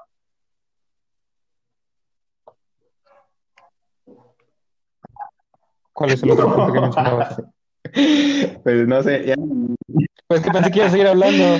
¿Cuál 5.95 6.11
es 6.11 6.21
el 6.21 6.31
otro 6.31 6.53
punto 6.53 6.73
que 6.73 6.81
mencionabas? 6.81 7.41
pues 8.63 8.87
no 8.87 9.01
sé, 9.01 9.25
ya 9.25 9.35
pues 10.27 10.41
que 10.41 10.51
pensé 10.51 10.71
que 10.71 10.79
iba 10.79 10.87
a 10.87 10.91
seguir 10.91 11.07
hablando. 11.07 11.59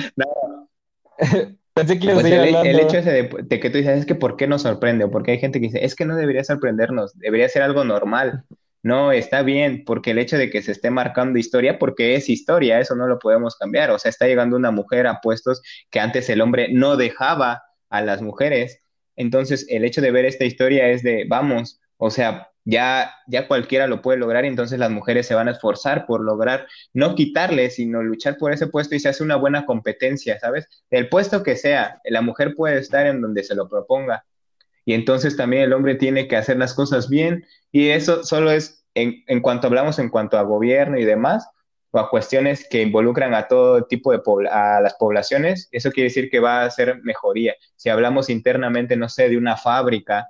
pensé 1.74 1.98
que 1.98 2.04
iba 2.04 2.12
a 2.12 2.16
pues 2.16 2.24
seguir 2.24 2.40
el, 2.40 2.54
hablando. 2.54 2.70
El 2.70 2.80
hecho 2.80 2.98
ese 2.98 3.10
de, 3.12 3.60
que 3.60 3.70
tú 3.70 3.78
dices, 3.78 3.98
es 3.98 4.06
que 4.06 4.14
¿por 4.14 4.36
qué 4.36 4.46
nos 4.46 4.62
sorprende? 4.62 5.04
O 5.04 5.10
porque 5.10 5.32
hay 5.32 5.38
gente 5.38 5.58
que 5.58 5.68
dice, 5.68 5.84
es 5.84 5.94
que 5.94 6.04
no 6.04 6.16
debería 6.16 6.44
sorprendernos, 6.44 7.18
debería 7.18 7.48
ser 7.48 7.62
algo 7.62 7.82
normal. 7.84 8.44
No, 8.82 9.10
está 9.10 9.42
bien, 9.42 9.84
porque 9.86 10.10
el 10.10 10.18
hecho 10.18 10.36
de 10.36 10.50
que 10.50 10.62
se 10.62 10.72
esté 10.72 10.90
marcando 10.90 11.38
historia, 11.38 11.78
porque 11.78 12.14
es 12.14 12.28
historia, 12.28 12.78
eso 12.78 12.94
no 12.94 13.06
lo 13.06 13.18
podemos 13.18 13.56
cambiar. 13.56 13.90
O 13.90 13.98
sea, 13.98 14.10
está 14.10 14.26
llegando 14.26 14.56
una 14.56 14.70
mujer 14.70 15.06
a 15.06 15.20
puestos 15.22 15.62
que 15.90 15.98
antes 15.98 16.28
el 16.28 16.42
hombre 16.42 16.68
no 16.70 16.96
dejaba 16.96 17.62
a 17.88 18.02
las 18.02 18.20
mujeres. 18.20 18.82
Entonces, 19.16 19.66
el 19.70 19.84
hecho 19.84 20.02
de 20.02 20.10
ver 20.10 20.26
esta 20.26 20.44
historia 20.44 20.88
es 20.88 21.02
de, 21.02 21.24
vamos, 21.26 21.80
o 21.96 22.10
sea, 22.10 22.50
ya, 22.66 23.14
ya 23.28 23.46
cualquiera 23.46 23.86
lo 23.86 24.02
puede 24.02 24.18
lograr 24.18 24.44
entonces 24.44 24.78
las 24.80 24.90
mujeres 24.90 25.26
se 25.26 25.36
van 25.36 25.46
a 25.46 25.52
esforzar 25.52 26.04
por 26.04 26.20
lograr 26.20 26.66
no 26.92 27.14
quitarle, 27.14 27.70
sino 27.70 28.02
luchar 28.02 28.36
por 28.36 28.52
ese 28.52 28.66
puesto 28.66 28.96
y 28.96 29.00
se 29.00 29.08
hace 29.08 29.22
una 29.22 29.36
buena 29.36 29.64
competencia, 29.64 30.38
¿sabes? 30.40 30.68
El 30.90 31.08
puesto 31.08 31.44
que 31.44 31.56
sea, 31.56 32.00
la 32.04 32.22
mujer 32.22 32.54
puede 32.56 32.78
estar 32.78 33.06
en 33.06 33.22
donde 33.22 33.44
se 33.44 33.54
lo 33.54 33.68
proponga. 33.68 34.26
Y 34.84 34.94
entonces 34.94 35.36
también 35.36 35.62
el 35.62 35.72
hombre 35.72 35.94
tiene 35.94 36.26
que 36.26 36.36
hacer 36.36 36.56
las 36.58 36.74
cosas 36.74 37.08
bien 37.08 37.46
y 37.70 37.90
eso 37.90 38.24
solo 38.24 38.50
es 38.50 38.84
en, 38.94 39.22
en 39.28 39.40
cuanto 39.40 39.68
hablamos 39.68 40.00
en 40.00 40.08
cuanto 40.08 40.36
a 40.36 40.42
gobierno 40.42 40.98
y 40.98 41.04
demás, 41.04 41.48
o 41.92 42.00
a 42.00 42.10
cuestiones 42.10 42.66
que 42.68 42.82
involucran 42.82 43.32
a 43.32 43.46
todo 43.46 43.84
tipo 43.84 44.10
de 44.10 44.20
a 44.50 44.80
las 44.80 44.94
poblaciones, 44.94 45.68
eso 45.70 45.92
quiere 45.92 46.08
decir 46.08 46.30
que 46.30 46.40
va 46.40 46.64
a 46.64 46.70
ser 46.70 47.00
mejoría. 47.04 47.54
Si 47.76 47.90
hablamos 47.90 48.28
internamente, 48.28 48.96
no 48.96 49.08
sé, 49.08 49.28
de 49.28 49.38
una 49.38 49.56
fábrica, 49.56 50.28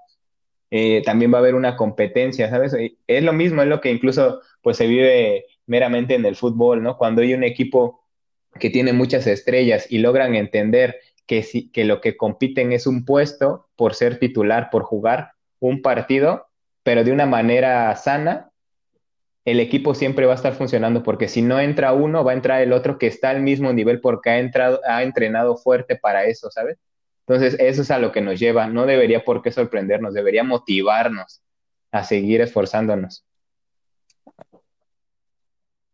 eh, 0.70 1.02
también 1.04 1.32
va 1.32 1.38
a 1.38 1.40
haber 1.40 1.54
una 1.54 1.76
competencia, 1.76 2.50
¿sabes? 2.50 2.74
Es 3.06 3.22
lo 3.22 3.32
mismo, 3.32 3.62
es 3.62 3.68
lo 3.68 3.80
que 3.80 3.90
incluso 3.90 4.40
pues 4.62 4.76
se 4.76 4.86
vive 4.86 5.46
meramente 5.66 6.14
en 6.14 6.24
el 6.24 6.36
fútbol, 6.36 6.82
¿no? 6.82 6.96
Cuando 6.96 7.22
hay 7.22 7.34
un 7.34 7.44
equipo 7.44 8.04
que 8.58 8.70
tiene 8.70 8.92
muchas 8.92 9.26
estrellas 9.26 9.86
y 9.90 9.98
logran 9.98 10.34
entender 10.34 10.96
que, 11.26 11.42
si, 11.42 11.70
que 11.70 11.84
lo 11.84 12.00
que 12.00 12.16
compiten 12.16 12.72
es 12.72 12.86
un 12.86 13.04
puesto 13.04 13.68
por 13.76 13.94
ser 13.94 14.18
titular, 14.18 14.70
por 14.70 14.82
jugar 14.82 15.32
un 15.60 15.82
partido, 15.82 16.46
pero 16.82 17.04
de 17.04 17.12
una 17.12 17.26
manera 17.26 17.94
sana, 17.96 18.50
el 19.44 19.60
equipo 19.60 19.94
siempre 19.94 20.26
va 20.26 20.32
a 20.32 20.36
estar 20.36 20.54
funcionando 20.54 21.02
porque 21.02 21.28
si 21.28 21.42
no 21.42 21.60
entra 21.60 21.92
uno, 21.92 22.24
va 22.24 22.32
a 22.32 22.34
entrar 22.34 22.60
el 22.60 22.72
otro 22.72 22.98
que 22.98 23.06
está 23.06 23.30
al 23.30 23.40
mismo 23.42 23.72
nivel 23.72 24.00
porque 24.00 24.30
ha, 24.30 24.38
entrado, 24.38 24.80
ha 24.84 25.02
entrenado 25.02 25.56
fuerte 25.56 25.96
para 25.96 26.24
eso, 26.24 26.50
¿sabes? 26.50 26.78
Entonces, 27.26 27.56
eso 27.58 27.82
es 27.82 27.90
a 27.90 27.98
lo 27.98 28.12
que 28.12 28.20
nos 28.20 28.38
lleva. 28.38 28.68
No 28.68 28.86
debería 28.86 29.24
por 29.24 29.42
qué 29.42 29.50
sorprendernos, 29.50 30.14
debería 30.14 30.44
motivarnos 30.44 31.42
a 31.90 32.04
seguir 32.04 32.40
esforzándonos. 32.40 33.24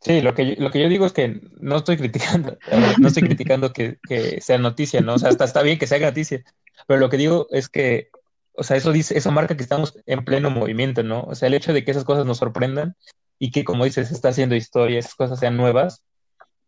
Sí, 0.01 0.20
lo 0.20 0.35
que, 0.35 0.47
yo, 0.47 0.55
lo 0.62 0.70
que 0.70 0.83
yo 0.83 0.89
digo 0.89 1.07
es 1.07 1.12
que 1.12 1.41
no 1.61 1.76
estoy 1.76 1.97
criticando, 1.97 2.59
no 2.99 3.09
estoy 3.09 3.22
criticando 3.22 3.72
que, 3.72 3.99
sea 4.41 4.59
noticia, 4.59 5.01
¿no? 5.01 5.14
O 5.14 5.18
sea, 5.18 5.28
hasta 5.28 5.45
está 5.45 5.62
bien 5.62 5.78
que 5.78 5.87
sea 5.87 6.01
noticia, 6.01 6.43
pero 6.89 6.99
lo 6.99 7.09
que 7.09 7.16
digo 7.16 7.47
es 7.51 7.68
que, 7.68 8.11
o 8.53 8.64
sea, 8.64 8.76
eso 8.76 8.91
dice, 8.91 9.16
eso 9.16 9.30
marca 9.30 9.57
que 9.57 9.62
estamos 9.62 9.97
en 10.07 10.24
pleno 10.24 10.51
movimiento, 10.51 11.05
¿no? 11.05 11.22
O 11.22 11.37
sea, 11.37 11.47
el 11.47 11.55
hecho 11.55 11.72
de 11.72 11.85
que 11.85 11.93
esas 11.93 12.05
cosas 12.05 12.26
nos 12.26 12.39
sorprendan 12.39 12.97
y 13.39 13.53
que, 13.53 13.62
como 13.62 13.85
dices, 13.85 14.11
está 14.11 14.30
haciendo 14.30 14.57
historia, 14.57 14.99
esas 14.99 15.14
cosas 15.14 15.39
sean 15.39 15.57
nuevas, 15.57 16.03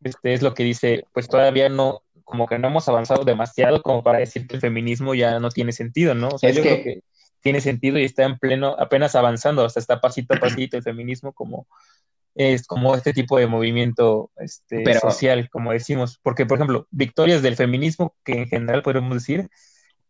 este 0.05 0.33
es 0.33 0.43
lo 0.43 0.55
que 0.55 0.63
dice, 0.63 1.05
pues 1.13 1.27
todavía 1.27 1.69
no, 1.69 2.04
como 2.25 2.47
que 2.47 2.59
no 2.59 2.69
hemos 2.69 2.89
avanzado 2.89 3.25
demasiado 3.25 3.83
como 3.83 4.03
para 4.03 4.19
decir 4.19 4.47
que 4.47 4.57
el 4.57 4.61
feminismo 4.61 5.15
ya 5.15 5.39
no 5.39 5.51
tiene 5.51 5.73
sentido, 5.73 6.15
¿no? 6.15 6.29
O 6.29 6.39
sea, 6.39 6.51
yo 6.51 6.63
creo 6.63 6.83
que 6.83 7.03
tiene 7.41 7.61
sentido 7.61 7.99
y 7.99 8.05
está 8.05 8.25
en 8.25 8.39
pleno, 8.39 8.75
apenas 8.79 9.15
avanzando, 9.15 9.65
hasta 9.65 9.81
está 9.81 10.01
pasito 10.01 10.35
a 10.35 10.41
pasito 10.41 10.77
el 10.77 10.83
feminismo 10.83 11.33
como 11.33 11.67
es 12.35 12.67
como 12.67 12.97
este 12.97 13.13
tipo 13.13 13.39
de 13.39 13.47
movimiento 13.47 14.31
este, 14.37 14.83
social, 14.99 15.49
como 15.51 15.73
decimos. 15.73 16.19
Porque, 16.23 16.47
por 16.47 16.59
ejemplo, 16.59 16.89
victorias 16.91 17.43
del 17.43 17.57
feminismo, 17.57 18.17
que 18.25 18.33
en 18.33 18.49
general 18.49 18.83
podemos 18.83 19.15
decir, 19.15 19.49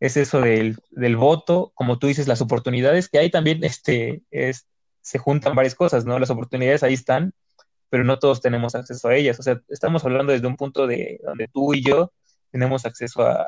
es 0.00 0.16
eso 0.16 0.40
del, 0.40 0.78
del 0.90 1.16
voto, 1.16 1.72
como 1.74 1.98
tú 1.98 2.06
dices, 2.06 2.26
las 2.26 2.40
oportunidades, 2.40 3.08
que 3.08 3.18
ahí 3.18 3.30
también 3.30 3.62
este, 3.62 4.22
es, 4.30 4.66
se 5.02 5.18
juntan 5.18 5.54
varias 5.54 5.74
cosas, 5.74 6.06
¿no? 6.06 6.18
Las 6.18 6.30
oportunidades 6.30 6.82
ahí 6.82 6.94
están, 6.94 7.34
pero 7.94 8.02
no 8.02 8.18
todos 8.18 8.40
tenemos 8.40 8.74
acceso 8.74 9.06
a 9.06 9.14
ellas. 9.14 9.38
O 9.38 9.44
sea, 9.44 9.62
estamos 9.68 10.04
hablando 10.04 10.32
desde 10.32 10.48
un 10.48 10.56
punto 10.56 10.88
de 10.88 11.20
donde 11.22 11.46
tú 11.46 11.74
y 11.74 11.80
yo 11.80 12.12
tenemos 12.50 12.84
acceso 12.86 13.22
a, 13.22 13.46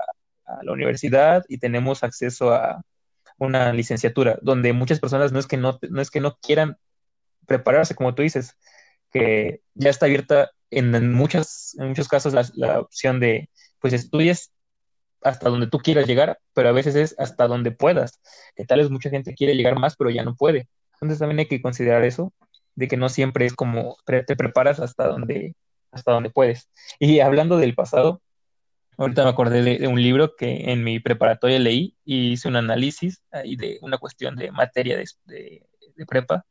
la 0.63 0.73
universidad 0.73 1.45
y 1.49 1.59
tenemos 1.59 2.05
acceso 2.05 2.55
a 2.55 2.81
una 3.39 3.73
licenciatura, 3.73 4.39
donde 4.43 4.73
muchas 4.73 5.01
personas 5.01 5.33
no 5.33 5.41
es 5.41 5.49
que 5.49 5.57
no, 5.57 5.81
no 5.91 6.01
es 6.01 6.13
que 6.13 6.21
no 6.21 6.39
quieran 6.41 6.77
prepararse, 7.45 7.97
como 7.97 8.15
tú 8.15 8.23
dices, 8.23 8.57
que 9.11 9.63
ya 9.75 9.91
está 9.91 10.07
abierta 10.07 10.53
en, 10.71 11.13
muchas, 11.13 11.75
en 11.81 11.89
muchos 11.89 12.07
casos 12.07 12.33
la, 12.55 12.79
opción 12.79 13.19
de, 13.19 13.51
pues 13.81 13.95
estudies 13.95 14.53
hasta 15.23 15.49
donde 15.49 15.67
tú 15.67 15.79
quieras 15.79 16.07
llegar, 16.07 16.39
pero 16.55 16.69
a 16.69 16.73
veces 16.73 16.95
es 16.95 17.17
hasta 17.19 17.49
donde 17.49 17.73
puedas, 17.73 18.21
que 18.55 18.65
tal 18.65 18.79
vez 18.79 18.91
mucha 18.91 19.11
gente 19.11 19.35
quiere 19.35 19.57
llegar 19.57 19.77
más, 19.77 19.97
pero 19.97 20.11
ya 20.11 20.23
no 20.23 20.37
puede. 20.37 20.69
Entonces 20.93 21.19
también 21.19 21.41
hay 21.41 21.49
que 21.49 21.61
considerar 21.61 22.05
eso 22.05 22.33
de 22.77 22.89
que 22.89 22.97
no 22.97 23.09
siempre 23.09 23.47
es 23.47 23.55
como 23.55 23.97
te 24.05 24.37
preparas 24.37 24.81
hasta 24.81 25.09
donde, 25.09 25.57
hasta 25.91 26.13
donde 26.13 26.31
puedes. 26.31 26.71
Y 27.01 27.21
hablando 27.21 27.57
del 27.59 27.75
pasado, 27.75 28.23
ahorita 28.99 29.25
me 29.25 29.31
acordé 29.31 29.63
de, 29.63 29.89
un 29.89 30.01
libro 30.01 30.37
que 30.37 30.73
en 30.73 30.85
mi 30.85 31.01
preparatoria 31.01 31.59
leí 31.59 31.97
y 32.05 32.33
hice 32.33 32.49
un 32.49 32.57
análisis 32.57 33.23
ahí 33.31 33.57
de 33.57 33.79
una 33.83 33.99
cuestión 33.99 34.37
de 34.37 34.53
materia 34.53 34.97
de, 34.97 35.07
de, 35.25 36.07
prepa, 36.07 36.45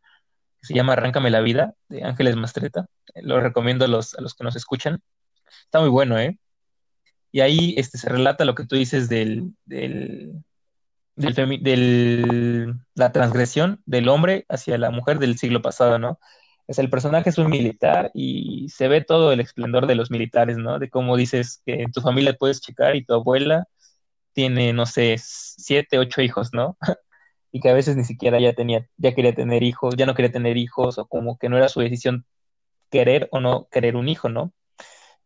que 0.60 0.68
se 0.68 0.74
llama 0.74 0.94
Arráncame 0.94 1.30
la 1.30 1.42
vida, 1.42 1.74
de 1.90 2.04
Ángeles 2.04 2.36
Mastreta. 2.36 2.88
Lo 3.16 3.40
recomiendo 3.40 3.86
a 3.86 3.88
los, 3.88 4.16
a 4.16 4.22
los 4.22 4.34
que 4.34 4.44
nos 4.44 4.56
escuchan. 4.56 5.02
Está 5.64 5.80
muy 5.80 5.90
bueno, 5.90 6.20
¿eh? 6.20 6.38
Y 7.32 7.42
ahí 7.42 7.76
este, 7.78 7.98
se 7.98 8.10
relata 8.10 8.46
lo 8.46 8.56
que 8.56 8.66
tú 8.66 8.76
dices 8.76 9.10
del, 9.10 9.54
del 9.66 10.44
del, 11.16 12.76
la 12.94 13.12
transgresión 13.12 13.82
del 13.86 14.10
hombre 14.10 14.46
hacia 14.50 14.78
la 14.78 14.92
mujer 14.92 15.20
del 15.20 15.38
siglo 15.38 15.62
pasado, 15.62 16.00
¿no? 16.00 16.20
Es 16.68 16.80
el 16.80 16.90
personaje 16.90 17.30
es 17.30 17.38
un 17.38 17.50
militar 17.50 18.12
y 18.14 18.70
se 18.70 18.88
ve 18.88 19.02
todo 19.02 19.32
el 19.32 19.40
esplendor 19.40 19.88
de 19.88 19.96
los 19.96 20.12
militares, 20.12 20.58
¿no? 20.58 20.80
De 20.80 20.90
cómo 20.90 21.16
dices 21.18 21.62
que 21.66 21.84
en 21.84 21.92
tu 21.92 22.02
familia 22.02 22.34
puedes 22.34 22.62
checar 22.62 22.96
y 22.96 23.06
tu 23.06 23.14
abuela 23.14 23.68
tiene, 24.34 24.74
no 24.74 24.86
sé, 24.86 25.16
siete, 25.20 26.00
ocho 26.00 26.22
hijos, 26.22 26.50
¿no? 26.54 26.78
y 27.52 27.62
que 27.62 27.70
a 27.70 27.74
veces 27.74 27.96
ni 27.98 28.04
siquiera 28.04 28.40
ya 28.40 28.54
tenía, 28.54 28.88
ya 28.98 29.16
quería 29.16 29.34
tener 29.36 29.64
hijos, 29.64 29.96
ya 29.98 30.06
no 30.06 30.16
quería 30.16 30.32
tener 30.32 30.58
hijos, 30.58 30.98
o 30.98 31.08
como 31.08 31.38
que 31.38 31.50
no 31.50 31.58
era 31.58 31.70
su 31.70 31.82
decisión 31.82 32.26
querer 32.92 33.30
o 33.32 33.40
no 33.42 33.68
querer 33.72 33.96
un 33.96 34.10
hijo, 34.10 34.30
¿no? 34.30 34.54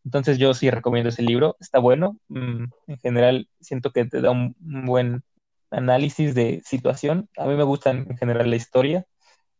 Entonces 0.04 0.38
yo 0.38 0.54
sí 0.54 0.70
recomiendo 0.70 1.10
ese 1.10 1.22
libro, 1.22 1.56
está 1.60 1.78
bueno, 1.78 2.18
mm, 2.28 2.64
en 2.88 2.98
general 2.98 3.48
siento 3.60 3.92
que 3.92 4.04
te 4.06 4.20
da 4.20 4.30
un 4.30 4.56
buen 4.58 5.24
análisis 5.70 6.34
de 6.34 6.62
situación. 6.64 7.28
A 7.36 7.46
mí 7.46 7.54
me 7.54 7.64
gusta 7.64 7.90
en 7.90 8.16
general 8.16 8.50
la 8.50 8.56
historia. 8.56 9.06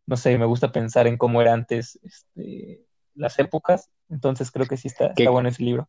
No 0.06 0.16
sé, 0.16 0.36
me 0.38 0.46
gusta 0.46 0.72
pensar 0.72 1.06
en 1.06 1.16
cómo 1.16 1.40
era 1.40 1.52
antes 1.52 1.98
este, 2.02 2.84
las 3.14 3.38
épocas. 3.38 3.88
Entonces 4.08 4.50
creo 4.50 4.66
que 4.66 4.76
sí 4.76 4.88
está, 4.88 5.08
está 5.08 5.30
bueno 5.30 5.48
ese 5.48 5.62
libro. 5.62 5.88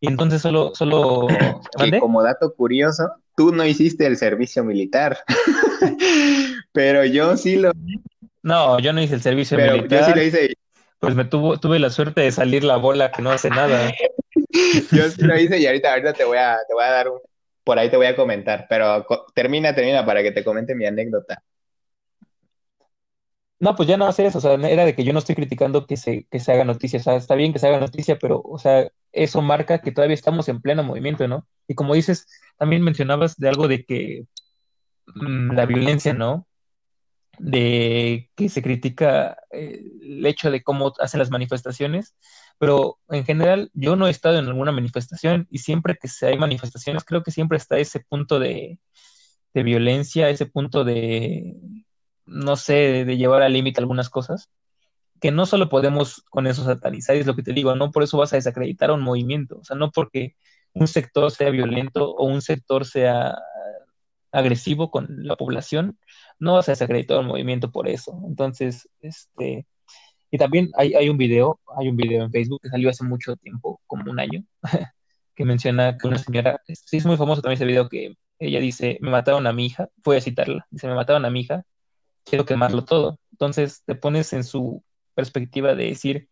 Y 0.00 0.08
entonces 0.08 0.40
solo... 0.40 0.74
solo 0.74 1.26
como 2.00 2.22
dato 2.22 2.54
curioso, 2.54 3.10
tú 3.36 3.52
no 3.52 3.64
hiciste 3.64 4.06
el 4.06 4.16
servicio 4.16 4.64
militar. 4.64 5.18
Pero 6.72 7.04
yo 7.04 7.36
sí 7.36 7.56
lo... 7.56 7.72
No, 8.42 8.78
yo 8.78 8.92
no 8.92 9.02
hice 9.02 9.14
el 9.14 9.22
servicio 9.22 9.58
militar. 9.58 9.88
Yo 9.88 10.06
sí 10.06 10.12
lo 10.14 10.22
hice. 10.22 10.54
Pues 10.98 11.14
me 11.14 11.24
tuvo, 11.24 11.58
tuve 11.58 11.78
la 11.78 11.90
suerte 11.90 12.22
de 12.22 12.32
salir 12.32 12.64
la 12.64 12.76
bola 12.76 13.10
que 13.10 13.22
no 13.22 13.30
hace 13.30 13.50
nada. 13.50 13.92
yo 14.92 15.10
sí 15.10 15.22
lo 15.22 15.38
hice 15.38 15.58
y 15.58 15.66
ahorita, 15.66 15.90
ahorita 15.90 16.12
te 16.14 16.24
voy 16.24 16.38
a, 16.38 16.58
te 16.66 16.74
voy 16.74 16.84
a 16.84 16.90
dar 16.90 17.08
un, 17.08 17.20
por 17.64 17.78
ahí 17.78 17.90
te 17.90 17.96
voy 17.96 18.06
a 18.06 18.16
comentar, 18.16 18.66
pero 18.68 19.06
termina, 19.34 19.74
termina 19.74 20.04
para 20.04 20.22
que 20.22 20.32
te 20.32 20.44
comente 20.44 20.74
mi 20.74 20.86
anécdota. 20.86 21.42
No, 23.58 23.76
pues 23.76 23.86
ya 23.86 23.98
no 23.98 24.06
hace 24.06 24.24
eso, 24.24 24.38
o 24.38 24.40
sea, 24.40 24.54
era 24.54 24.86
de 24.86 24.94
que 24.94 25.04
yo 25.04 25.12
no 25.12 25.18
estoy 25.18 25.34
criticando 25.34 25.86
que 25.86 25.98
se, 25.98 26.26
que 26.30 26.40
se 26.40 26.50
haga 26.50 26.64
noticia, 26.64 26.98
o 26.98 27.02
sea, 27.02 27.16
está 27.16 27.34
bien 27.34 27.52
que 27.52 27.58
se 27.58 27.68
haga 27.68 27.78
noticia, 27.78 28.18
pero, 28.18 28.40
o 28.42 28.58
sea, 28.58 28.88
eso 29.12 29.42
marca 29.42 29.82
que 29.82 29.92
todavía 29.92 30.14
estamos 30.14 30.48
en 30.48 30.62
pleno 30.62 30.82
movimiento, 30.82 31.28
¿no? 31.28 31.46
Y 31.68 31.74
como 31.74 31.94
dices, 31.94 32.26
también 32.56 32.82
mencionabas 32.82 33.36
de 33.36 33.48
algo 33.50 33.68
de 33.68 33.84
que 33.84 34.24
mm, 35.14 35.52
la 35.52 35.66
violencia, 35.66 36.14
¿no? 36.14 36.46
De 37.42 38.30
que 38.36 38.50
se 38.50 38.62
critica 38.62 39.38
eh, 39.50 39.82
el 40.02 40.26
hecho 40.26 40.50
de 40.50 40.62
cómo 40.62 40.92
hacen 41.00 41.18
las 41.18 41.30
manifestaciones, 41.30 42.14
pero 42.58 42.98
en 43.08 43.24
general 43.24 43.70
yo 43.72 43.96
no 43.96 44.06
he 44.06 44.10
estado 44.10 44.38
en 44.38 44.46
alguna 44.46 44.72
manifestación 44.72 45.48
y 45.50 45.58
siempre 45.60 45.96
que 45.96 46.08
hay 46.26 46.36
manifestaciones 46.36 47.04
creo 47.04 47.22
que 47.22 47.30
siempre 47.30 47.56
está 47.56 47.78
ese 47.78 48.00
punto 48.00 48.38
de, 48.38 48.78
violencia, 49.54 50.28
ese 50.28 50.44
punto 50.44 50.84
de, 50.84 51.56
no 52.26 52.56
sé, 52.56 53.06
de, 53.06 53.16
llevar 53.16 53.40
al 53.40 53.54
límite 53.54 53.80
algunas 53.80 54.10
cosas, 54.10 54.50
que 55.20 55.30
no 55.30 55.46
solo 55.46 55.70
podemos 55.70 56.22
con 56.28 56.46
eso 56.46 56.62
satanizar, 56.64 57.16
es 57.16 57.26
lo 57.26 57.34
que 57.36 57.42
te 57.42 57.54
digo, 57.54 57.74
no 57.74 57.90
por 57.90 58.02
eso 58.02 58.18
vas 58.18 58.34
a 58.34 58.36
desacreditar 58.36 58.90
a 58.90 58.94
un 58.94 59.02
movimiento, 59.02 59.60
o 59.60 59.64
sea, 59.64 59.76
no 59.76 59.90
porque 59.90 60.36
un 60.74 60.86
sector 60.88 61.30
sea 61.30 61.50
violento 61.50 62.10
o 62.10 62.26
un 62.26 62.42
sector 62.42 62.84
sea 62.86 63.38
agresivo 64.32 64.90
con 64.90 65.06
la 65.24 65.36
población, 65.36 65.98
no 66.40 66.60
desacreditar 66.60 67.18
a 67.18 67.20
un 67.20 67.26
movimiento 67.28 67.70
por 67.70 67.88
eso. 67.88 68.20
Entonces, 68.26 68.88
este, 69.00 69.66
y 70.30 70.38
también 70.38 70.70
hay, 70.76 70.94
hay 70.94 71.08
un 71.08 71.18
video, 71.18 71.60
hay 71.76 71.88
un 71.88 71.96
video 71.96 72.24
en 72.24 72.32
Facebook 72.32 72.60
que 72.62 72.70
salió 72.70 72.90
hace 72.90 73.04
mucho 73.04 73.36
tiempo, 73.36 73.80
como 73.86 74.10
un 74.10 74.20
año, 74.20 74.44
que 75.36 75.44
menciona 75.44 75.98
que 75.98 76.08
una 76.08 76.18
señora, 76.18 76.60
sí 76.66 76.96
es 76.96 77.06
muy 77.06 77.16
famoso 77.16 77.42
también 77.42 77.56
ese 77.56 77.66
video 77.66 77.88
que 77.88 78.14
ella 78.38 78.60
dice, 78.60 78.98
me 79.02 79.10
mataron 79.10 79.46
a 79.46 79.52
mi 79.52 79.66
hija, 79.66 79.88
voy 80.04 80.16
a 80.16 80.20
citarla, 80.20 80.66
dice, 80.70 80.88
me 80.88 80.94
mataron 80.94 81.24
a 81.24 81.30
mi 81.30 81.40
hija, 81.42 81.64
quiero 82.24 82.46
quemarlo 82.46 82.84
todo. 82.84 83.20
Entonces 83.32 83.82
te 83.84 83.94
pones 83.94 84.32
en 84.32 84.44
su 84.44 84.82
perspectiva 85.14 85.74
de 85.74 85.86
decir, 85.86 86.29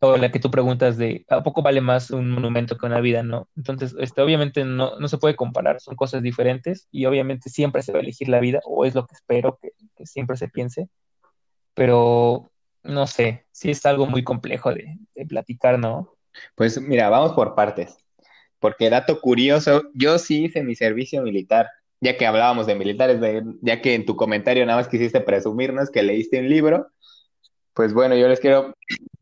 o 0.00 0.16
la 0.16 0.30
que 0.30 0.38
tú 0.40 0.50
preguntas 0.50 0.96
de 0.96 1.24
¿a 1.28 1.42
poco 1.42 1.62
vale 1.62 1.80
más 1.80 2.10
un 2.10 2.30
monumento 2.30 2.76
que 2.78 2.86
una 2.86 3.00
vida? 3.00 3.22
No. 3.22 3.48
Entonces, 3.56 3.94
este, 3.98 4.22
obviamente 4.22 4.64
no, 4.64 4.98
no 4.98 5.08
se 5.08 5.18
puede 5.18 5.36
comparar, 5.36 5.80
son 5.80 5.96
cosas 5.96 6.22
diferentes 6.22 6.88
y 6.90 7.06
obviamente 7.06 7.50
siempre 7.50 7.82
se 7.82 7.92
va 7.92 7.98
a 7.98 8.02
elegir 8.02 8.28
la 8.28 8.40
vida, 8.40 8.60
o 8.64 8.84
es 8.84 8.94
lo 8.94 9.06
que 9.06 9.14
espero 9.14 9.58
que, 9.60 9.72
que 9.96 10.06
siempre 10.06 10.36
se 10.36 10.48
piense, 10.48 10.88
pero 11.74 12.50
no 12.82 13.06
sé, 13.06 13.46
sí 13.52 13.70
es 13.70 13.84
algo 13.86 14.06
muy 14.06 14.24
complejo 14.24 14.72
de, 14.74 14.98
de 15.14 15.26
platicar, 15.26 15.78
¿no? 15.78 16.14
Pues 16.54 16.80
mira, 16.80 17.08
vamos 17.08 17.32
por 17.32 17.54
partes, 17.54 17.96
porque 18.58 18.90
dato 18.90 19.20
curioso, 19.20 19.84
yo 19.94 20.18
sí 20.18 20.44
hice 20.44 20.62
mi 20.62 20.74
servicio 20.74 21.22
militar, 21.22 21.68
ya 22.00 22.16
que 22.16 22.26
hablábamos 22.26 22.66
de 22.66 22.74
militares, 22.76 23.20
de- 23.20 23.42
ya 23.62 23.80
que 23.80 23.94
en 23.94 24.06
tu 24.06 24.16
comentario 24.16 24.64
nada 24.66 24.78
más 24.78 24.88
quisiste 24.88 25.20
presumirnos 25.20 25.90
que 25.90 26.02
leíste 26.02 26.40
un 26.40 26.48
libro, 26.48 26.88
pues 27.78 27.94
bueno, 27.94 28.16
yo 28.16 28.26
les 28.26 28.40
quiero 28.40 28.74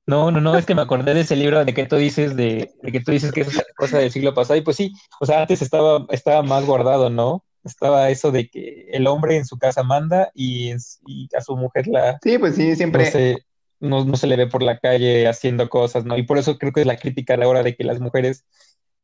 No, 0.06 0.30
no, 0.30 0.40
no, 0.40 0.56
es 0.56 0.64
que 0.64 0.74
me 0.74 0.80
acordé 0.80 1.12
de 1.12 1.20
ese 1.20 1.36
libro 1.36 1.62
de 1.62 1.74
que 1.74 1.84
tú 1.84 1.96
dices 1.96 2.34
de, 2.34 2.70
de 2.82 2.90
que 2.90 3.00
tú 3.00 3.12
dices 3.12 3.30
que 3.30 3.42
es 3.42 3.62
cosa 3.76 3.98
del 3.98 4.10
siglo 4.10 4.32
pasado, 4.32 4.58
y 4.58 4.62
pues 4.62 4.78
sí, 4.78 4.94
o 5.20 5.26
sea, 5.26 5.42
antes 5.42 5.60
estaba, 5.60 6.06
estaba 6.08 6.42
más 6.42 6.64
guardado, 6.64 7.10
¿no? 7.10 7.44
Estaba 7.64 8.08
eso 8.08 8.30
de 8.30 8.48
que 8.48 8.88
el 8.92 9.08
hombre 9.08 9.36
en 9.36 9.44
su 9.44 9.58
casa 9.58 9.82
manda 9.82 10.30
y, 10.34 10.72
y 11.06 11.28
a 11.36 11.42
su 11.42 11.54
mujer 11.54 11.86
la, 11.86 12.18
Sí, 12.22 12.38
pues 12.38 12.54
sí, 12.54 12.70
no 12.70 12.76
siempre, 12.76 13.36
no, 13.78 14.06
no 14.06 14.16
se 14.16 14.26
le 14.26 14.36
ve 14.36 14.46
por 14.46 14.62
la 14.62 14.78
calle 14.78 15.28
haciendo 15.28 15.68
cosas, 15.68 16.06
¿no? 16.06 16.16
Y 16.16 16.22
por 16.22 16.38
eso 16.38 16.56
creo 16.56 16.72
que 16.72 16.80
es 16.80 16.86
la 16.86 16.96
crítica 16.96 17.34
a 17.34 17.36
la 17.36 17.48
hora 17.48 17.62
de 17.62 17.76
que 17.76 17.84
las 17.84 18.00
mujeres 18.00 18.46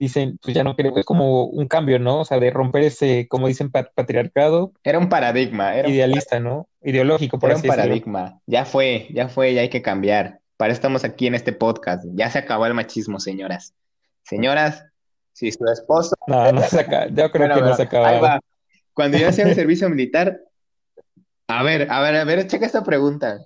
dicen, 0.03 0.39
pues 0.43 0.55
ya 0.55 0.65
no 0.65 0.75
creo, 0.75 0.97
es 0.97 1.05
como 1.05 1.45
un 1.45 1.69
cambio, 1.69 1.99
¿no? 1.99 2.21
O 2.21 2.25
sea, 2.25 2.41
de 2.41 2.51
romper 2.51 2.83
ese, 2.83 3.29
como 3.29 3.47
dicen, 3.47 3.71
pa- 3.71 3.91
patriarcado 3.95 4.73
era 4.83 4.99
un 4.99 5.09
paradigma, 5.09 5.77
era 5.77 5.87
un, 5.87 5.95
idealista, 5.95 6.41
¿no? 6.41 6.69
Ideológico, 6.83 7.39
por 7.39 7.51
era 7.51 7.57
un 7.57 7.61
así 7.61 7.69
decirlo. 7.69 7.83
paradigma. 7.85 8.41
Ya 8.47 8.65
fue, 8.65 9.07
ya 9.13 9.29
fue, 9.29 9.55
ya 9.55 9.61
hay 9.61 9.69
que 9.69 9.81
cambiar. 9.83 10.41
Para 10.57 10.73
eso 10.73 10.79
estamos 10.79 11.05
aquí 11.05 11.27
en 11.29 11.35
este 11.35 11.53
podcast. 11.53 12.05
Ya 12.15 12.29
se 12.31 12.39
acabó 12.39 12.67
el 12.67 12.75
machismo, 12.75 13.21
señoras. 13.21 13.75
Señoras, 14.25 14.85
si 15.33 15.51
su 15.53 15.65
esposo, 15.67 16.15
No, 16.27 16.51
no 16.53 16.61
se 16.63 16.81
acaba, 16.81 17.07
yo 17.09 17.31
creo 17.31 17.47
bueno, 17.47 17.55
que 17.55 17.61
no 17.63 17.77
se 17.77 17.83
ahí 17.83 17.89
acaba. 17.89 18.21
va. 18.21 18.41
Cuando 18.95 19.19
yo 19.19 19.29
hacía 19.29 19.47
mi 19.47 19.55
servicio 19.55 19.89
militar, 19.89 20.41
a 21.49 21.63
ver, 21.63 21.87
a 21.91 22.01
ver, 22.01 22.17
a 22.17 22.25
ver, 22.25 22.47
checa 22.49 22.67
esta 22.67 22.83
pregunta. 22.83 23.39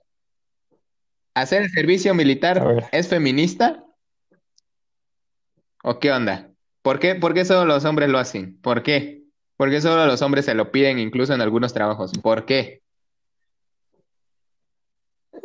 ¿Hacer 1.34 1.62
el 1.62 1.70
servicio 1.70 2.14
militar 2.14 2.88
es 2.92 3.08
feminista 3.08 3.84
o 5.86 6.00
qué 6.00 6.10
onda? 6.10 6.50
¿Por 6.82 6.98
qué, 6.98 7.14
por 7.14 7.32
qué 7.32 7.44
solo 7.44 7.64
los 7.64 7.84
hombres 7.84 8.08
lo 8.08 8.18
hacen? 8.18 8.60
¿Por 8.60 8.82
qué? 8.82 9.22
¿Por 9.56 9.70
qué 9.70 9.80
solo 9.80 10.04
los 10.06 10.20
hombres 10.20 10.44
se 10.44 10.54
lo 10.54 10.72
piden 10.72 10.98
incluso 10.98 11.32
en 11.32 11.40
algunos 11.40 11.72
trabajos? 11.72 12.12
¿Por 12.22 12.44
qué? 12.44 12.82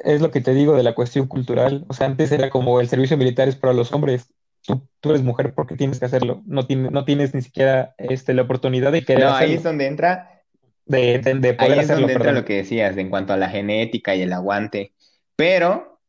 es 0.03 0.19
lo 0.19 0.31
que 0.31 0.41
te 0.41 0.55
digo 0.55 0.75
de 0.75 0.81
la 0.81 0.95
cuestión 0.95 1.27
cultural. 1.27 1.85
O 1.87 1.93
sea, 1.93 2.07
antes 2.07 2.31
era 2.31 2.49
como 2.49 2.81
el 2.81 2.87
servicio 2.87 3.17
militar 3.17 3.47
es 3.47 3.55
para 3.55 3.73
los 3.73 3.91
hombres. 3.93 4.33
Tú, 4.65 4.81
tú 4.99 5.09
eres 5.11 5.21
mujer 5.21 5.53
porque 5.53 5.75
tienes 5.75 5.99
que 5.99 6.05
hacerlo. 6.05 6.41
No 6.47 6.65
tienes, 6.65 6.91
no 6.91 7.05
tienes 7.05 7.35
ni 7.35 7.43
siquiera 7.43 7.93
este, 7.99 8.33
la 8.33 8.41
oportunidad 8.41 8.91
de 8.91 9.03
querer 9.03 9.25
No, 9.25 9.35
ahí 9.35 9.53
es 9.53 9.63
donde 9.63 9.85
entra, 9.85 10.41
de, 10.85 11.19
de, 11.19 11.35
de 11.35 11.55
ahí 11.59 11.73
es 11.73 11.79
hacerlo, 11.79 12.01
donde 12.01 12.13
entra 12.13 12.31
lo 12.31 12.45
que 12.45 12.57
decías 12.57 12.97
en 12.97 13.11
cuanto 13.11 13.33
a 13.33 13.37
la 13.37 13.49
genética 13.49 14.15
y 14.15 14.23
el 14.23 14.33
aguante. 14.33 14.93
Pero, 15.35 15.99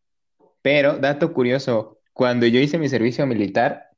pero, 0.62 0.98
dato 0.98 1.34
curioso, 1.34 1.98
cuando 2.14 2.46
yo 2.46 2.60
hice 2.60 2.78
mi 2.78 2.88
servicio 2.88 3.26
militar, 3.26 3.91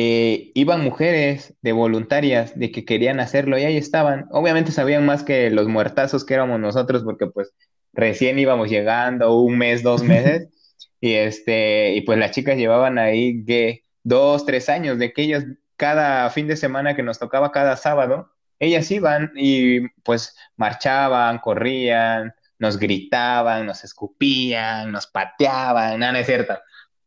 eh, 0.00 0.52
iban 0.54 0.84
mujeres 0.84 1.54
de 1.60 1.72
voluntarias 1.72 2.56
de 2.56 2.70
que 2.70 2.84
querían 2.84 3.18
hacerlo 3.18 3.58
y 3.58 3.64
ahí 3.64 3.76
estaban. 3.76 4.28
Obviamente 4.30 4.70
sabían 4.70 5.04
más 5.04 5.24
que 5.24 5.50
los 5.50 5.66
muertazos 5.66 6.24
que 6.24 6.34
éramos 6.34 6.60
nosotros 6.60 7.02
porque 7.02 7.26
pues 7.26 7.52
recién 7.92 8.38
íbamos 8.38 8.70
llegando, 8.70 9.36
un 9.40 9.58
mes, 9.58 9.82
dos 9.82 10.04
meses, 10.04 10.50
y 11.00 11.14
este, 11.14 11.94
y 11.96 12.02
pues 12.02 12.16
las 12.16 12.30
chicas 12.30 12.56
llevaban 12.56 12.96
ahí 12.96 13.44
que 13.44 13.82
dos, 14.04 14.46
tres 14.46 14.68
años 14.68 15.00
de 15.00 15.12
que 15.12 15.22
ellas 15.22 15.44
cada 15.76 16.30
fin 16.30 16.46
de 16.46 16.56
semana 16.56 16.94
que 16.94 17.02
nos 17.02 17.18
tocaba 17.18 17.50
cada 17.50 17.76
sábado, 17.76 18.30
ellas 18.60 18.88
iban 18.92 19.32
y 19.34 19.88
pues 20.04 20.36
marchaban, 20.56 21.38
corrían, 21.40 22.34
nos 22.60 22.78
gritaban, 22.78 23.66
nos 23.66 23.82
escupían, 23.82 24.92
nos 24.92 25.08
pateaban, 25.08 25.98
no, 25.98 26.12
no 26.12 26.18
es 26.18 26.26
cierto. 26.26 26.54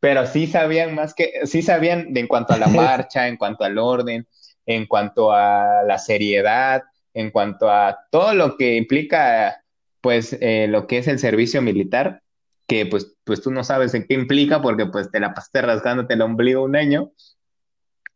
Pero 0.02 0.26
sí 0.26 0.48
sabían 0.48 0.94
más 0.94 1.14
que, 1.14 1.32
sí 1.46 1.62
sabían 1.62 2.12
de 2.14 2.20
en 2.20 2.28
cuanto 2.28 2.54
a 2.54 2.58
la 2.58 2.68
marcha, 2.68 3.30
en 3.30 3.38
cuanto 3.38 3.64
al 3.64 3.78
orden, 3.78 4.28
en 4.66 4.86
cuanto 4.88 5.32
a 5.32 5.84
la 5.88 5.98
seriedad, 5.98 6.84
en 7.14 7.32
cuanto 7.32 7.72
a 7.72 7.98
todo 8.12 8.34
lo 8.34 8.58
que 8.58 8.76
implica, 8.76 9.64
pues, 10.02 10.36
eh, 10.42 10.68
lo 10.68 10.88
que 10.88 10.98
es 10.98 11.08
el 11.08 11.20
servicio 11.20 11.62
militar, 11.62 12.24
que 12.68 12.86
pues, 12.86 13.18
pues 13.26 13.42
tú 13.42 13.52
no 13.52 13.66
sabes 13.66 13.94
en 13.94 14.08
qué 14.08 14.14
implica 14.14 14.62
porque 14.62 14.86
pues 14.86 15.12
te 15.12 15.20
la 15.20 15.34
pasaste 15.34 15.62
rasgándote 15.62 16.14
el 16.14 16.22
ombligo 16.22 16.64
un 16.64 16.78
año, 16.78 17.12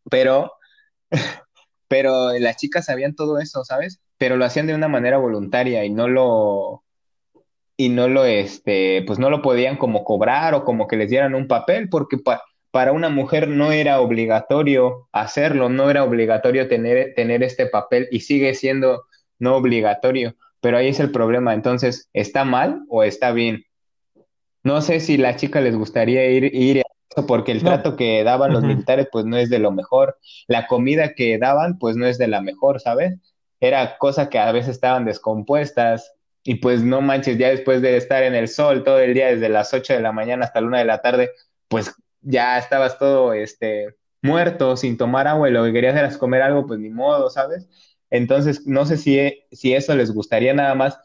pero, 0.09 0.53
pero 1.89 2.31
las 2.39 2.55
chicas 2.55 2.85
sabían 2.85 3.15
todo 3.15 3.39
eso, 3.39 3.65
¿sabes? 3.65 3.99
Pero 4.17 4.37
lo 4.37 4.45
hacían 4.45 4.67
de 4.67 4.73
una 4.73 4.87
manera 4.87 5.17
voluntaria 5.17 5.83
y 5.83 5.89
no 5.89 6.07
lo, 6.07 6.84
y 7.77 7.89
no 7.89 8.07
lo, 8.07 8.25
este, 8.25 9.03
pues 9.05 9.19
no 9.19 9.29
lo 9.29 9.41
podían 9.41 9.77
como 9.77 10.03
cobrar 10.03 10.53
o 10.55 10.63
como 10.65 10.87
que 10.87 10.97
les 10.97 11.09
dieran 11.09 11.35
un 11.35 11.47
papel, 11.47 11.89
porque 11.89 12.17
pa- 12.17 12.43
para 12.71 12.91
una 12.91 13.09
mujer 13.09 13.47
no 13.47 13.71
era 13.71 13.99
obligatorio 14.01 15.07
hacerlo, 15.11 15.69
no 15.69 15.89
era 15.89 16.03
obligatorio 16.03 16.67
tener, 16.67 17.13
tener 17.15 17.43
este 17.43 17.67
papel 17.67 18.07
y 18.11 18.21
sigue 18.21 18.53
siendo 18.55 19.05
no 19.39 19.55
obligatorio, 19.57 20.35
pero 20.61 20.77
ahí 20.77 20.87
es 20.89 20.99
el 20.99 21.11
problema. 21.11 21.53
Entonces, 21.53 22.09
¿está 22.13 22.45
mal 22.45 22.81
o 22.89 23.03
está 23.03 23.31
bien? 23.31 23.65
No 24.63 24.81
sé 24.81 24.99
si 24.99 25.15
a 25.15 25.17
las 25.19 25.37
chicas 25.37 25.63
les 25.63 25.75
gustaría 25.75 26.29
ir, 26.29 26.45
ir 26.55 26.79
a 26.79 26.81
eso 27.09 27.27
porque 27.27 27.51
el 27.51 27.63
No, 27.63 27.63
trato 27.63 27.95
que 27.95 28.23
daban 28.23 28.51
los 28.53 28.63
militares 28.63 29.07
pues 29.11 29.25
no 29.25 29.37
es 29.37 29.49
de 29.49 29.59
lo 29.59 29.71
mejor, 29.71 30.17
la 30.47 30.67
comida 30.67 31.13
que 31.13 31.37
daban 31.37 31.77
pues 31.79 31.95
no 31.97 32.05
es 32.07 32.17
de 32.17 32.27
la 32.27 32.41
mejor, 32.41 32.81
¿sabes? 32.81 33.13
Era 33.59 33.97
cosa 33.97 34.29
que 34.29 34.39
a 34.39 34.51
veces 34.51 34.71
estaban 34.75 35.05
descompuestas 35.05 36.13
y 36.47 36.55
pues 36.55 36.83
no 36.83 37.01
manches, 37.01 37.39
ya 37.39 37.49
después 37.49 37.81
de 37.81 37.97
estar 37.97 38.21
en 38.21 38.35
el 38.35 38.47
sol 38.47 38.83
todo 38.83 38.99
el 38.99 39.15
día 39.15 39.27
desde 39.27 39.49
las 39.49 39.73
8 39.73 39.93
de 39.93 39.99
la 39.99 40.11
mañana 40.11 40.45
hasta 40.45 40.61
la 40.61 40.67
una 40.67 40.77
de 40.77 40.85
la 40.85 41.01
tarde, 41.01 41.31
pues 41.67 41.91
ya 42.21 42.59
estabas 42.59 42.99
todo 42.99 43.33
este 43.33 43.95
muerto 44.21 44.77
sin 44.77 44.95
tomar 44.95 45.27
agua 45.27 45.49
y 45.49 45.51
lo 45.51 45.63
que 45.65 45.73
querías 45.73 45.95
era 45.95 46.15
comer 46.19 46.43
algo, 46.43 46.67
pues 46.67 46.79
ni 46.79 46.89
modo, 46.89 47.31
¿sabes? 47.31 47.67
Entonces, 48.11 48.67
no 48.67 48.85
sé 48.85 48.97
si, 48.97 49.43
si 49.51 49.73
eso 49.73 49.95
les 49.95 50.11
gustaría 50.11 50.53
nada 50.53 50.75
más 50.75 50.99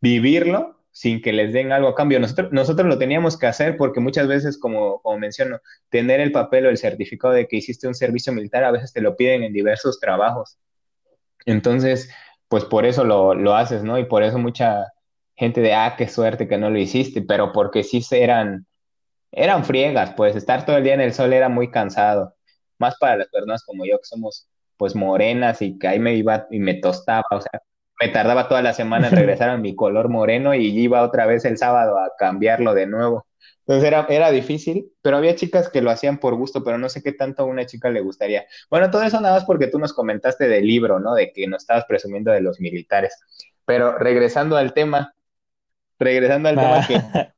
vivirlo 0.00 0.80
sin 0.92 1.20
que 1.20 1.32
les 1.32 1.52
den 1.52 1.72
algo 1.72 1.88
a 1.88 1.94
cambio. 1.96 2.20
Nosotros, 2.20 2.52
nosotros 2.52 2.86
lo 2.86 2.96
teníamos 2.96 3.36
que 3.36 3.48
hacer 3.48 3.76
porque 3.76 3.98
muchas 3.98 4.28
veces, 4.28 4.56
como, 4.58 5.02
como 5.02 5.18
menciono, 5.18 5.60
tener 5.88 6.20
el 6.20 6.30
papel 6.30 6.66
o 6.66 6.70
el 6.70 6.78
certificado 6.78 7.34
de 7.34 7.48
que 7.48 7.56
hiciste 7.56 7.88
un 7.88 7.96
servicio 7.96 8.32
militar 8.32 8.62
a 8.62 8.70
veces 8.70 8.92
te 8.92 9.00
lo 9.00 9.16
piden 9.16 9.42
en 9.42 9.52
diversos 9.52 9.98
trabajos. 9.98 10.56
Entonces, 11.46 12.10
pues 12.48 12.64
por 12.64 12.86
eso 12.86 13.04
lo, 13.04 13.34
lo 13.34 13.54
haces, 13.54 13.82
¿no? 13.84 13.98
Y 13.98 14.04
por 14.04 14.22
eso 14.22 14.38
mucha 14.38 14.86
gente 15.36 15.60
de, 15.60 15.74
ah, 15.74 15.94
qué 15.98 16.08
suerte 16.08 16.48
que 16.48 16.58
no 16.58 16.70
lo 16.70 16.78
hiciste, 16.78 17.22
pero 17.22 17.52
porque 17.52 17.82
sí 17.84 18.02
eran, 18.10 18.66
eran 19.32 19.64
friegas, 19.64 20.14
pues 20.16 20.36
estar 20.36 20.66
todo 20.66 20.76
el 20.78 20.84
día 20.84 20.94
en 20.94 21.00
el 21.00 21.14
sol 21.14 21.32
era 21.32 21.48
muy 21.48 21.70
cansado, 21.70 22.34
más 22.78 22.96
para 22.98 23.16
las 23.16 23.28
personas 23.28 23.64
como 23.64 23.84
yo 23.86 23.98
que 23.98 24.04
somos 24.04 24.48
pues 24.76 24.94
morenas 24.96 25.62
y 25.62 25.78
que 25.78 25.88
ahí 25.88 25.98
me 25.98 26.14
iba 26.14 26.46
y 26.50 26.58
me 26.60 26.74
tostaba, 26.74 27.24
o 27.30 27.40
sea, 27.40 27.62
me 28.00 28.08
tardaba 28.08 28.48
toda 28.48 28.62
la 28.62 28.72
semana 28.74 29.08
en 29.08 29.16
regresar 29.16 29.50
a 29.50 29.56
mi 29.56 29.74
color 29.76 30.08
moreno 30.08 30.54
y 30.54 30.66
iba 30.66 31.02
otra 31.02 31.26
vez 31.26 31.44
el 31.44 31.58
sábado 31.58 31.98
a 31.98 32.10
cambiarlo 32.18 32.74
de 32.74 32.86
nuevo. 32.86 33.26
Entonces 33.66 33.88
era, 33.88 34.06
era 34.10 34.30
difícil, 34.30 34.92
pero 35.00 35.16
había 35.16 35.34
chicas 35.36 35.70
que 35.70 35.80
lo 35.80 35.90
hacían 35.90 36.18
por 36.18 36.34
gusto, 36.34 36.62
pero 36.62 36.76
no 36.76 36.90
sé 36.90 37.02
qué 37.02 37.12
tanto 37.12 37.42
a 37.42 37.46
una 37.46 37.64
chica 37.64 37.88
le 37.88 38.02
gustaría. 38.02 38.44
Bueno, 38.68 38.90
todo 38.90 39.02
eso 39.02 39.20
nada 39.20 39.36
más 39.36 39.44
porque 39.44 39.68
tú 39.68 39.78
nos 39.78 39.94
comentaste 39.94 40.48
del 40.48 40.66
libro, 40.66 41.00
¿no? 41.00 41.14
De 41.14 41.32
que 41.32 41.46
nos 41.46 41.62
estabas 41.62 41.86
presumiendo 41.86 42.30
de 42.30 42.42
los 42.42 42.60
militares. 42.60 43.18
Pero 43.64 43.96
regresando 43.96 44.58
al 44.58 44.74
tema, 44.74 45.14
regresando 45.98 46.50
al 46.50 46.56
tema 46.56 46.86
que 46.86 46.94
Nah. 46.98 47.24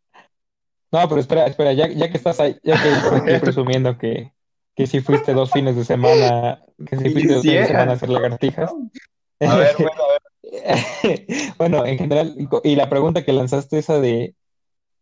No, 0.92 1.08
pero 1.08 1.20
espera, 1.20 1.46
espera, 1.46 1.72
ya, 1.72 1.88
ya 1.88 2.10
que 2.10 2.16
estás 2.16 2.38
ahí, 2.40 2.56
ya 2.62 2.80
que 2.80 2.88
aquí 2.88 3.40
presumiendo 3.40 3.98
que, 3.98 4.32
que 4.74 4.86
sí 4.86 5.00
fuiste 5.00 5.34
dos 5.34 5.50
fines 5.50 5.76
de 5.76 5.84
semana, 5.84 6.62
que 6.86 6.96
y 6.96 7.10
fuiste 7.10 7.34
dos 7.34 7.42
si 7.42 7.48
fines 7.48 7.62
de 7.62 7.66
semana 7.68 7.92
a 7.92 7.94
hacer 7.96 8.08
lagartijas. 8.08 8.72
a 9.40 9.56
ver, 9.56 9.74
bueno, 9.76 10.02
a 10.02 10.12
ver. 10.12 11.26
Bueno, 11.58 11.84
en 11.84 11.98
general, 11.98 12.34
y 12.62 12.76
la 12.76 12.88
pregunta 12.88 13.24
que 13.24 13.32
lanzaste 13.32 13.78
esa 13.78 14.00
de, 14.00 14.36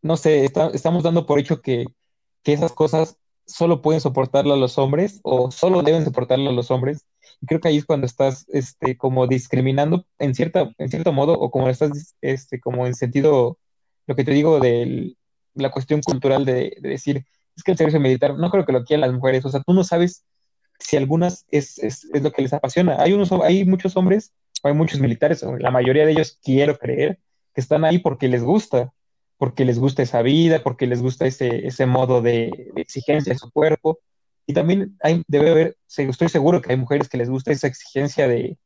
no 0.04 0.18
sé, 0.18 0.44
estamos 0.44 1.02
dando 1.02 1.24
por 1.24 1.38
hecho 1.38 1.62
que, 1.62 1.86
que 2.42 2.52
esas 2.52 2.72
cosas 2.72 3.16
solo 3.46 3.80
pueden 3.80 4.02
soportarlas 4.02 4.58
los 4.58 4.76
hombres 4.76 5.20
o 5.22 5.50
solo 5.50 5.82
deben 5.82 6.04
soportarlas 6.04 6.52
los 6.54 6.70
hombres. 6.70 7.06
Y 7.40 7.46
creo 7.46 7.60
que 7.60 7.68
ahí 7.68 7.78
es 7.78 7.86
cuando 7.86 8.06
estás, 8.06 8.44
este, 8.48 8.98
como 8.98 9.26
discriminando 9.26 10.06
en 10.18 10.34
cierta, 10.34 10.70
en 10.76 10.90
cierto 10.90 11.12
modo 11.12 11.32
o 11.32 11.50
como 11.50 11.70
estás, 11.70 12.14
este, 12.20 12.60
como 12.60 12.86
en 12.86 12.94
sentido, 12.94 13.58
lo 14.06 14.14
que 14.14 14.24
te 14.24 14.32
digo 14.32 14.60
de 14.60 15.16
la 15.54 15.70
cuestión 15.70 16.02
cultural 16.02 16.44
de, 16.44 16.76
de 16.78 16.88
decir, 16.90 17.24
es 17.56 17.62
que 17.62 17.72
el 17.72 17.78
servicio 17.78 17.98
militar 17.98 18.36
no 18.36 18.50
creo 18.50 18.66
que 18.66 18.72
lo 18.72 18.84
quieran 18.84 19.08
las 19.08 19.12
mujeres. 19.12 19.44
O 19.46 19.48
sea, 19.48 19.62
tú 19.62 19.72
no 19.72 19.84
sabes 19.84 20.26
si 20.78 20.98
algunas 20.98 21.46
es, 21.50 21.78
es, 21.78 22.04
es 22.12 22.22
lo 22.22 22.30
que 22.30 22.42
les 22.42 22.52
apasiona. 22.52 22.96
Hay 23.00 23.14
unos, 23.14 23.32
hay 23.32 23.64
muchos 23.64 23.96
hombres, 23.96 24.34
hay 24.62 24.74
muchos 24.74 25.00
militares, 25.00 25.42
o 25.42 25.56
la 25.56 25.70
mayoría 25.70 26.04
de 26.04 26.12
ellos 26.12 26.38
quiero 26.42 26.78
creer 26.78 27.20
que 27.54 27.60
están 27.62 27.84
ahí 27.84 27.98
porque 27.98 28.28
les 28.28 28.42
gusta. 28.42 28.92
Porque 29.36 29.64
les 29.64 29.78
gusta 29.78 30.02
esa 30.02 30.22
vida, 30.22 30.62
porque 30.62 30.86
les 30.86 31.02
gusta 31.02 31.26
ese, 31.26 31.66
ese 31.66 31.86
modo 31.86 32.22
de, 32.22 32.72
exigencia 32.76 33.32
en 33.32 33.38
su 33.38 33.50
cuerpo. 33.50 34.00
Y 34.46 34.52
también 34.52 34.96
hay, 35.02 35.22
debe 35.26 35.50
haber, 35.50 35.76
estoy 35.88 36.28
seguro 36.28 36.60
que 36.60 36.72
hay 36.72 36.78
mujeres 36.78 37.08
que 37.08 37.18
les 37.18 37.30
gusta 37.30 37.52
esa 37.52 37.66
exigencia 37.66 38.28
de, 38.28 38.58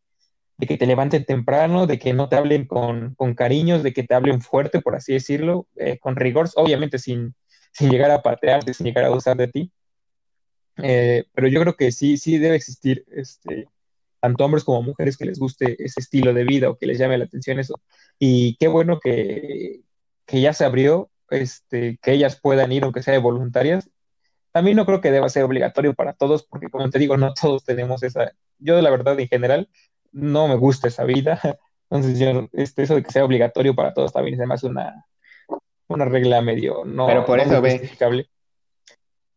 que 0.59 0.77
te 0.77 0.87
levanten 0.87 1.25
temprano, 1.25 1.87
de 1.87 1.99
que 1.99 2.13
no 2.13 2.29
te 2.29 2.37
hablen 2.37 2.67
con, 2.67 3.15
cariños, 3.37 3.83
de 3.83 3.93
que 3.93 4.03
te 4.03 4.15
hablen 4.15 4.41
fuerte, 4.41 4.81
por 4.81 4.97
así 4.97 5.13
decirlo, 5.13 5.69
eh, 5.77 5.99
con 5.99 6.17
rigor, 6.17 6.49
obviamente 6.57 6.99
sin, 6.99 7.35
sin 7.73 7.91
llegar 7.91 8.11
a 8.11 8.23
patearte, 8.23 8.75
sin 8.75 8.87
llegar 8.87 9.05
a 9.05 9.09
abusar 9.09 9.37
de 9.37 9.49
ti. 9.49 9.73
Eh, 10.83 11.25
pero 11.33 11.49
yo 11.49 11.61
creo 11.61 11.77
que 11.77 11.93
sí, 11.93 12.17
sí 12.19 12.39
debe 12.39 12.57
existir 12.57 13.05
este, 13.11 13.67
tanto 14.21 14.45
hombres 14.45 14.65
como 14.65 14.83
mujeres 14.83 15.17
que 15.17 15.25
les 15.25 15.39
guste 15.39 15.77
ese 15.83 16.01
estilo 16.01 16.35
de 16.35 16.45
vida 16.45 16.71
o 16.71 16.77
que 16.77 16.87
les 16.87 16.99
llame 16.99 17.19
la 17.19 17.25
atención 17.25 17.59
eso. 17.59 17.81
Y 18.19 18.57
qué 18.57 18.69
bueno 18.69 19.01
que, 19.01 19.83
que 20.29 20.43
ya 20.43 20.53
se 20.53 20.67
abrió, 20.67 21.11
este, 21.31 21.99
que 22.03 22.13
ellas 22.13 22.39
puedan 22.41 22.71
ir, 22.71 22.85
aunque 22.85 23.03
sea 23.03 23.15
de 23.15 23.19
voluntarias. 23.19 23.91
También 24.53 24.77
no 24.77 24.85
creo 24.85 25.01
que 25.01 25.11
deba 25.11 25.29
ser 25.31 25.43
obligatorio 25.43 25.95
para 25.95 26.13
todos, 26.13 26.45
porque 26.45 26.69
como 26.69 26.89
te 26.91 26.99
digo, 26.99 27.17
no 27.17 27.33
todos 27.33 27.65
tenemos 27.65 28.03
esa. 28.03 28.33
Yo, 28.59 28.81
la 28.83 28.91
verdad, 28.91 29.19
en 29.19 29.27
general, 29.27 29.71
no 30.13 30.47
me 30.47 30.57
gusta 30.57 30.89
esa 30.89 31.05
vida. 31.05 31.41
Entonces, 31.91 32.19
yo, 32.19 32.47
este, 32.53 32.83
eso 32.83 32.95
de 32.95 33.03
que 33.03 33.11
sea 33.11 33.25
obligatorio 33.25 33.75
para 33.75 33.95
todos 33.95 34.13
también 34.13 34.35
es 34.35 34.41
además 34.41 34.63
una, 34.65 35.07
una 35.89 36.05
regla 36.05 36.43
medio 36.43 36.85
no, 36.85 37.07
Pero 37.07 37.25
por 37.25 37.41
eso, 37.41 37.61
justificable. 37.61 38.29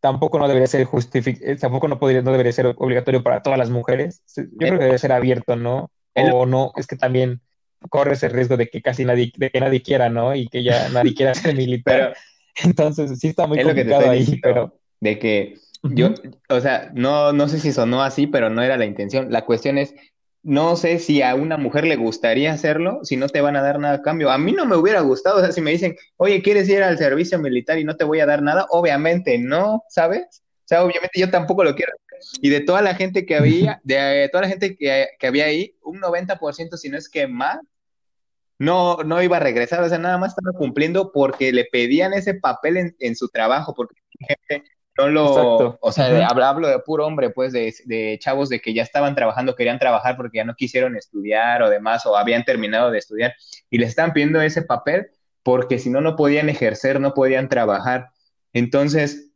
Tampoco 0.00 0.38
no 0.38 0.48
debería 0.48 0.66
ser 0.66 0.84
justific 0.84 1.40
eh, 1.40 1.56
tampoco 1.56 1.88
no 1.88 1.98
podría, 1.98 2.20
no 2.20 2.32
debería 2.32 2.52
ser 2.52 2.66
obligatorio 2.66 3.22
para 3.22 3.40
todas 3.40 3.58
las 3.58 3.70
mujeres. 3.70 4.22
Yo 4.36 4.44
creo 4.58 4.78
que 4.78 4.84
debe 4.84 4.98
ser 4.98 5.12
abierto, 5.12 5.56
¿no? 5.56 5.90
O 6.14 6.44
no, 6.44 6.72
es 6.76 6.86
que 6.86 6.96
también 6.96 7.40
corre 7.88 8.14
ese 8.14 8.28
riesgo 8.28 8.56
de 8.56 8.68
que 8.68 8.82
casi 8.82 9.04
nadie, 9.04 9.32
de 9.36 9.50
que 9.50 9.60
nadie 9.60 9.82
quiera, 9.82 10.08
¿no? 10.08 10.34
Y 10.34 10.48
que 10.48 10.62
ya 10.62 10.88
nadie 10.90 11.14
quiera 11.14 11.34
ser 11.34 11.56
militar. 11.56 12.14
Entonces, 12.62 13.18
sí 13.18 13.28
está 13.28 13.46
muy 13.46 13.58
es 13.58 13.64
complicado 13.64 14.10
ahí, 14.10 14.38
pero... 14.42 14.78
De 15.00 15.18
que 15.18 15.56
yo, 15.82 16.14
o 16.48 16.60
sea, 16.60 16.92
no, 16.94 17.32
no 17.32 17.48
sé 17.48 17.58
si 17.58 17.72
sonó 17.72 18.02
así, 18.02 18.28
pero 18.28 18.50
no 18.50 18.62
era 18.62 18.76
la 18.76 18.84
intención. 18.84 19.32
La 19.32 19.44
cuestión 19.44 19.78
es, 19.78 19.94
no 20.42 20.76
sé 20.76 20.98
si 20.98 21.22
a 21.22 21.34
una 21.34 21.56
mujer 21.56 21.84
le 21.84 21.96
gustaría 21.96 22.52
hacerlo, 22.52 23.00
si 23.02 23.16
no 23.16 23.28
te 23.28 23.40
van 23.40 23.56
a 23.56 23.62
dar 23.62 23.80
nada 23.80 23.96
a 23.96 24.02
cambio. 24.02 24.30
A 24.30 24.38
mí 24.38 24.52
no 24.52 24.64
me 24.64 24.76
hubiera 24.76 25.00
gustado, 25.00 25.38
o 25.38 25.40
sea, 25.40 25.52
si 25.52 25.60
me 25.60 25.72
dicen, 25.72 25.96
oye, 26.16 26.42
¿quieres 26.42 26.68
ir 26.68 26.82
al 26.82 26.98
servicio 26.98 27.38
militar 27.38 27.78
y 27.78 27.84
no 27.84 27.96
te 27.96 28.04
voy 28.04 28.20
a 28.20 28.26
dar 28.26 28.42
nada? 28.42 28.66
Obviamente 28.70 29.38
no, 29.38 29.82
¿sabes? 29.88 30.42
O 30.58 30.68
sea, 30.68 30.84
obviamente 30.84 31.18
yo 31.18 31.30
tampoco 31.30 31.64
lo 31.64 31.74
quiero. 31.74 31.92
Y 32.40 32.50
de 32.50 32.60
toda 32.60 32.82
la 32.82 32.94
gente 32.94 33.26
que 33.26 33.34
había, 33.34 33.80
de 33.82 34.28
toda 34.30 34.42
la 34.42 34.48
gente 34.48 34.76
que, 34.76 35.08
que 35.18 35.26
había 35.26 35.46
ahí, 35.46 35.74
un 35.82 36.00
90%, 36.00 36.76
si 36.76 36.88
no 36.88 36.96
es 36.96 37.08
que 37.08 37.26
más, 37.26 37.58
no, 38.62 38.98
no 38.98 39.20
iba 39.20 39.38
a 39.38 39.40
regresar, 39.40 39.82
o 39.82 39.88
sea, 39.88 39.98
nada 39.98 40.18
más 40.18 40.36
estaba 40.36 40.56
cumpliendo 40.56 41.10
porque 41.10 41.52
le 41.52 41.64
pedían 41.64 42.12
ese 42.12 42.34
papel 42.34 42.94
en, 42.96 43.16
su 43.16 43.28
trabajo, 43.28 43.74
porque 43.74 43.96
gente 44.20 44.70
no 44.96 45.08
lo, 45.08 45.78
o 45.80 45.92
sea, 45.92 46.28
hablo, 46.28 46.68
de 46.68 46.78
puro 46.78 47.04
hombre, 47.04 47.30
pues, 47.30 47.52
de, 47.52 48.18
chavos 48.20 48.48
de 48.50 48.60
que 48.60 48.72
ya 48.72 48.84
estaban 48.84 49.16
trabajando, 49.16 49.56
querían 49.56 49.80
trabajar 49.80 50.16
porque 50.16 50.38
ya 50.38 50.44
no 50.44 50.54
quisieron 50.54 50.96
estudiar 50.96 51.60
o 51.64 51.70
demás, 51.70 52.06
o 52.06 52.16
habían 52.16 52.44
terminado 52.44 52.92
de 52.92 52.98
estudiar, 52.98 53.34
y 53.68 53.78
le 53.78 53.86
están 53.86 54.12
pidiendo 54.12 54.40
ese 54.40 54.62
papel 54.62 55.08
porque 55.42 55.80
si 55.80 55.90
no, 55.90 56.00
no 56.00 56.14
podían 56.14 56.48
ejercer, 56.48 57.00
no 57.00 57.14
podían 57.14 57.48
trabajar. 57.48 58.10
Entonces, 58.52 59.32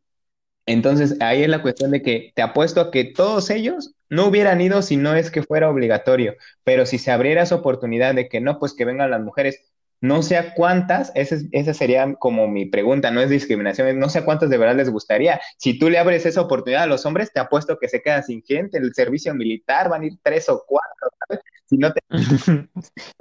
entonces 0.66 1.16
ahí 1.20 1.42
es 1.42 1.48
la 1.48 1.62
cuestión 1.62 1.90
de 1.90 2.00
que 2.00 2.30
te 2.36 2.42
apuesto 2.42 2.80
a 2.80 2.90
que 2.92 3.02
todos 3.02 3.50
ellos 3.50 3.95
no 4.08 4.26
hubieran 4.26 4.60
ido 4.60 4.82
si 4.82 4.96
no 4.96 5.14
es 5.14 5.30
que 5.30 5.42
fuera 5.42 5.70
obligatorio, 5.70 6.34
pero 6.64 6.86
si 6.86 6.98
se 6.98 7.10
abriera 7.10 7.42
esa 7.42 7.56
oportunidad 7.56 8.14
de 8.14 8.28
que 8.28 8.40
no, 8.40 8.58
pues 8.58 8.74
que 8.74 8.84
vengan 8.84 9.10
las 9.10 9.20
mujeres, 9.20 9.60
no 10.00 10.22
sé 10.22 10.36
a 10.36 10.54
cuántas, 10.54 11.10
esa 11.14 11.74
sería 11.74 12.14
como 12.18 12.48
mi 12.48 12.66
pregunta, 12.66 13.10
no 13.10 13.20
es 13.20 13.30
discriminación, 13.30 13.98
no 13.98 14.08
sé 14.08 14.20
a 14.20 14.24
cuántas 14.24 14.50
de 14.50 14.58
verdad 14.58 14.76
les 14.76 14.90
gustaría. 14.90 15.40
Si 15.56 15.78
tú 15.78 15.88
le 15.88 15.98
abres 15.98 16.26
esa 16.26 16.42
oportunidad 16.42 16.82
a 16.82 16.86
los 16.86 17.06
hombres, 17.06 17.32
te 17.32 17.40
apuesto 17.40 17.78
que 17.78 17.88
se 17.88 18.02
quedan 18.02 18.22
sin 18.22 18.42
gente, 18.42 18.78
el 18.78 18.92
servicio 18.94 19.34
militar 19.34 19.88
van 19.88 20.02
a 20.02 20.06
ir 20.06 20.12
tres 20.22 20.48
o 20.48 20.62
cuatro, 20.66 21.08
¿sabes? 21.26 21.42
Si 21.64 21.78
no 21.78 21.92
te... 21.92 22.00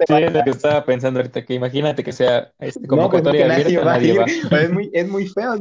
sí, 0.06 0.14
es 0.14 0.32
lo 0.32 0.44
que 0.44 0.50
estaba 0.50 0.84
pensando 0.84 1.18
ahorita, 1.18 1.44
que 1.44 1.54
imagínate 1.54 2.04
que 2.04 2.12
sea 2.12 2.52
este, 2.58 2.86
como 2.86 3.02
no, 3.02 3.10
pues 3.10 3.24
Es, 4.50 4.70
muy, 4.70 4.90
es 4.92 5.08
muy 5.08 5.26
feo, 5.28 5.56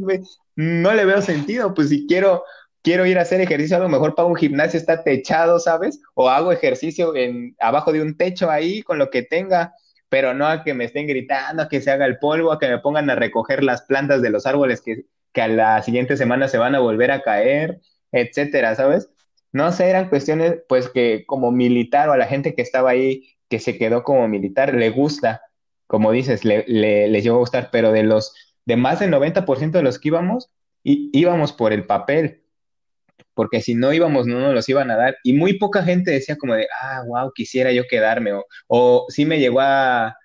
no 0.56 0.94
le 0.94 1.06
veo 1.06 1.22
sentido, 1.22 1.74
pues 1.74 1.90
si 1.90 2.06
quiero 2.08 2.44
quiero 2.86 3.08
ir 3.08 3.18
a 3.18 3.24
hacer 3.24 3.42
ejercicio, 3.42 3.78
a 3.78 3.80
lo 3.80 3.90
mejor 3.90 4.14
para 4.14 4.28
un 4.28 4.36
gimnasio 4.36 4.80
está 4.80 5.04
techado, 5.04 5.60
¿sabes? 5.60 6.00
O 6.14 6.30
hago 6.30 6.52
ejercicio 6.52 7.16
en, 7.16 7.56
abajo 7.60 7.92
de 7.92 8.02
un 8.02 8.16
techo 8.16 8.52
ahí 8.52 8.84
con 8.84 9.00
lo 9.00 9.10
que 9.10 9.24
tenga, 9.24 9.74
pero 10.08 10.36
no 10.36 10.46
a 10.46 10.64
que 10.64 10.76
me 10.76 10.86
estén 10.86 11.08
gritando, 11.08 11.64
a 11.64 11.68
que 11.68 11.82
se 11.82 11.90
haga 11.90 12.06
el 12.06 12.20
polvo, 12.20 12.52
a 12.52 12.60
que 12.60 12.70
me 12.70 12.78
pongan 12.78 13.10
a 13.10 13.16
recoger 13.16 13.64
las 13.64 13.82
plantas 13.82 14.22
de 14.22 14.30
los 14.30 14.46
árboles 14.46 14.82
que, 14.82 15.06
que 15.34 15.42
a 15.42 15.48
la 15.48 15.82
siguiente 15.82 16.16
semana 16.16 16.48
se 16.48 16.60
van 16.60 16.76
a 16.76 16.80
volver 16.80 17.10
a 17.10 17.24
caer, 17.24 17.82
etcétera, 18.12 18.76
¿sabes? 18.76 19.10
No 19.52 19.72
sé, 19.72 19.90
eran 19.90 20.10
cuestiones, 20.10 20.58
pues 20.70 20.88
que 20.88 21.26
como 21.26 21.52
militar 21.52 22.08
o 22.10 22.14
a 22.14 22.18
la 22.18 22.28
gente 22.28 22.54
que 22.54 22.62
estaba 22.62 22.92
ahí, 22.92 23.30
que 23.50 23.60
se 23.60 23.80
quedó 23.80 24.04
como 24.04 24.28
militar, 24.28 24.76
le 24.76 24.92
gusta, 24.92 25.42
como 25.88 26.12
dices, 26.12 26.46
le, 26.46 26.64
le, 26.68 27.08
les 27.08 27.24
llegó 27.24 27.38
a 27.38 27.40
gustar, 27.40 27.70
pero 27.72 27.92
de 27.92 28.04
los, 28.04 28.36
de 28.66 28.76
más 28.76 29.00
del 29.00 29.12
90% 29.12 29.72
de 29.72 29.84
los 29.84 29.98
que 29.98 30.10
íbamos, 30.10 30.52
íbamos 30.84 31.52
por 31.52 31.74
el 31.74 31.88
papel, 31.88 32.45
porque 33.36 33.62
si 33.62 33.76
no 33.76 33.94
íbamos 33.94 34.26
no 34.28 34.40
nos 34.40 34.54
los 34.54 34.68
iban 34.70 34.90
a 34.92 34.98
dar. 34.98 35.18
Y 35.24 35.34
muy 35.34 35.60
poca 35.60 35.84
gente 35.84 36.12
decía 36.12 36.38
como 36.38 36.56
de, 36.56 36.68
ah, 36.82 37.04
wow, 37.06 37.32
quisiera 37.34 37.72
yo 37.72 37.84
quedarme. 37.90 38.34
O, 38.34 38.46
o 38.68 39.06
sí 39.10 39.26
me 39.26 39.40
llegó 39.40 39.60
a, 39.62 40.18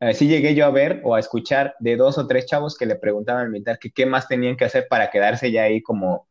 eh, 0.00 0.12
sí 0.14 0.28
llegué 0.28 0.54
yo 0.54 0.66
a 0.66 0.70
ver 0.70 1.00
o 1.04 1.14
a 1.14 1.20
escuchar 1.20 1.74
de 1.78 1.96
dos 1.96 2.18
o 2.18 2.26
tres 2.26 2.46
chavos 2.46 2.76
que 2.76 2.84
le 2.86 2.96
preguntaban 2.96 3.42
al 3.44 3.50
militar 3.50 3.78
que 3.78 3.90
qué 3.90 4.04
más 4.04 4.28
tenían 4.28 4.56
que 4.56 4.66
hacer 4.66 4.86
para 4.90 5.10
quedarse 5.10 5.50
ya 5.50 5.62
ahí 5.64 5.82
como, 5.82 6.28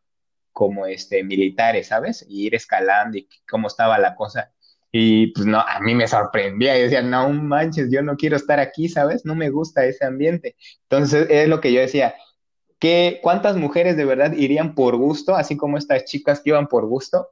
como 0.52 0.86
este, 0.86 1.24
militares, 1.24 1.88
¿sabes? 1.88 2.26
Y 2.30 2.46
ir 2.46 2.56
escalando 2.56 3.18
y 3.18 3.28
cómo 3.50 3.68
estaba 3.68 3.98
la 3.98 4.16
cosa. 4.16 4.52
Y 4.92 5.28
pues 5.34 5.46
no, 5.48 5.60
a 5.60 5.80
mí 5.82 5.96
me 5.96 6.08
sorprendía. 6.08 6.78
Yo 6.78 6.84
decía, 6.84 7.02
no 7.02 7.30
manches, 7.30 7.90
yo 7.92 8.02
no 8.02 8.16
quiero 8.16 8.38
estar 8.38 8.60
aquí, 8.60 8.88
¿sabes? 8.88 9.26
No 9.26 9.36
me 9.36 9.50
gusta 9.50 9.86
ese 9.86 10.06
ambiente. 10.06 10.56
Entonces 10.84 11.28
es 11.30 11.50
lo 11.50 11.60
que 11.60 11.74
yo 11.74 11.82
decía, 11.82 12.16
¿cuántas 13.22 13.56
mujeres 13.58 13.98
de 13.98 14.06
verdad 14.06 14.34
irían 14.34 14.76
por 14.76 14.96
gusto, 14.96 15.36
así 15.36 15.58
como 15.58 15.78
estas 15.78 16.06
chicas 16.06 16.42
que 16.42 16.52
iban 16.52 16.68
por 16.68 16.86
gusto, 16.86 17.30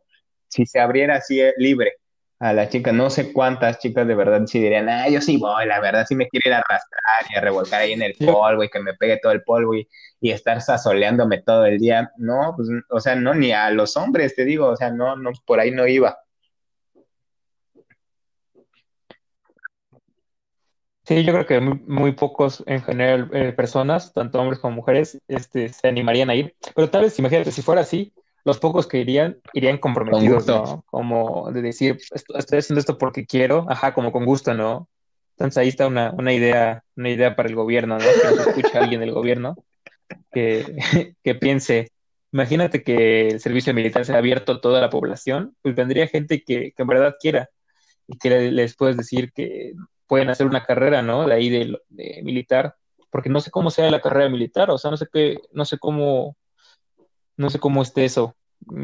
si 0.48 0.66
se 0.66 0.80
abriera 0.80 1.16
así 1.16 1.42
eh, 1.42 1.54
libre 1.58 1.94
a 2.40 2.54
la 2.54 2.70
chica? 2.70 2.92
No 2.92 3.10
sé 3.10 3.34
cuántas 3.34 3.80
chicas 3.80 4.08
de 4.08 4.16
verdad 4.16 4.46
sí 4.46 4.60
dirían, 4.60 4.90
ah, 4.90 5.10
yo 5.10 5.22
sí 5.22 5.38
voy, 5.38 5.66
la 5.66 5.80
verdad 5.80 6.06
sí 6.08 6.16
me 6.16 6.28
quiero 6.28 6.50
ir 6.50 6.54
a 6.54 6.58
arrastrar 6.58 7.26
y 7.34 7.38
a 7.38 7.42
revolcar 7.42 7.82
ahí 7.82 7.94
en 7.94 8.02
el 8.02 8.14
polvo 8.14 8.64
y 8.64 8.70
que 8.70 8.80
me 8.80 8.94
pegue 8.94 9.20
todo 9.22 9.32
el 9.32 9.44
polvo 9.44 9.76
y, 9.76 9.88
y 10.22 10.32
estar 10.32 10.62
sasoleándome 10.62 11.42
todo 11.42 11.66
el 11.66 11.80
día. 11.80 12.12
No, 12.18 12.54
pues, 12.56 12.70
o 12.90 13.00
sea, 13.00 13.16
no, 13.16 13.34
ni 13.34 13.52
a 13.52 13.70
los 13.70 13.98
hombres, 13.98 14.36
te 14.36 14.46
digo, 14.46 14.68
o 14.68 14.76
sea, 14.76 14.92
no, 14.92 15.16
no, 15.16 15.32
por 15.46 15.60
ahí 15.60 15.72
no 15.72 15.88
iba. 15.88 16.18
Sí, 21.06 21.24
yo 21.26 21.34
creo 21.34 21.46
que 21.46 21.60
muy, 21.60 22.14
pocos 22.14 22.64
en 22.66 22.82
general 22.82 23.30
eh, 23.34 23.52
personas, 23.52 24.14
tanto 24.14 24.40
hombres 24.40 24.60
como 24.60 24.78
mujeres, 24.78 25.20
este, 25.28 25.68
se 25.70 25.88
animarían 25.88 26.30
a 26.30 26.36
ir. 26.36 26.56
Pero 26.74 26.90
tal 26.90 27.04
vez, 27.04 27.20
imagínate, 27.20 27.52
si 27.52 27.62
fuera 27.62 27.82
así, 27.82 28.14
los 28.46 28.58
pocos 28.60 28.88
que 28.88 29.00
irían, 29.00 29.38
irían 29.54 29.78
comprometidos, 29.80 30.48
¿no? 30.48 30.84
Como 30.88 31.52
de 31.52 31.62
decir, 31.62 31.98
estoy 32.12 32.60
haciendo 32.60 32.80
esto 32.80 32.98
porque 32.98 33.26
quiero, 33.26 33.66
ajá, 33.70 33.94
como 33.94 34.14
con 34.14 34.26
gusto, 34.26 34.54
¿no? 34.54 34.88
Entonces 35.32 35.58
ahí 35.58 35.68
está 35.68 35.88
una, 35.88 36.12
una 36.12 36.32
idea, 36.32 36.84
una 36.96 37.10
idea 37.10 37.36
para 37.36 37.50
el 37.50 37.56
gobierno, 37.56 37.98
¿no? 37.98 38.06
Que 38.06 38.36
nos 38.36 38.48
escuche 38.48 38.78
alguien 38.78 39.02
del 39.02 39.12
gobierno 39.12 39.56
que, 40.32 40.78
que 41.24 41.36
piense, 41.36 41.92
imagínate 42.32 42.84
que 42.84 43.28
el 43.28 43.40
servicio 43.42 43.74
militar 43.74 44.06
sea 44.06 44.18
abierto 44.18 44.54
a 44.54 44.62
toda 44.62 44.80
la 44.80 44.90
población, 44.90 45.56
pues 45.62 45.76
vendría 45.76 46.08
gente 46.08 46.44
que, 46.44 46.72
que 46.72 46.82
en 46.82 46.88
verdad 46.88 47.16
quiera 47.20 47.50
y 48.08 48.18
que 48.18 48.52
les 48.52 48.76
puedes 48.76 48.98
decir 48.98 49.32
que 49.34 49.74
pueden 50.08 50.30
hacer 50.30 50.48
una 50.48 50.64
carrera, 50.64 51.02
¿no? 51.02 51.28
De 51.28 51.34
ahí 51.34 51.50
de, 51.50 51.78
militar, 52.24 52.76
porque 53.10 53.30
no 53.30 53.40
sé 53.40 53.52
cómo 53.52 53.70
sea 53.70 53.92
la 53.92 54.02
carrera 54.02 54.30
militar, 54.30 54.70
o 54.70 54.78
sea, 54.78 54.92
no 54.92 54.98
sé 54.98 55.08
qué, 55.12 55.38
no 55.52 55.66
sé 55.66 55.78
cómo, 55.78 56.36
no 57.38 57.50
sé 57.50 57.60
cómo 57.60 57.82
esté 57.82 58.06
eso. 58.06 58.36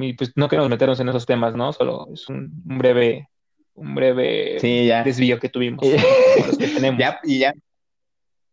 Y 0.02 0.14
pues 0.14 0.34
no 0.36 0.50
queremos 0.50 0.70
meternos 0.70 1.00
en 1.00 1.10
esos 1.10 1.26
temas, 1.26 1.56
¿no? 1.56 1.72
Solo 1.74 2.08
es 2.14 2.28
un, 2.30 2.50
breve, 2.52 3.30
un 3.74 3.96
breve 3.96 4.60
desvío 5.06 5.40
que 5.40 5.50
tuvimos, 5.50 5.86
los 6.48 6.58
que 6.58 6.68
tenemos. 6.68 7.02
y 7.24 7.40
ya. 7.40 7.54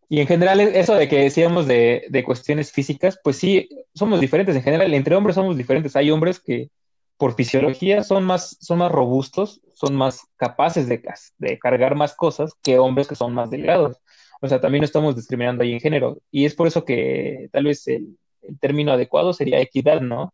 Y 0.08 0.20
en 0.20 0.28
general, 0.28 0.60
eso 0.60 0.94
de 0.94 1.08
que 1.08 1.18
decíamos 1.18 1.66
de, 1.66 2.06
de 2.08 2.22
cuestiones 2.22 2.70
físicas, 2.70 3.18
pues 3.24 3.36
sí, 3.38 3.68
somos 3.92 4.20
diferentes 4.20 4.54
en 4.54 4.62
general, 4.62 4.94
entre 4.94 5.16
hombres 5.16 5.34
somos 5.34 5.56
diferentes. 5.56 5.96
Hay 5.96 6.12
hombres 6.12 6.38
que, 6.38 6.70
por 7.16 7.34
fisiología 7.34 8.02
son 8.02 8.24
más, 8.24 8.56
son 8.60 8.78
más 8.78 8.92
robustos, 8.92 9.60
son 9.74 9.94
más 9.94 10.26
capaces 10.36 10.88
de, 10.88 11.02
de 11.38 11.58
cargar 11.58 11.94
más 11.94 12.14
cosas 12.14 12.52
que 12.62 12.78
hombres 12.78 13.08
que 13.08 13.14
son 13.14 13.32
más 13.34 13.50
delgados. 13.50 13.98
O 14.40 14.48
sea, 14.48 14.60
también 14.60 14.82
no 14.82 14.86
estamos 14.86 15.16
discriminando 15.16 15.62
ahí 15.62 15.72
en 15.72 15.80
género. 15.80 16.18
Y 16.30 16.44
es 16.44 16.54
por 16.54 16.66
eso 16.66 16.84
que 16.84 17.48
tal 17.52 17.64
vez 17.64 17.86
el, 17.88 18.18
término 18.60 18.92
adecuado 18.92 19.32
sería 19.32 19.60
equidad, 19.60 20.00
¿no? 20.00 20.32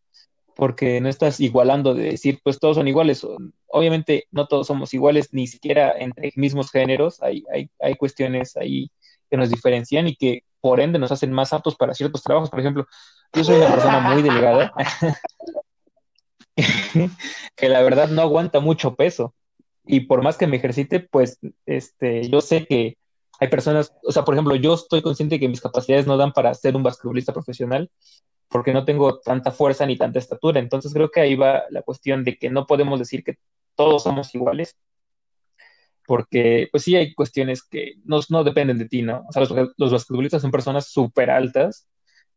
Porque 0.55 1.01
no 1.01 1.09
estás 1.09 1.41
igualando 1.41 1.95
de 1.95 2.05
decir, 2.11 2.41
pues 2.45 2.59
todos 2.59 2.77
son 2.77 2.89
iguales. 2.89 3.27
Obviamente 3.69 4.27
no 4.31 4.47
todos 4.49 4.67
somos 4.67 4.93
iguales, 4.93 5.33
ni 5.33 5.47
siquiera 5.47 5.95
entre 5.99 6.33
mismos 6.37 6.71
géneros. 6.71 7.23
Hay, 7.23 7.45
hay, 7.53 7.71
hay 7.81 7.95
cuestiones 7.95 8.57
ahí 8.57 8.91
que 9.31 9.37
nos 9.37 9.51
diferencian 9.51 10.09
y 10.09 10.17
que 10.17 10.45
por 10.61 10.81
ende 10.81 10.99
nos 10.99 11.11
hacen 11.13 11.33
más 11.33 11.53
aptos 11.53 11.77
para 11.77 11.95
ciertos 11.95 12.23
trabajos. 12.23 12.51
Por 12.51 12.61
ejemplo, 12.61 12.87
yo 13.33 13.45
soy 13.45 13.57
una 13.57 13.71
persona 13.71 14.01
muy 14.01 14.23
delgada 14.23 14.73
que 17.57 17.69
la 17.69 17.83
verdad 17.83 18.09
no 18.09 18.23
aguanta 18.23 18.61
mucho 18.61 18.95
peso. 18.95 19.35
Y 19.85 20.01
por 20.01 20.23
más 20.23 20.37
que 20.37 20.47
me 20.47 20.59
ejercite, 20.59 21.01
pues 21.01 21.39
este, 21.67 22.29
yo 22.29 22.41
sé 22.41 22.67
que 22.67 22.97
hay 23.41 23.49
personas, 23.49 23.93
o 24.05 24.13
sea, 24.13 24.25
por 24.25 24.35
ejemplo, 24.35 24.55
yo 24.55 24.75
estoy 24.75 25.03
consciente 25.03 25.41
que 25.41 25.49
mis 25.49 25.61
capacidades 25.61 26.07
no 26.07 26.17
dan 26.17 26.33
para 26.33 26.55
ser 26.55 26.77
un 26.77 26.85
basquetbolista 26.85 27.33
profesional 27.33 27.91
porque 28.49 28.73
no 28.73 28.85
tengo 28.85 29.19
tanta 29.21 29.51
fuerza 29.51 29.87
ni 29.87 29.97
tanta 29.97 30.19
estatura. 30.19 30.61
Entonces 30.61 30.93
creo 30.93 31.11
que 31.11 31.21
ahí 31.21 31.35
va 31.35 31.65
la 31.71 31.83
cuestión 31.83 32.23
de 32.23 32.37
que 32.37 32.51
no 32.51 32.67
podemos 32.67 32.99
decir 32.99 33.25
que 33.25 33.39
todos 33.75 34.05
somos 34.05 34.33
iguales, 34.35 34.77
porque 36.07 36.69
pues 36.71 36.85
sí 36.85 36.95
hay 36.95 37.15
cuestiones 37.15 37.63
que 37.63 37.95
no, 38.05 38.21
no 38.29 38.45
dependen 38.45 38.79
de 38.79 38.89
ti, 38.89 39.03
¿no? 39.03 39.25
O 39.29 39.33
sea, 39.33 39.41
los, 39.41 39.73
los 39.77 39.93
basquetbolistas 39.93 40.43
son 40.43 40.51
personas 40.51 40.87
súper 40.89 41.31
altas, 41.31 41.89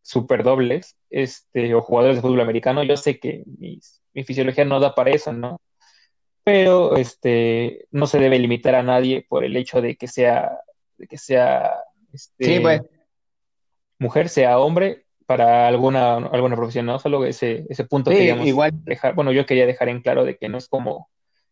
súper 0.05 0.43
dobles, 0.43 0.95
este, 1.09 1.73
o 1.75 1.81
jugadores 1.81 2.17
de 2.17 2.21
fútbol 2.21 2.41
americano. 2.41 2.83
Yo 2.83 2.95
sé 2.95 3.19
que 3.19 3.43
mi 3.47 4.23
fisiología 4.23 4.63
no 4.65 4.79
da 4.79 4.93
para 4.95 5.09
eso, 5.11 5.33
¿no? 5.33 5.59
Pero 6.43 6.95
este, 6.95 7.87
no 7.91 8.05
se 8.07 8.19
debe 8.19 8.37
limitar 8.39 8.75
a 8.75 8.83
nadie 8.83 9.25
por 9.27 9.43
el 9.43 9.55
hecho 9.57 9.81
de 9.81 9.95
que 9.97 10.07
sea, 10.07 10.59
de 10.97 11.07
que 11.07 11.17
sea 11.17 11.73
este, 12.13 12.61
pues. 12.61 12.81
mujer, 13.99 14.29
sea 14.29 14.59
hombre, 14.59 15.05
para 15.25 15.67
alguna, 15.67 16.17
alguna 16.17 16.55
profesión, 16.55 16.85
¿no? 16.85 16.99
Solo 16.99 17.25
ese, 17.25 17.65
ese 17.69 17.85
punto 17.85 18.11
Sí, 18.11 18.17
queríamos 18.17 18.47
igual. 18.47 18.71
dejar, 18.83 19.15
bueno, 19.15 19.31
yo 19.31 19.45
quería 19.45 19.65
dejar 19.65 19.89
en 19.89 20.01
claro 20.01 20.23
de 20.23 20.37
que 20.37 20.49
no 20.49 20.57
es 20.59 20.67
como, 20.67 21.09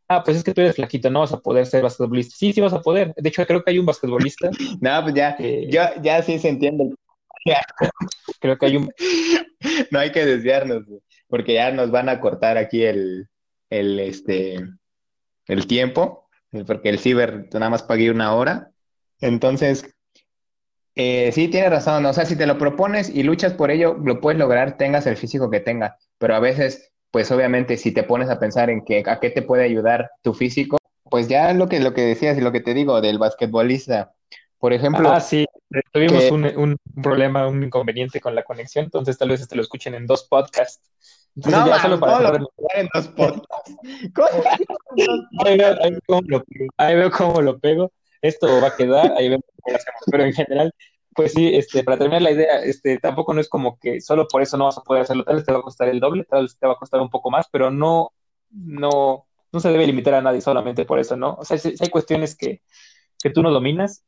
ah, 0.08 0.24
pues 0.24 0.38
es 0.38 0.44
que 0.44 0.54
tú 0.54 0.62
eres 0.62 0.76
flaquito, 0.76 1.10
no 1.10 1.22
vas 1.22 1.34
a 1.34 1.40
poder 1.40 1.66
ser 1.66 1.82
basquetbolista. 1.82 2.36
Sí, 2.38 2.54
sí 2.54 2.62
vas 2.62 2.74
a 2.74 2.82
poder. 2.82 3.16
De 3.16 3.30
hecho, 3.30 3.46
creo 3.48 3.64
que 3.64 3.72
hay 3.72 3.80
un 3.80 3.86
basquetbolista, 3.88 4.50
No, 4.82 5.02
pues 5.04 5.16
ya, 5.16 5.36
que- 5.36 5.68
ya, 5.72 6.00
ya 6.02 6.22
sí 6.22 6.38
se 6.38 6.50
entiende. 6.50 6.94
Creo 8.40 8.58
que 8.58 8.66
hay 8.66 8.78
un, 8.78 8.92
No 9.92 10.00
hay 10.00 10.12
que 10.12 10.26
desviarnos, 10.26 10.84
porque 11.28 11.56
ya 11.56 11.72
nos 11.72 11.92
van 11.92 12.10
a 12.10 12.20
cortar 12.20 12.58
aquí 12.58 12.84
el, 12.84 13.30
el, 13.70 14.00
este, 14.00 14.60
el 15.48 15.68
tiempo, 15.68 16.30
porque 16.68 16.90
el 16.90 17.00
ciber 17.00 17.48
nada 17.54 17.70
más 17.70 17.84
pagué 17.84 18.12
una 18.12 18.36
hora. 18.36 18.72
Entonces, 19.20 19.86
eh, 20.96 21.32
sí, 21.32 21.48
tienes 21.48 21.72
razón. 21.72 22.06
O 22.06 22.14
sea, 22.14 22.26
si 22.26 22.36
te 22.36 22.46
lo 22.46 22.58
propones 22.58 23.10
y 23.10 23.24
luchas 23.24 23.54
por 23.54 23.72
ello, 23.72 23.96
lo 24.04 24.22
puedes 24.22 24.40
lograr, 24.40 24.78
tengas 24.78 25.08
el 25.08 25.18
físico 25.18 25.50
que 25.50 25.60
tengas. 25.60 25.94
Pero 26.18 26.36
a 26.36 26.40
veces, 26.40 26.92
pues 27.12 27.32
obviamente, 27.32 27.78
si 27.78 27.92
te 27.92 28.04
pones 28.04 28.30
a 28.30 28.40
pensar 28.40 28.70
en 28.70 28.84
que 28.84 29.04
a 29.06 29.20
qué 29.20 29.30
te 29.30 29.42
puede 29.42 29.64
ayudar 29.64 30.12
tu 30.22 30.34
físico, 30.34 30.78
pues 31.10 31.28
ya 31.28 31.54
lo 31.54 31.68
que, 31.68 31.80
lo 31.80 31.94
que 31.94 32.02
decías 32.02 32.38
y 32.38 32.42
lo 32.42 32.52
que 32.52 32.62
te 32.62 32.74
digo 32.74 33.02
del 33.02 33.20
basquetbolista. 33.20 34.14
Por 34.64 34.72
ejemplo, 34.72 35.10
ah, 35.12 35.20
sí, 35.20 35.46
tuvimos 35.92 36.24
que- 36.24 36.32
un, 36.32 36.46
un 36.46 36.78
problema, 37.04 37.50
un 37.50 37.62
inconveniente 37.64 38.22
con 38.22 38.34
la 38.34 38.44
conexión, 38.44 38.86
entonces 38.86 39.18
tal 39.18 39.28
vez 39.28 39.42
este 39.42 39.58
lo 39.58 39.62
escuchen 39.62 39.94
en 39.94 40.08
dos 40.08 40.24
podcasts. 40.24 40.90
Entonces 41.36 41.60
no, 41.60 41.66
ya 41.66 41.72
man, 41.74 41.82
solo 41.82 42.00
para 42.00 42.14
¿cómo 42.14 42.30
lo 42.40 42.50
en 42.74 42.90
dos 42.94 43.08
podcasts? 43.10 43.76
¿Cómo? 44.16 44.44
ahí 45.46 45.58
veo, 45.58 45.76
ahí 45.82 45.92
veo 45.92 46.00
cómo 46.08 46.22
lo 46.28 46.44
pego, 46.46 46.72
ahí 46.78 46.96
veo 46.96 47.12
cómo 47.12 47.42
lo 47.42 47.60
pego. 47.60 47.92
Esto 48.22 48.62
va 48.62 48.70
a 48.70 48.76
quedar, 48.78 49.12
ahí 49.18 49.28
vemos 49.28 49.44
cómo 49.54 49.74
lo 49.74 49.76
hacemos. 49.76 50.02
Pero 50.10 50.24
en 50.24 50.32
general, 50.34 50.74
pues 51.14 51.34
sí, 51.34 51.54
este, 51.54 51.84
para 51.84 51.98
terminar 51.98 52.22
la 52.22 52.32
idea, 52.32 52.64
este, 52.64 53.00
tampoco 53.00 53.34
no 53.34 53.42
es 53.42 53.50
como 53.50 53.78
que 53.80 54.00
solo 54.00 54.30
por 54.30 54.42
eso 54.42 54.56
no 54.56 54.64
vas 54.64 54.78
a 54.78 54.84
poder 54.84 55.02
hacerlo. 55.02 55.26
Tal 55.26 55.36
vez 55.36 55.46
te 55.46 55.52
va 55.52 55.60
a 55.60 55.64
costar 55.64 55.90
el 55.90 56.00
doble, 56.00 56.24
tal 56.24 56.44
vez 56.44 56.58
te 56.58 56.68
va 56.68 56.72
a 56.72 56.78
costar 56.78 57.02
un 57.02 57.10
poco 57.10 57.30
más, 57.30 57.48
pero 57.52 57.70
no, 57.70 58.14
no, 58.50 59.26
no 59.52 59.60
se 59.60 59.70
debe 59.74 59.88
limitar 59.88 60.14
a 60.14 60.22
nadie 60.22 60.40
solamente 60.40 60.86
por 60.86 61.00
eso, 61.00 61.18
¿no? 61.18 61.34
O 61.34 61.44
sea, 61.44 61.58
si, 61.58 61.76
si 61.76 61.84
hay 61.84 61.90
cuestiones 61.90 62.34
que, 62.38 62.62
que 63.22 63.30
tú 63.30 63.44
no 63.44 63.52
dominas, 63.52 64.06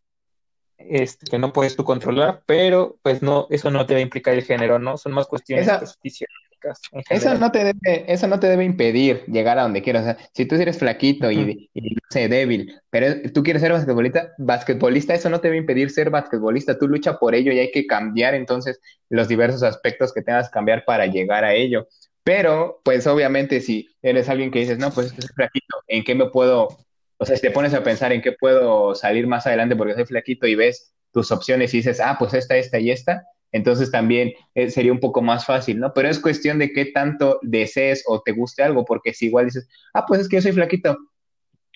este, 0.78 1.26
que 1.30 1.40
no 1.40 1.54
puedes 1.54 1.76
tú 1.76 1.84
controlar, 1.84 2.44
pero 2.46 2.98
pues 3.02 3.22
no, 3.22 3.48
eso 3.50 3.72
no 3.72 3.86
te 3.86 3.94
va 3.94 4.00
a 4.00 4.04
implicar 4.04 4.34
el 4.34 4.44
género, 4.44 4.80
¿no? 4.80 4.98
Son 4.98 5.14
más 5.14 5.28
cuestiones 5.28 5.66
Esa- 5.68 5.80
pues, 5.80 5.98
fisiológicas 6.02 6.82
Eso 7.10 7.36
no 7.36 7.52
te 7.52 7.64
debe, 7.64 8.12
eso 8.12 8.28
no 8.28 8.40
te 8.40 8.48
debe 8.48 8.66
impedir 8.66 9.24
llegar 9.28 9.60
a 9.60 9.64
donde 9.64 9.82
quieras. 9.82 10.02
O 10.04 10.06
sea, 10.06 10.18
si 10.34 10.46
tú 10.46 10.56
eres 10.56 10.78
flaquito 10.80 11.32
y, 11.32 11.70
y, 11.74 11.82
no 11.82 12.02
sé, 12.10 12.28
débil, 12.28 12.74
pero 12.90 13.30
tú 13.34 13.44
quieres 13.44 13.62
ser 13.62 13.72
basquetbolista, 13.72 14.34
basquetbolista, 14.38 15.14
eso 15.14 15.30
no 15.30 15.40
te 15.40 15.48
debe 15.48 15.58
impedir 15.58 15.90
ser 15.92 16.10
basquetbolista. 16.10 16.78
Tú 16.78 16.88
lucha 16.88 17.18
por 17.20 17.36
ello 17.36 17.52
y 17.52 17.60
hay 17.60 17.72
que 17.72 17.86
cambiar 17.88 18.34
entonces 18.36 18.80
los 19.10 19.28
diversos 19.28 19.64
aspectos 19.64 20.14
que 20.14 20.22
tengas 20.22 20.50
que 20.50 20.54
cambiar 20.54 20.86
para 20.86 21.06
llegar 21.06 21.44
a 21.46 21.54
ello. 21.54 21.88
Pero, 22.24 22.82
pues 22.84 23.06
obviamente, 23.08 23.62
si 23.62 23.88
eres 24.02 24.30
alguien 24.30 24.50
que 24.52 24.60
dices, 24.60 24.80
no, 24.80 24.92
pues 24.92 25.08
es 25.08 25.14
que 25.14 25.22
soy 25.22 25.32
flaquito, 25.36 25.78
¿en 25.88 26.04
qué 26.04 26.16
me 26.16 26.30
puedo, 26.30 26.85
o 27.18 27.26
sea, 27.26 27.36
si 27.36 27.42
te 27.42 27.52
pones 27.52 27.74
a 27.74 27.84
pensar 27.84 28.12
en 28.12 28.22
qué 28.22 28.32
puedo 28.34 28.96
salir 28.96 29.28
más 29.28 29.48
adelante 29.48 29.76
porque 29.76 29.94
soy 29.94 30.06
flaquito 30.06 30.48
y 30.48 30.56
ves 30.56 30.94
tus 31.12 31.32
opciones 31.32 31.74
y 31.74 31.78
dices, 31.78 32.00
ah, 32.00 32.16
pues 32.20 32.34
esta, 32.34 32.58
esta 32.58 32.80
y 32.80 32.92
esta, 32.92 33.24
entonces 33.52 33.90
también 33.92 34.34
eh, 34.54 34.70
sería 34.70 34.92
un 34.92 35.00
poco 35.00 35.22
más 35.22 35.46
fácil, 35.46 35.80
¿no? 35.80 35.94
Pero 35.94 36.10
es 36.10 36.20
cuestión 36.20 36.60
de 36.60 36.72
qué 36.74 36.86
tanto 36.88 37.40
desees 37.42 38.04
o 38.08 38.22
te 38.22 38.34
guste 38.34 38.64
algo, 38.64 38.84
porque 38.86 39.14
si 39.14 39.28
igual 39.28 39.46
dices, 39.46 39.68
ah, 39.94 40.06
pues 40.06 40.22
es 40.22 40.28
que 40.30 40.38
yo 40.38 40.42
soy 40.42 40.52
flaquito, 40.52 40.98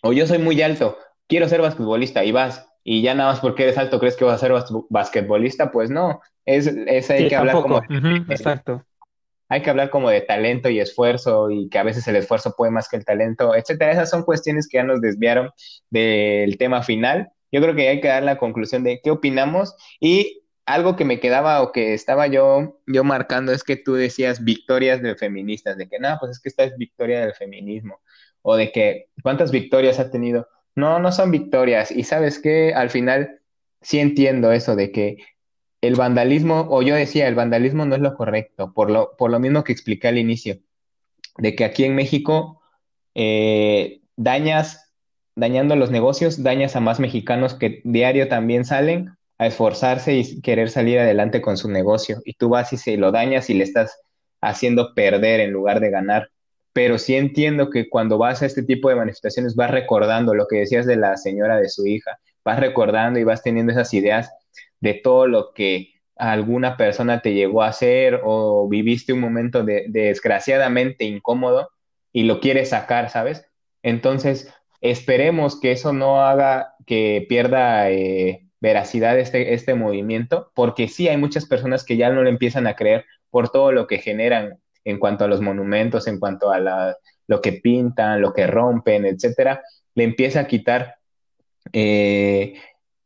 o 0.03 0.13
yo 0.13 0.27
soy 0.27 0.37
muy 0.39 0.61
alto, 0.61 0.97
quiero 1.27 1.47
ser 1.47 1.61
basquetbolista, 1.61 2.23
y 2.23 2.31
vas, 2.31 2.67
y 2.83 3.01
ya 3.01 3.13
nada 3.15 3.31
más 3.31 3.39
porque 3.39 3.63
eres 3.63 3.77
alto 3.77 3.99
crees 3.99 4.15
que 4.15 4.25
vas 4.25 4.35
a 4.35 4.39
ser 4.47 4.51
bas- 4.51 4.85
basquetbolista, 4.89 5.71
pues 5.71 5.89
no, 5.89 6.21
es, 6.45 6.67
es 6.67 7.09
hay 7.09 7.23
Sí, 7.23 7.29
que 7.29 7.35
hablar 7.35 7.55
tampoco. 7.55 7.85
como, 7.85 7.97
Ujú, 7.97 8.31
exacto. 8.31 8.85
Hay 9.49 9.61
que 9.63 9.69
hablar 9.69 9.89
como 9.89 10.09
de 10.09 10.21
talento 10.21 10.69
y 10.69 10.79
esfuerzo, 10.79 11.49
y 11.49 11.69
que 11.69 11.79
a 11.79 11.83
veces 11.83 12.07
el 12.07 12.15
esfuerzo 12.15 12.53
puede 12.55 12.71
más 12.71 12.87
que 12.87 12.97
el 12.97 13.05
talento, 13.05 13.55
etcétera. 13.55 13.91
Esas 13.91 14.09
son 14.09 14.23
cuestiones 14.23 14.67
que 14.67 14.77
ya 14.77 14.83
nos 14.83 15.01
desviaron 15.01 15.51
del 15.89 16.57
tema 16.57 16.83
final. 16.83 17.31
Yo 17.51 17.61
creo 17.61 17.75
que 17.75 17.89
hay 17.89 17.99
que 17.99 18.07
dar 18.07 18.23
la 18.23 18.37
conclusión 18.37 18.83
de 18.83 19.01
qué 19.03 19.09
opinamos 19.09 19.75
y 19.99 20.43
algo 20.67 20.95
que 20.95 21.03
me 21.03 21.19
quedaba 21.19 21.63
o 21.63 21.71
que 21.71 21.95
estaba 21.95 22.27
yo, 22.27 22.79
yo 22.85 23.03
marcando 23.03 23.51
es 23.51 23.63
que 23.63 23.75
tú 23.75 23.95
decías 23.95 24.43
victorias 24.43 25.01
de 25.01 25.15
feministas, 25.15 25.77
de 25.77 25.89
que 25.89 25.97
no, 25.97 26.15
pues 26.19 26.33
es 26.33 26.39
que 26.39 26.49
esta 26.49 26.63
es 26.63 26.77
victoria 26.77 27.21
del 27.21 27.33
feminismo, 27.33 28.01
o 28.43 28.55
de 28.55 28.71
que 28.71 29.07
cuántas 29.23 29.51
victorias 29.51 29.99
ha 29.99 30.11
tenido. 30.11 30.47
No, 30.75 30.99
no 30.99 31.11
son 31.11 31.31
victorias. 31.31 31.89
Y 31.89 32.03
sabes 32.03 32.39
que 32.39 32.73
al 32.75 32.91
final 32.91 33.39
sí 33.81 33.99
entiendo 33.99 34.51
eso 34.51 34.75
de 34.75 34.91
que 34.91 35.17
el 35.81 35.95
vandalismo, 35.95 36.67
o 36.69 36.81
yo 36.81 36.95
decía, 36.95 37.27
el 37.27 37.35
vandalismo 37.35 37.85
no 37.85 37.95
es 37.95 38.01
lo 38.01 38.15
correcto, 38.15 38.73
por 38.73 38.89
lo, 38.89 39.15
por 39.17 39.31
lo 39.31 39.39
mismo 39.39 39.63
que 39.63 39.71
expliqué 39.71 40.09
al 40.09 40.17
inicio, 40.17 40.59
de 41.37 41.55
que 41.55 41.65
aquí 41.65 41.85
en 41.85 41.95
México 41.95 42.61
eh, 43.15 44.01
dañas, 44.17 44.93
dañando 45.35 45.75
los 45.75 45.91
negocios, 45.91 46.43
dañas 46.43 46.75
a 46.75 46.81
más 46.81 46.99
mexicanos 46.99 47.53
que 47.53 47.81
diario 47.85 48.27
también 48.27 48.65
salen 48.65 49.11
a 49.37 49.47
esforzarse 49.47 50.15
y 50.15 50.41
querer 50.41 50.69
salir 50.69 50.99
adelante 50.99 51.41
con 51.41 51.55
su 51.55 51.69
negocio. 51.69 52.21
Y 52.25 52.33
tú 52.33 52.49
vas 52.49 52.73
y 52.73 52.77
se 52.77 52.97
lo 52.97 53.11
dañas 53.11 53.49
y 53.49 53.53
le 53.53 53.63
estás 53.63 53.97
haciendo 54.41 54.93
perder 54.93 55.39
en 55.39 55.51
lugar 55.51 55.79
de 55.79 55.89
ganar. 55.89 56.29
Pero 56.73 56.97
sí 56.97 57.15
entiendo 57.15 57.69
que 57.69 57.89
cuando 57.89 58.17
vas 58.17 58.41
a 58.41 58.45
este 58.45 58.63
tipo 58.63 58.89
de 58.89 58.95
manifestaciones 58.95 59.55
vas 59.55 59.71
recordando 59.71 60.33
lo 60.33 60.45
que 60.47 60.57
decías 60.57 60.85
de 60.85 60.97
la 60.97 61.15
señora 61.17 61.57
de 61.57 61.69
su 61.69 61.87
hija, 61.87 62.19
vas 62.43 62.59
recordando 62.59 63.17
y 63.19 63.23
vas 63.23 63.41
teniendo 63.41 63.71
esas 63.71 63.93
ideas 63.93 64.29
de 64.79 64.93
todo 64.93 65.27
lo 65.27 65.53
que 65.53 65.93
alguna 66.15 66.77
persona 66.77 67.21
te 67.21 67.33
llegó 67.33 67.63
a 67.63 67.69
hacer 67.69 68.21
o 68.23 68.67
viviste 68.67 69.13
un 69.13 69.21
momento 69.21 69.63
de, 69.63 69.85
de 69.87 70.01
desgraciadamente 70.07 71.05
incómodo 71.05 71.69
y 72.11 72.23
lo 72.23 72.39
quieres 72.39 72.69
sacar, 72.69 73.09
¿sabes? 73.09 73.45
Entonces, 73.83 74.53
esperemos 74.81 75.59
que 75.59 75.71
eso 75.71 75.93
no 75.93 76.21
haga 76.21 76.75
que 76.85 77.25
pierda 77.29 77.89
eh, 77.91 78.49
veracidad 78.59 79.17
este, 79.19 79.53
este 79.53 79.73
movimiento, 79.75 80.51
porque 80.55 80.87
sí 80.87 81.07
hay 81.07 81.17
muchas 81.17 81.45
personas 81.45 81.83
que 81.83 81.97
ya 81.97 82.09
no 82.09 82.23
le 82.23 82.29
empiezan 82.29 82.67
a 82.67 82.75
creer 82.75 83.05
por 83.29 83.49
todo 83.49 83.71
lo 83.71 83.87
que 83.87 83.99
generan 83.99 84.59
en 84.83 84.99
cuanto 84.99 85.25
a 85.25 85.27
los 85.27 85.41
monumentos, 85.41 86.07
en 86.07 86.19
cuanto 86.19 86.51
a 86.51 86.95
lo 87.27 87.41
que 87.41 87.53
pintan, 87.53 88.21
lo 88.21 88.33
que 88.33 88.47
rompen, 88.47 89.05
etcétera, 89.05 89.61
le 89.93 90.03
empieza 90.03 90.41
a 90.41 90.47
quitar 90.47 90.95
eh, 91.73 92.55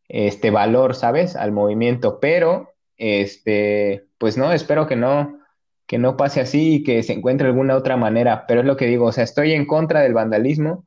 este 0.10 0.51
valor, 0.51 0.95
¿sabes? 0.95 1.36
Al 1.36 1.51
movimiento, 1.51 2.20
pero 2.20 2.74
este, 2.97 4.06
pues 4.18 4.38
no, 4.38 4.51
espero 4.54 4.88
que 4.88 4.95
no, 4.95 5.39
que 5.88 5.97
no 5.97 6.18
pase 6.18 6.41
así 6.41 6.76
y 6.76 6.84
que 6.84 7.04
se 7.04 7.14
encuentre 7.14 7.47
alguna 7.47 7.76
otra 7.76 7.97
manera, 7.97 8.45
pero 8.47 8.62
es 8.62 8.66
lo 8.66 8.78
que 8.78 8.88
digo, 8.88 9.06
o 9.06 9.12
sea, 9.12 9.24
estoy 9.24 9.54
en 9.54 9.66
contra 9.66 10.01
del 10.01 10.14
vandalismo, 10.14 10.86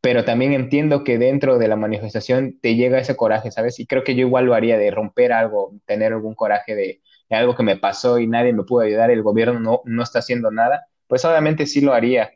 pero 0.00 0.24
también 0.24 0.52
entiendo 0.52 1.02
que 1.04 1.18
dentro 1.18 1.58
de 1.58 1.68
la 1.68 1.76
manifestación 1.76 2.58
te 2.60 2.76
llega 2.76 2.98
ese 3.00 3.16
coraje, 3.16 3.50
¿sabes? 3.50 3.80
Y 3.80 3.86
creo 3.86 4.04
que 4.04 4.14
yo 4.14 4.26
igual 4.26 4.46
lo 4.46 4.54
haría 4.54 4.78
de 4.78 4.90
romper 4.90 5.32
algo, 5.32 5.74
tener 5.86 6.12
algún 6.12 6.34
coraje 6.34 6.74
de, 6.74 7.00
algo 7.30 7.56
que 7.56 7.62
me 7.62 7.76
pasó 7.76 8.18
y 8.18 8.26
nadie 8.26 8.52
me 8.52 8.62
pudo 8.62 8.82
ayudar, 8.82 9.10
el 9.10 9.22
gobierno 9.22 9.60
no, 9.60 9.82
no 9.84 10.02
está 10.02 10.20
haciendo 10.20 10.50
nada, 10.50 10.86
pues 11.08 11.24
obviamente 11.24 11.66
sí 11.66 11.80
lo 11.80 11.92
haría, 11.92 12.32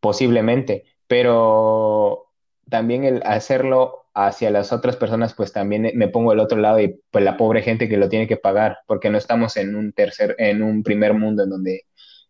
posiblemente, 0.00 0.84
pero 1.06 2.28
también 2.68 3.04
el 3.04 3.22
hacerlo 3.24 3.99
hacia 4.14 4.50
las 4.50 4.72
otras 4.72 4.96
personas, 4.96 5.34
pues 5.34 5.52
también 5.52 5.90
me 5.94 6.08
pongo 6.08 6.30
del 6.30 6.40
otro 6.40 6.58
lado 6.58 6.80
y 6.80 7.00
pues 7.10 7.24
la 7.24 7.36
pobre 7.36 7.62
gente 7.62 7.88
que 7.88 7.96
lo 7.96 8.08
tiene 8.08 8.26
que 8.26 8.36
pagar, 8.36 8.78
porque 8.86 9.10
no 9.10 9.18
estamos 9.18 9.56
en 9.56 9.76
un 9.76 9.92
tercer, 9.92 10.34
en 10.38 10.62
un 10.62 10.82
primer 10.82 11.14
mundo 11.14 11.44
en 11.44 11.50
donde 11.50 11.82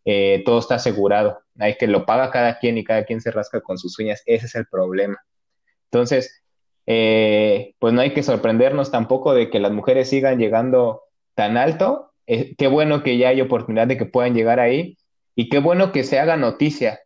eh, 0.04 0.42
todo 0.44 0.58
está 0.58 0.76
asegurado. 0.76 1.40
Hay 1.58 1.76
que 1.76 1.86
lo 1.86 2.06
paga 2.06 2.30
cada 2.30 2.58
quien 2.58 2.78
y 2.78 2.84
cada 2.84 3.04
quien 3.04 3.20
se 3.20 3.30
rasca 3.30 3.60
con 3.60 3.78
sus 3.78 3.98
uñas. 3.98 4.22
Ese 4.26 4.46
es 4.46 4.54
el 4.54 4.66
problema. 4.66 5.18
Entonces, 5.90 6.42
eh, 6.86 7.74
pues 7.78 7.92
no 7.94 8.00
hay 8.00 8.12
que 8.14 8.22
sorprendernos 8.22 8.90
tampoco 8.90 9.34
de 9.34 9.50
que 9.50 9.60
las 9.60 9.72
mujeres 9.72 10.08
sigan 10.08 10.38
llegando 10.38 11.02
tan 11.34 11.56
alto. 11.56 12.12
Eh, 12.26 12.54
qué 12.56 12.68
bueno 12.68 13.02
que 13.02 13.18
ya 13.18 13.28
hay 13.30 13.40
oportunidad 13.40 13.86
de 13.86 13.98
que 13.98 14.06
puedan 14.06 14.34
llegar 14.34 14.60
ahí 14.60 14.96
y 15.34 15.48
qué 15.48 15.58
bueno 15.58 15.92
que 15.92 16.04
se 16.04 16.18
haga 16.18 16.36
noticia, 16.36 17.00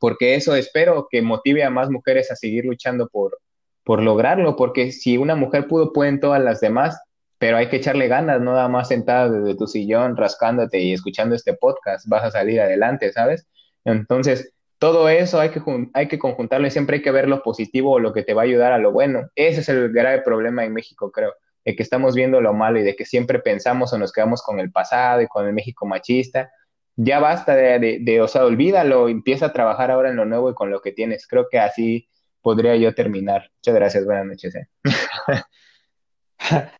porque 0.00 0.34
eso 0.36 0.56
espero 0.56 1.08
que 1.10 1.22
motive 1.22 1.64
a 1.64 1.70
más 1.70 1.90
mujeres 1.90 2.30
a 2.30 2.36
seguir 2.36 2.64
luchando 2.64 3.08
por, 3.08 3.38
por 3.84 4.02
lograrlo, 4.02 4.56
porque 4.56 4.92
si 4.92 5.16
una 5.16 5.34
mujer 5.34 5.66
pudo, 5.66 5.92
pueden 5.92 6.20
todas 6.20 6.42
las 6.42 6.60
demás, 6.60 7.00
pero 7.38 7.56
hay 7.56 7.68
que 7.68 7.76
echarle 7.76 8.06
ganas, 8.06 8.40
no 8.40 8.52
nada 8.52 8.68
más 8.68 8.88
sentada 8.88 9.28
desde 9.28 9.56
tu 9.56 9.66
sillón, 9.66 10.16
rascándote 10.16 10.78
y 10.78 10.92
escuchando 10.92 11.34
este 11.34 11.54
podcast, 11.54 12.06
vas 12.08 12.24
a 12.24 12.30
salir 12.30 12.60
adelante, 12.60 13.12
¿sabes? 13.12 13.48
Entonces, 13.84 14.52
todo 14.78 15.08
eso 15.08 15.40
hay 15.40 15.50
que, 15.50 15.60
hay 15.94 16.08
que 16.08 16.18
conjuntarlo 16.18 16.66
y 16.66 16.70
siempre 16.70 16.96
hay 16.96 17.02
que 17.02 17.10
ver 17.10 17.28
lo 17.28 17.42
positivo 17.42 17.92
o 17.92 17.98
lo 17.98 18.12
que 18.12 18.22
te 18.22 18.34
va 18.34 18.42
a 18.42 18.44
ayudar 18.44 18.72
a 18.72 18.78
lo 18.78 18.92
bueno. 18.92 19.28
Ese 19.34 19.60
es 19.60 19.68
el 19.68 19.92
grave 19.92 20.22
problema 20.22 20.64
en 20.64 20.72
México, 20.72 21.10
creo, 21.10 21.32
de 21.64 21.76
que 21.76 21.82
estamos 21.82 22.14
viendo 22.14 22.40
lo 22.40 22.52
malo 22.52 22.78
y 22.80 22.82
de 22.82 22.96
que 22.96 23.04
siempre 23.04 23.38
pensamos 23.38 23.92
o 23.92 23.98
nos 23.98 24.12
quedamos 24.12 24.42
con 24.42 24.60
el 24.60 24.70
pasado 24.70 25.22
y 25.22 25.28
con 25.28 25.46
el 25.46 25.52
México 25.52 25.86
machista. 25.86 26.50
Ya 26.96 27.20
basta 27.20 27.54
de, 27.54 27.98
de, 28.00 28.20
o 28.20 28.28
sea, 28.28 28.44
olvídalo, 28.44 29.08
empieza 29.08 29.46
a 29.46 29.52
trabajar 29.52 29.90
ahora 29.90 30.10
en 30.10 30.16
lo 30.16 30.24
nuevo 30.24 30.50
y 30.50 30.54
con 30.54 30.70
lo 30.70 30.80
que 30.80 30.92
tienes. 30.92 31.26
Creo 31.26 31.46
que 31.50 31.58
así 31.58 32.08
podría 32.42 32.76
yo 32.76 32.94
terminar. 32.94 33.50
Muchas 33.58 33.74
gracias, 33.74 34.04
buenas 34.04 34.26
noches. 34.26 34.54
¿eh? 34.54 34.66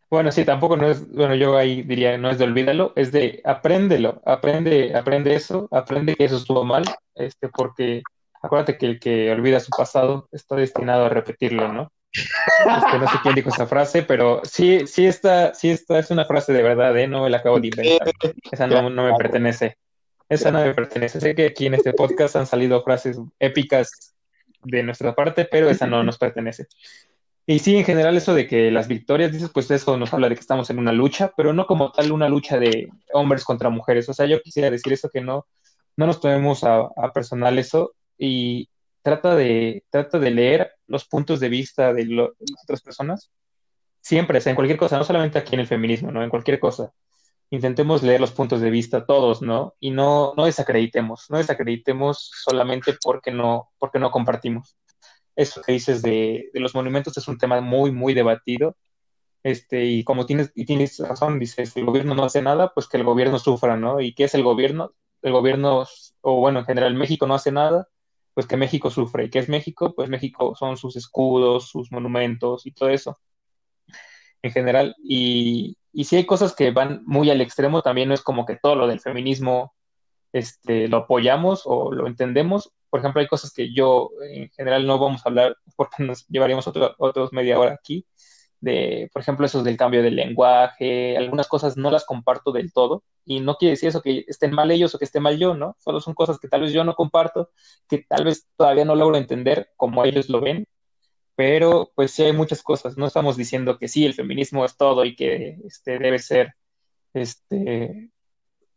Bueno, 0.09 0.31
sí, 0.31 0.45
tampoco 0.45 0.77
no 0.77 0.89
es, 0.89 1.09
bueno, 1.09 1.35
yo 1.35 1.57
ahí 1.57 1.83
diría, 1.83 2.17
no 2.17 2.29
es 2.29 2.37
de 2.37 2.43
olvídalo, 2.43 2.93
es 2.95 3.11
de 3.11 3.41
apréndelo, 3.45 4.21
aprende, 4.25 4.95
aprende 4.95 5.33
eso, 5.35 5.67
aprende 5.71 6.15
que 6.15 6.25
eso 6.25 6.37
estuvo 6.37 6.63
mal, 6.63 6.83
este, 7.15 7.47
porque 7.47 8.03
acuérdate 8.41 8.77
que 8.77 8.85
el 8.85 8.99
que 8.99 9.31
olvida 9.31 9.59
su 9.59 9.69
pasado 9.69 10.27
está 10.31 10.55
destinado 10.55 11.05
a 11.05 11.09
repetirlo, 11.09 11.71
¿no? 11.71 11.91
Este, 12.13 12.99
no 12.99 13.07
sé 13.07 13.17
quién 13.23 13.35
dijo 13.35 13.49
esa 13.49 13.65
frase, 13.65 14.03
pero 14.03 14.41
sí, 14.43 14.85
sí 14.85 15.07
está, 15.07 15.53
sí 15.55 15.71
está, 15.71 15.97
es 15.97 16.11
una 16.11 16.25
frase 16.25 16.53
de 16.53 16.61
verdad, 16.61 16.95
¿eh? 16.97 17.07
No 17.07 17.23
me 17.23 17.29
la 17.29 17.37
acabo 17.37 17.59
de 17.59 17.67
inventar. 17.67 18.13
Esa 18.51 18.67
no, 18.67 18.89
no 18.89 19.05
me 19.05 19.15
pertenece. 19.15 19.77
Esa 20.29 20.51
no 20.51 20.63
me 20.63 20.73
pertenece. 20.73 21.19
Sé 21.19 21.33
que 21.33 21.47
aquí 21.47 21.65
en 21.65 21.73
este 21.73 21.93
podcast 21.93 22.35
han 22.35 22.45
salido 22.45 22.83
frases 22.83 23.19
épicas 23.39 24.13
de 24.63 24.83
nuestra 24.83 25.15
parte, 25.15 25.45
pero 25.45 25.69
esa 25.69 25.87
no 25.87 26.03
nos 26.03 26.17
pertenece. 26.17 26.67
Y 27.45 27.59
sí, 27.59 27.75
en 27.75 27.83
general 27.83 28.15
eso 28.15 28.33
de 28.33 28.47
que 28.47 28.71
las 28.71 28.87
victorias, 28.87 29.31
dices, 29.31 29.49
pues 29.53 29.69
eso 29.69 29.97
nos 29.97 30.13
habla 30.13 30.29
de 30.29 30.35
que 30.35 30.41
estamos 30.41 30.69
en 30.69 30.79
una 30.79 30.93
lucha, 30.93 31.33
pero 31.35 31.51
no 31.51 31.65
como 31.65 31.91
tal 31.91 32.11
una 32.13 32.29
lucha 32.29 32.57
de 32.57 32.89
hombres 33.13 33.43
contra 33.43 33.69
mujeres. 33.69 34.07
O 34.07 34.13
sea, 34.13 34.25
yo 34.25 34.41
quisiera 34.41 34.71
decir 34.71 34.93
eso 34.93 35.09
que 35.09 35.19
no, 35.19 35.45
no 35.97 36.07
nos 36.07 36.21
tomemos 36.21 36.63
a, 36.63 36.89
personal 37.13 37.59
eso 37.59 37.93
y 38.17 38.69
trata 39.01 39.35
de, 39.35 39.83
trata 39.89 40.19
de 40.19 40.31
leer 40.31 40.71
los 40.87 41.05
puntos 41.05 41.41
de 41.41 41.49
vista 41.49 41.93
de, 41.93 42.05
las 42.05 42.29
otras 42.63 42.81
personas. 42.81 43.29
Siempre, 44.01 44.37
o 44.37 44.41
sea, 44.41 44.51
en 44.51 44.55
cualquier 44.55 44.77
cosa, 44.77 44.97
no 44.97 45.03
solamente 45.03 45.37
aquí 45.37 45.55
en 45.55 45.61
el 45.61 45.67
feminismo, 45.67 46.11
¿no? 46.11 46.23
En 46.23 46.29
cualquier 46.29 46.59
cosa. 46.59 46.93
Intentemos 47.53 48.01
leer 48.03 48.19
los 48.19 48.31
puntos 48.31 48.61
de 48.61 48.69
vista 48.69 49.05
todos, 49.05 49.41
¿no? 49.41 49.75
Y 49.79 49.91
no, 49.91 50.33
no 50.35 50.45
desacreditemos, 50.45 51.27
no 51.29 51.37
desacreditemos 51.37 52.31
solamente 52.43 52.95
porque 53.03 53.31
no, 53.31 53.71
porque 53.77 53.99
no 53.99 54.11
compartimos 54.11 54.75
eso 55.35 55.61
que 55.61 55.71
dices 55.73 56.01
de, 56.01 56.49
los 56.53 56.75
monumentos 56.75 57.17
es 57.17 57.27
un 57.27 57.37
tema 57.37 57.61
muy, 57.61 57.91
muy 57.91 58.13
debatido. 58.13 58.77
Este, 59.43 59.85
y 59.85 60.03
como 60.03 60.25
tienes, 60.25 60.51
y 60.55 60.65
tienes 60.65 60.99
razón, 60.99 61.39
dices, 61.39 61.75
el 61.77 61.85
gobierno 61.85 62.15
no 62.15 62.23
hace 62.25 62.41
nada, 62.41 62.73
pues 62.73 62.87
que 62.87 62.97
el 62.97 63.03
gobierno 63.03 63.39
sufra, 63.39 63.77
¿no? 63.77 63.99
¿Y 64.01 64.13
qué 64.15 64.25
es 64.25 64.35
el 64.35 64.43
gobierno? 64.43 64.93
El 65.21 65.33
gobierno, 65.33 65.85
o 66.21 66.39
bueno, 66.39 66.59
en 66.59 66.65
general 66.65 66.95
México 66.95 67.27
no 67.27 67.35
hace 67.35 67.51
nada, 67.51 67.89
pues 68.33 68.47
que 68.47 68.57
México 68.57 68.89
sufre. 68.89 69.25
¿Y 69.25 69.29
qué 69.29 69.39
es 69.39 69.49
México? 69.49 69.93
Pues 69.95 70.09
México 70.09 70.55
son 70.55 70.77
sus 70.77 70.95
escudos, 70.95 71.69
sus 71.69 71.91
monumentos 71.91 72.65
y 72.65 72.71
todo 72.71 72.89
eso, 72.89 73.17
en 74.41 74.51
general. 74.51 74.95
Y, 75.03 75.77
y 75.93 76.05
si 76.05 76.15
hay 76.17 76.25
cosas 76.25 76.55
que 76.55 76.71
van 76.71 77.03
muy 77.05 77.29
al 77.29 77.41
extremo, 77.41 77.81
también 77.81 78.09
no 78.09 78.15
es 78.15 78.21
como 78.21 78.45
que 78.45 78.57
todo 78.57 78.75
lo 78.75 78.87
del 78.87 78.99
feminismo 78.99 79.73
este, 80.33 80.87
lo 80.87 80.97
apoyamos 80.97 81.61
o 81.65 81.91
lo 81.91 82.07
entendemos, 82.07 82.73
por 82.93 82.99
ejemplo, 82.99 83.21
hay 83.21 83.27
cosas 83.27 83.51
que 83.51 83.73
yo 83.73 84.11
en 84.21 84.51
general 84.51 84.85
no 84.85 84.99
vamos 84.99 85.25
a 85.25 85.29
hablar 85.29 85.57
porque 85.75 86.03
nos 86.03 86.27
llevaríamos 86.27 86.67
otro, 86.67 86.93
otros 86.99 87.33
media 87.33 87.59
hora 87.59 87.73
aquí, 87.73 88.05
de, 88.59 89.09
por 89.11 89.21
ejemplo, 89.23 89.45
eso 89.45 89.63
del 89.63 89.77
cambio 89.77 90.03
del 90.03 90.15
lenguaje, 90.15 91.17
algunas 91.17 91.47
cosas 91.47 91.75
no 91.75 91.89
las 91.89 92.05
comparto 92.05 92.51
del 92.51 92.71
todo 92.71 93.03
y 93.25 93.39
no 93.39 93.55
quiere 93.55 93.71
decir 93.71 93.89
eso 93.89 94.03
que 94.03 94.23
estén 94.27 94.53
mal 94.53 94.69
ellos 94.69 94.93
o 94.93 94.99
que 94.99 95.05
esté 95.05 95.19
mal 95.19 95.39
yo, 95.39 95.55
¿no? 95.55 95.75
Solo 95.79 96.01
son 96.01 96.13
cosas 96.13 96.37
que 96.39 96.47
tal 96.47 96.61
vez 96.61 96.71
yo 96.71 96.83
no 96.83 96.93
comparto, 96.93 97.49
que 97.89 98.05
tal 98.07 98.25
vez 98.25 98.47
todavía 98.55 98.85
no 98.85 98.95
logro 98.95 99.17
entender 99.17 99.71
como 99.75 100.05
ellos 100.05 100.29
lo 100.29 100.39
ven, 100.39 100.67
pero 101.35 101.91
pues 101.95 102.11
sí 102.11 102.23
hay 102.23 102.33
muchas 102.33 102.61
cosas, 102.61 102.97
no 102.97 103.07
estamos 103.07 103.37
diciendo 103.37 103.77
que 103.77 103.87
sí, 103.87 104.05
el 104.05 104.13
feminismo 104.13 104.65
es 104.65 104.77
todo 104.77 105.05
y 105.05 105.15
que 105.15 105.57
este, 105.65 105.99
debe 105.99 106.19
ser 106.19 106.53
este, 107.13 108.09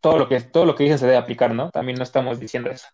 todo 0.01 0.19
lo 0.19 0.29
que 0.29 0.41
todo 0.41 0.65
lo 0.65 0.75
que 0.75 0.85
dice 0.85 0.99
se 0.99 1.07
debe 1.07 1.19
aplicar, 1.19 1.55
¿no? 1.55 1.71
También 1.71 1.99
no 1.99 2.05
estamos 2.05 2.41
diciendo 2.41 2.71
eso. 2.71 2.87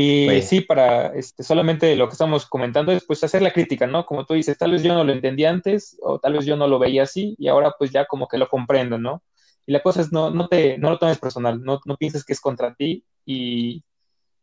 Y 0.00 0.42
sí, 0.42 0.60
para 0.60 1.08
este, 1.14 1.42
solamente 1.42 1.96
lo 1.96 2.06
que 2.06 2.12
estamos 2.12 2.46
comentando 2.46 2.92
es 2.92 3.04
pues 3.04 3.24
hacer 3.24 3.42
la 3.42 3.50
crítica, 3.52 3.84
¿no? 3.88 4.06
Como 4.06 4.24
tú 4.24 4.34
dices, 4.34 4.56
tal 4.56 4.70
vez 4.70 4.84
yo 4.84 4.94
no 4.94 5.02
lo 5.02 5.12
entendí 5.12 5.44
antes 5.44 5.98
o 6.00 6.20
tal 6.20 6.34
vez 6.34 6.46
yo 6.46 6.56
no 6.56 6.68
lo 6.68 6.78
veía 6.78 7.02
así 7.02 7.34
y 7.36 7.48
ahora 7.48 7.74
pues 7.76 7.90
ya 7.90 8.06
como 8.06 8.28
que 8.28 8.38
lo 8.38 8.48
comprendo, 8.48 8.96
¿no? 8.96 9.24
Y 9.66 9.72
la 9.72 9.82
cosa 9.82 10.00
es 10.00 10.12
no, 10.12 10.30
no, 10.30 10.46
te, 10.46 10.78
no 10.78 10.90
lo 10.90 10.98
tomes 10.98 11.18
personal, 11.18 11.60
no, 11.64 11.80
no 11.84 11.96
pienses 11.96 12.24
que 12.24 12.32
es 12.32 12.40
contra 12.40 12.74
ti 12.76 13.04
y 13.26 13.82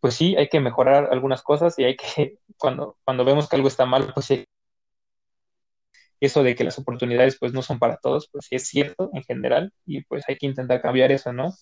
pues 0.05 0.13
sí, 0.13 0.35
hay 0.35 0.49
que 0.49 0.59
mejorar 0.59 1.09
algunas 1.11 1.41
cosas 1.41 1.79
y 1.79 1.83
hay 1.83 1.95
que, 1.95 2.37
cuando, 2.59 2.95
cuando 3.03 3.25
vemos 3.25 3.49
que 3.49 3.55
algo 3.55 3.67
está 3.67 3.87
mal, 3.87 4.11
pues 4.13 4.27
sí. 4.27 4.45
Eso 6.19 6.43
de 6.43 6.53
que 6.53 6.63
las 6.63 6.77
oportunidades 6.77 7.39
pues 7.39 7.53
no 7.53 7.63
son 7.63 7.79
para 7.79 7.97
todos, 7.97 8.29
pues 8.31 8.45
sí 8.45 8.55
es 8.55 8.67
cierto 8.67 9.09
en 9.13 9.23
general 9.23 9.73
y 9.83 10.03
pues 10.03 10.23
hay 10.27 10.35
que 10.35 10.45
intentar 10.45 10.79
cambiar 10.79 11.11
eso, 11.11 11.33
¿no? 11.33 11.55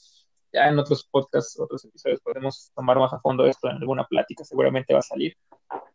ya 0.52 0.68
en 0.68 0.78
otros 0.78 1.08
podcasts, 1.10 1.58
otros 1.58 1.86
episodios 1.86 2.20
podemos 2.20 2.74
tomar 2.76 3.00
más 3.00 3.14
a 3.14 3.22
fondo 3.22 3.46
esto 3.46 3.70
en 3.70 3.78
alguna 3.78 4.04
plática, 4.04 4.44
seguramente 4.44 4.94
va 4.94 5.00
a 5.00 5.04
salir 5.04 5.38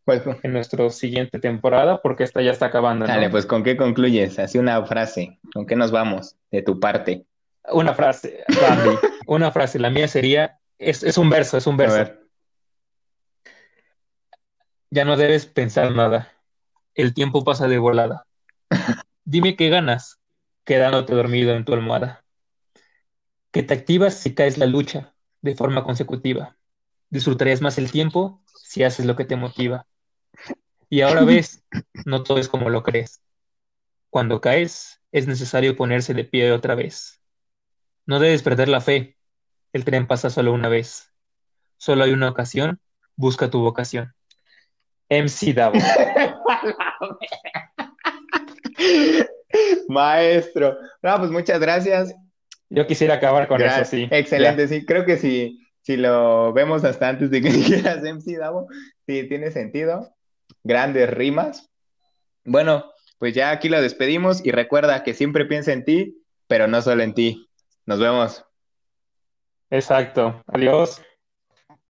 pues, 0.06 0.22
en 0.42 0.50
nuestra 0.54 0.88
siguiente 0.88 1.38
temporada, 1.38 2.00
porque 2.00 2.24
esta 2.24 2.40
ya 2.40 2.52
está 2.52 2.64
acabando. 2.64 3.06
Dale, 3.06 3.28
pues 3.28 3.44
¿con 3.44 3.62
qué 3.62 3.76
concluyes? 3.76 4.38
Así 4.38 4.56
una 4.56 4.82
frase, 4.86 5.38
¿con 5.52 5.66
qué 5.66 5.76
nos 5.76 5.90
vamos 5.90 6.34
de 6.50 6.62
tu 6.62 6.80
parte? 6.80 7.26
Una 7.70 7.92
frase, 7.92 8.42
una 9.26 9.52
frase, 9.52 9.78
la 9.78 9.90
mía 9.90 10.08
sería, 10.08 10.58
es, 10.78 11.02
es 11.02 11.18
un 11.18 11.28
verso, 11.28 11.58
es 11.58 11.66
un 11.66 11.76
verso. 11.76 12.10
Ya 14.90 15.04
no 15.04 15.16
debes 15.16 15.46
pensar 15.46 15.92
nada, 15.92 16.32
el 16.94 17.14
tiempo 17.14 17.44
pasa 17.44 17.68
de 17.68 17.78
volada. 17.78 18.26
Dime 19.24 19.56
qué 19.56 19.68
ganas 19.68 20.18
quedándote 20.64 21.14
dormido 21.14 21.54
en 21.54 21.64
tu 21.64 21.74
almohada 21.74 22.24
que 23.50 23.62
te 23.62 23.74
activas 23.74 24.14
si 24.14 24.34
caes 24.34 24.58
la 24.58 24.66
lucha 24.66 25.14
de 25.42 25.54
forma 25.54 25.84
consecutiva. 25.84 26.56
Disfrutarías 27.10 27.60
más 27.60 27.78
el 27.78 27.90
tiempo 27.90 28.42
si 28.46 28.84
haces 28.84 29.06
lo 29.06 29.16
que 29.16 29.24
te 29.24 29.36
motiva. 29.36 29.86
Y 30.90 31.00
ahora 31.02 31.24
ves, 31.24 31.64
no 32.06 32.22
todo 32.22 32.38
es 32.38 32.48
como 32.48 32.70
lo 32.70 32.82
crees. 32.82 33.22
Cuando 34.10 34.40
caes, 34.40 35.00
es 35.12 35.26
necesario 35.26 35.76
ponerse 35.76 36.14
de 36.14 36.24
pie 36.24 36.52
otra 36.52 36.74
vez. 36.74 37.22
No 38.06 38.20
debes 38.20 38.42
perder 38.42 38.68
la 38.68 38.80
fe. 38.80 39.18
El 39.72 39.84
tren 39.84 40.06
pasa 40.06 40.30
solo 40.30 40.52
una 40.52 40.68
vez. 40.68 41.12
Solo 41.78 42.04
hay 42.04 42.12
una 42.12 42.30
ocasión. 42.30 42.80
Busca 43.16 43.50
tu 43.50 43.60
vocación. 43.60 44.14
MC 45.08 45.54
Davo. 45.54 45.78
Maestro. 49.88 50.76
No, 51.02 51.18
pues 51.18 51.30
muchas 51.30 51.60
gracias. 51.60 52.14
Yo 52.70 52.86
quisiera 52.86 53.14
acabar 53.14 53.48
con 53.48 53.62
eso, 53.62 53.84
sí. 53.84 54.08
Excelente, 54.10 54.68
sí. 54.68 54.84
Creo 54.84 55.04
que 55.04 55.16
si, 55.16 55.60
si 55.80 55.96
lo 55.96 56.52
vemos 56.52 56.84
hasta 56.84 57.08
antes 57.08 57.30
de 57.30 57.40
que 57.40 57.48
dijeras 57.50 58.02
MC 58.02 58.36
Davo, 58.38 58.68
sí, 59.06 59.26
tiene 59.28 59.50
sentido. 59.50 60.14
Grandes 60.62 61.10
rimas. 61.10 61.70
Bueno, 62.44 62.84
pues 63.18 63.34
ya 63.34 63.50
aquí 63.50 63.68
lo 63.68 63.80
despedimos 63.80 64.44
y 64.44 64.50
recuerda 64.50 65.02
que 65.02 65.14
siempre 65.14 65.46
piensa 65.46 65.72
en 65.72 65.84
ti, 65.84 66.22
pero 66.46 66.68
no 66.68 66.82
solo 66.82 67.02
en 67.02 67.14
ti. 67.14 67.48
Nos 67.86 68.00
vemos. 68.00 68.44
Exacto. 69.70 70.42
Adiós. 70.46 71.02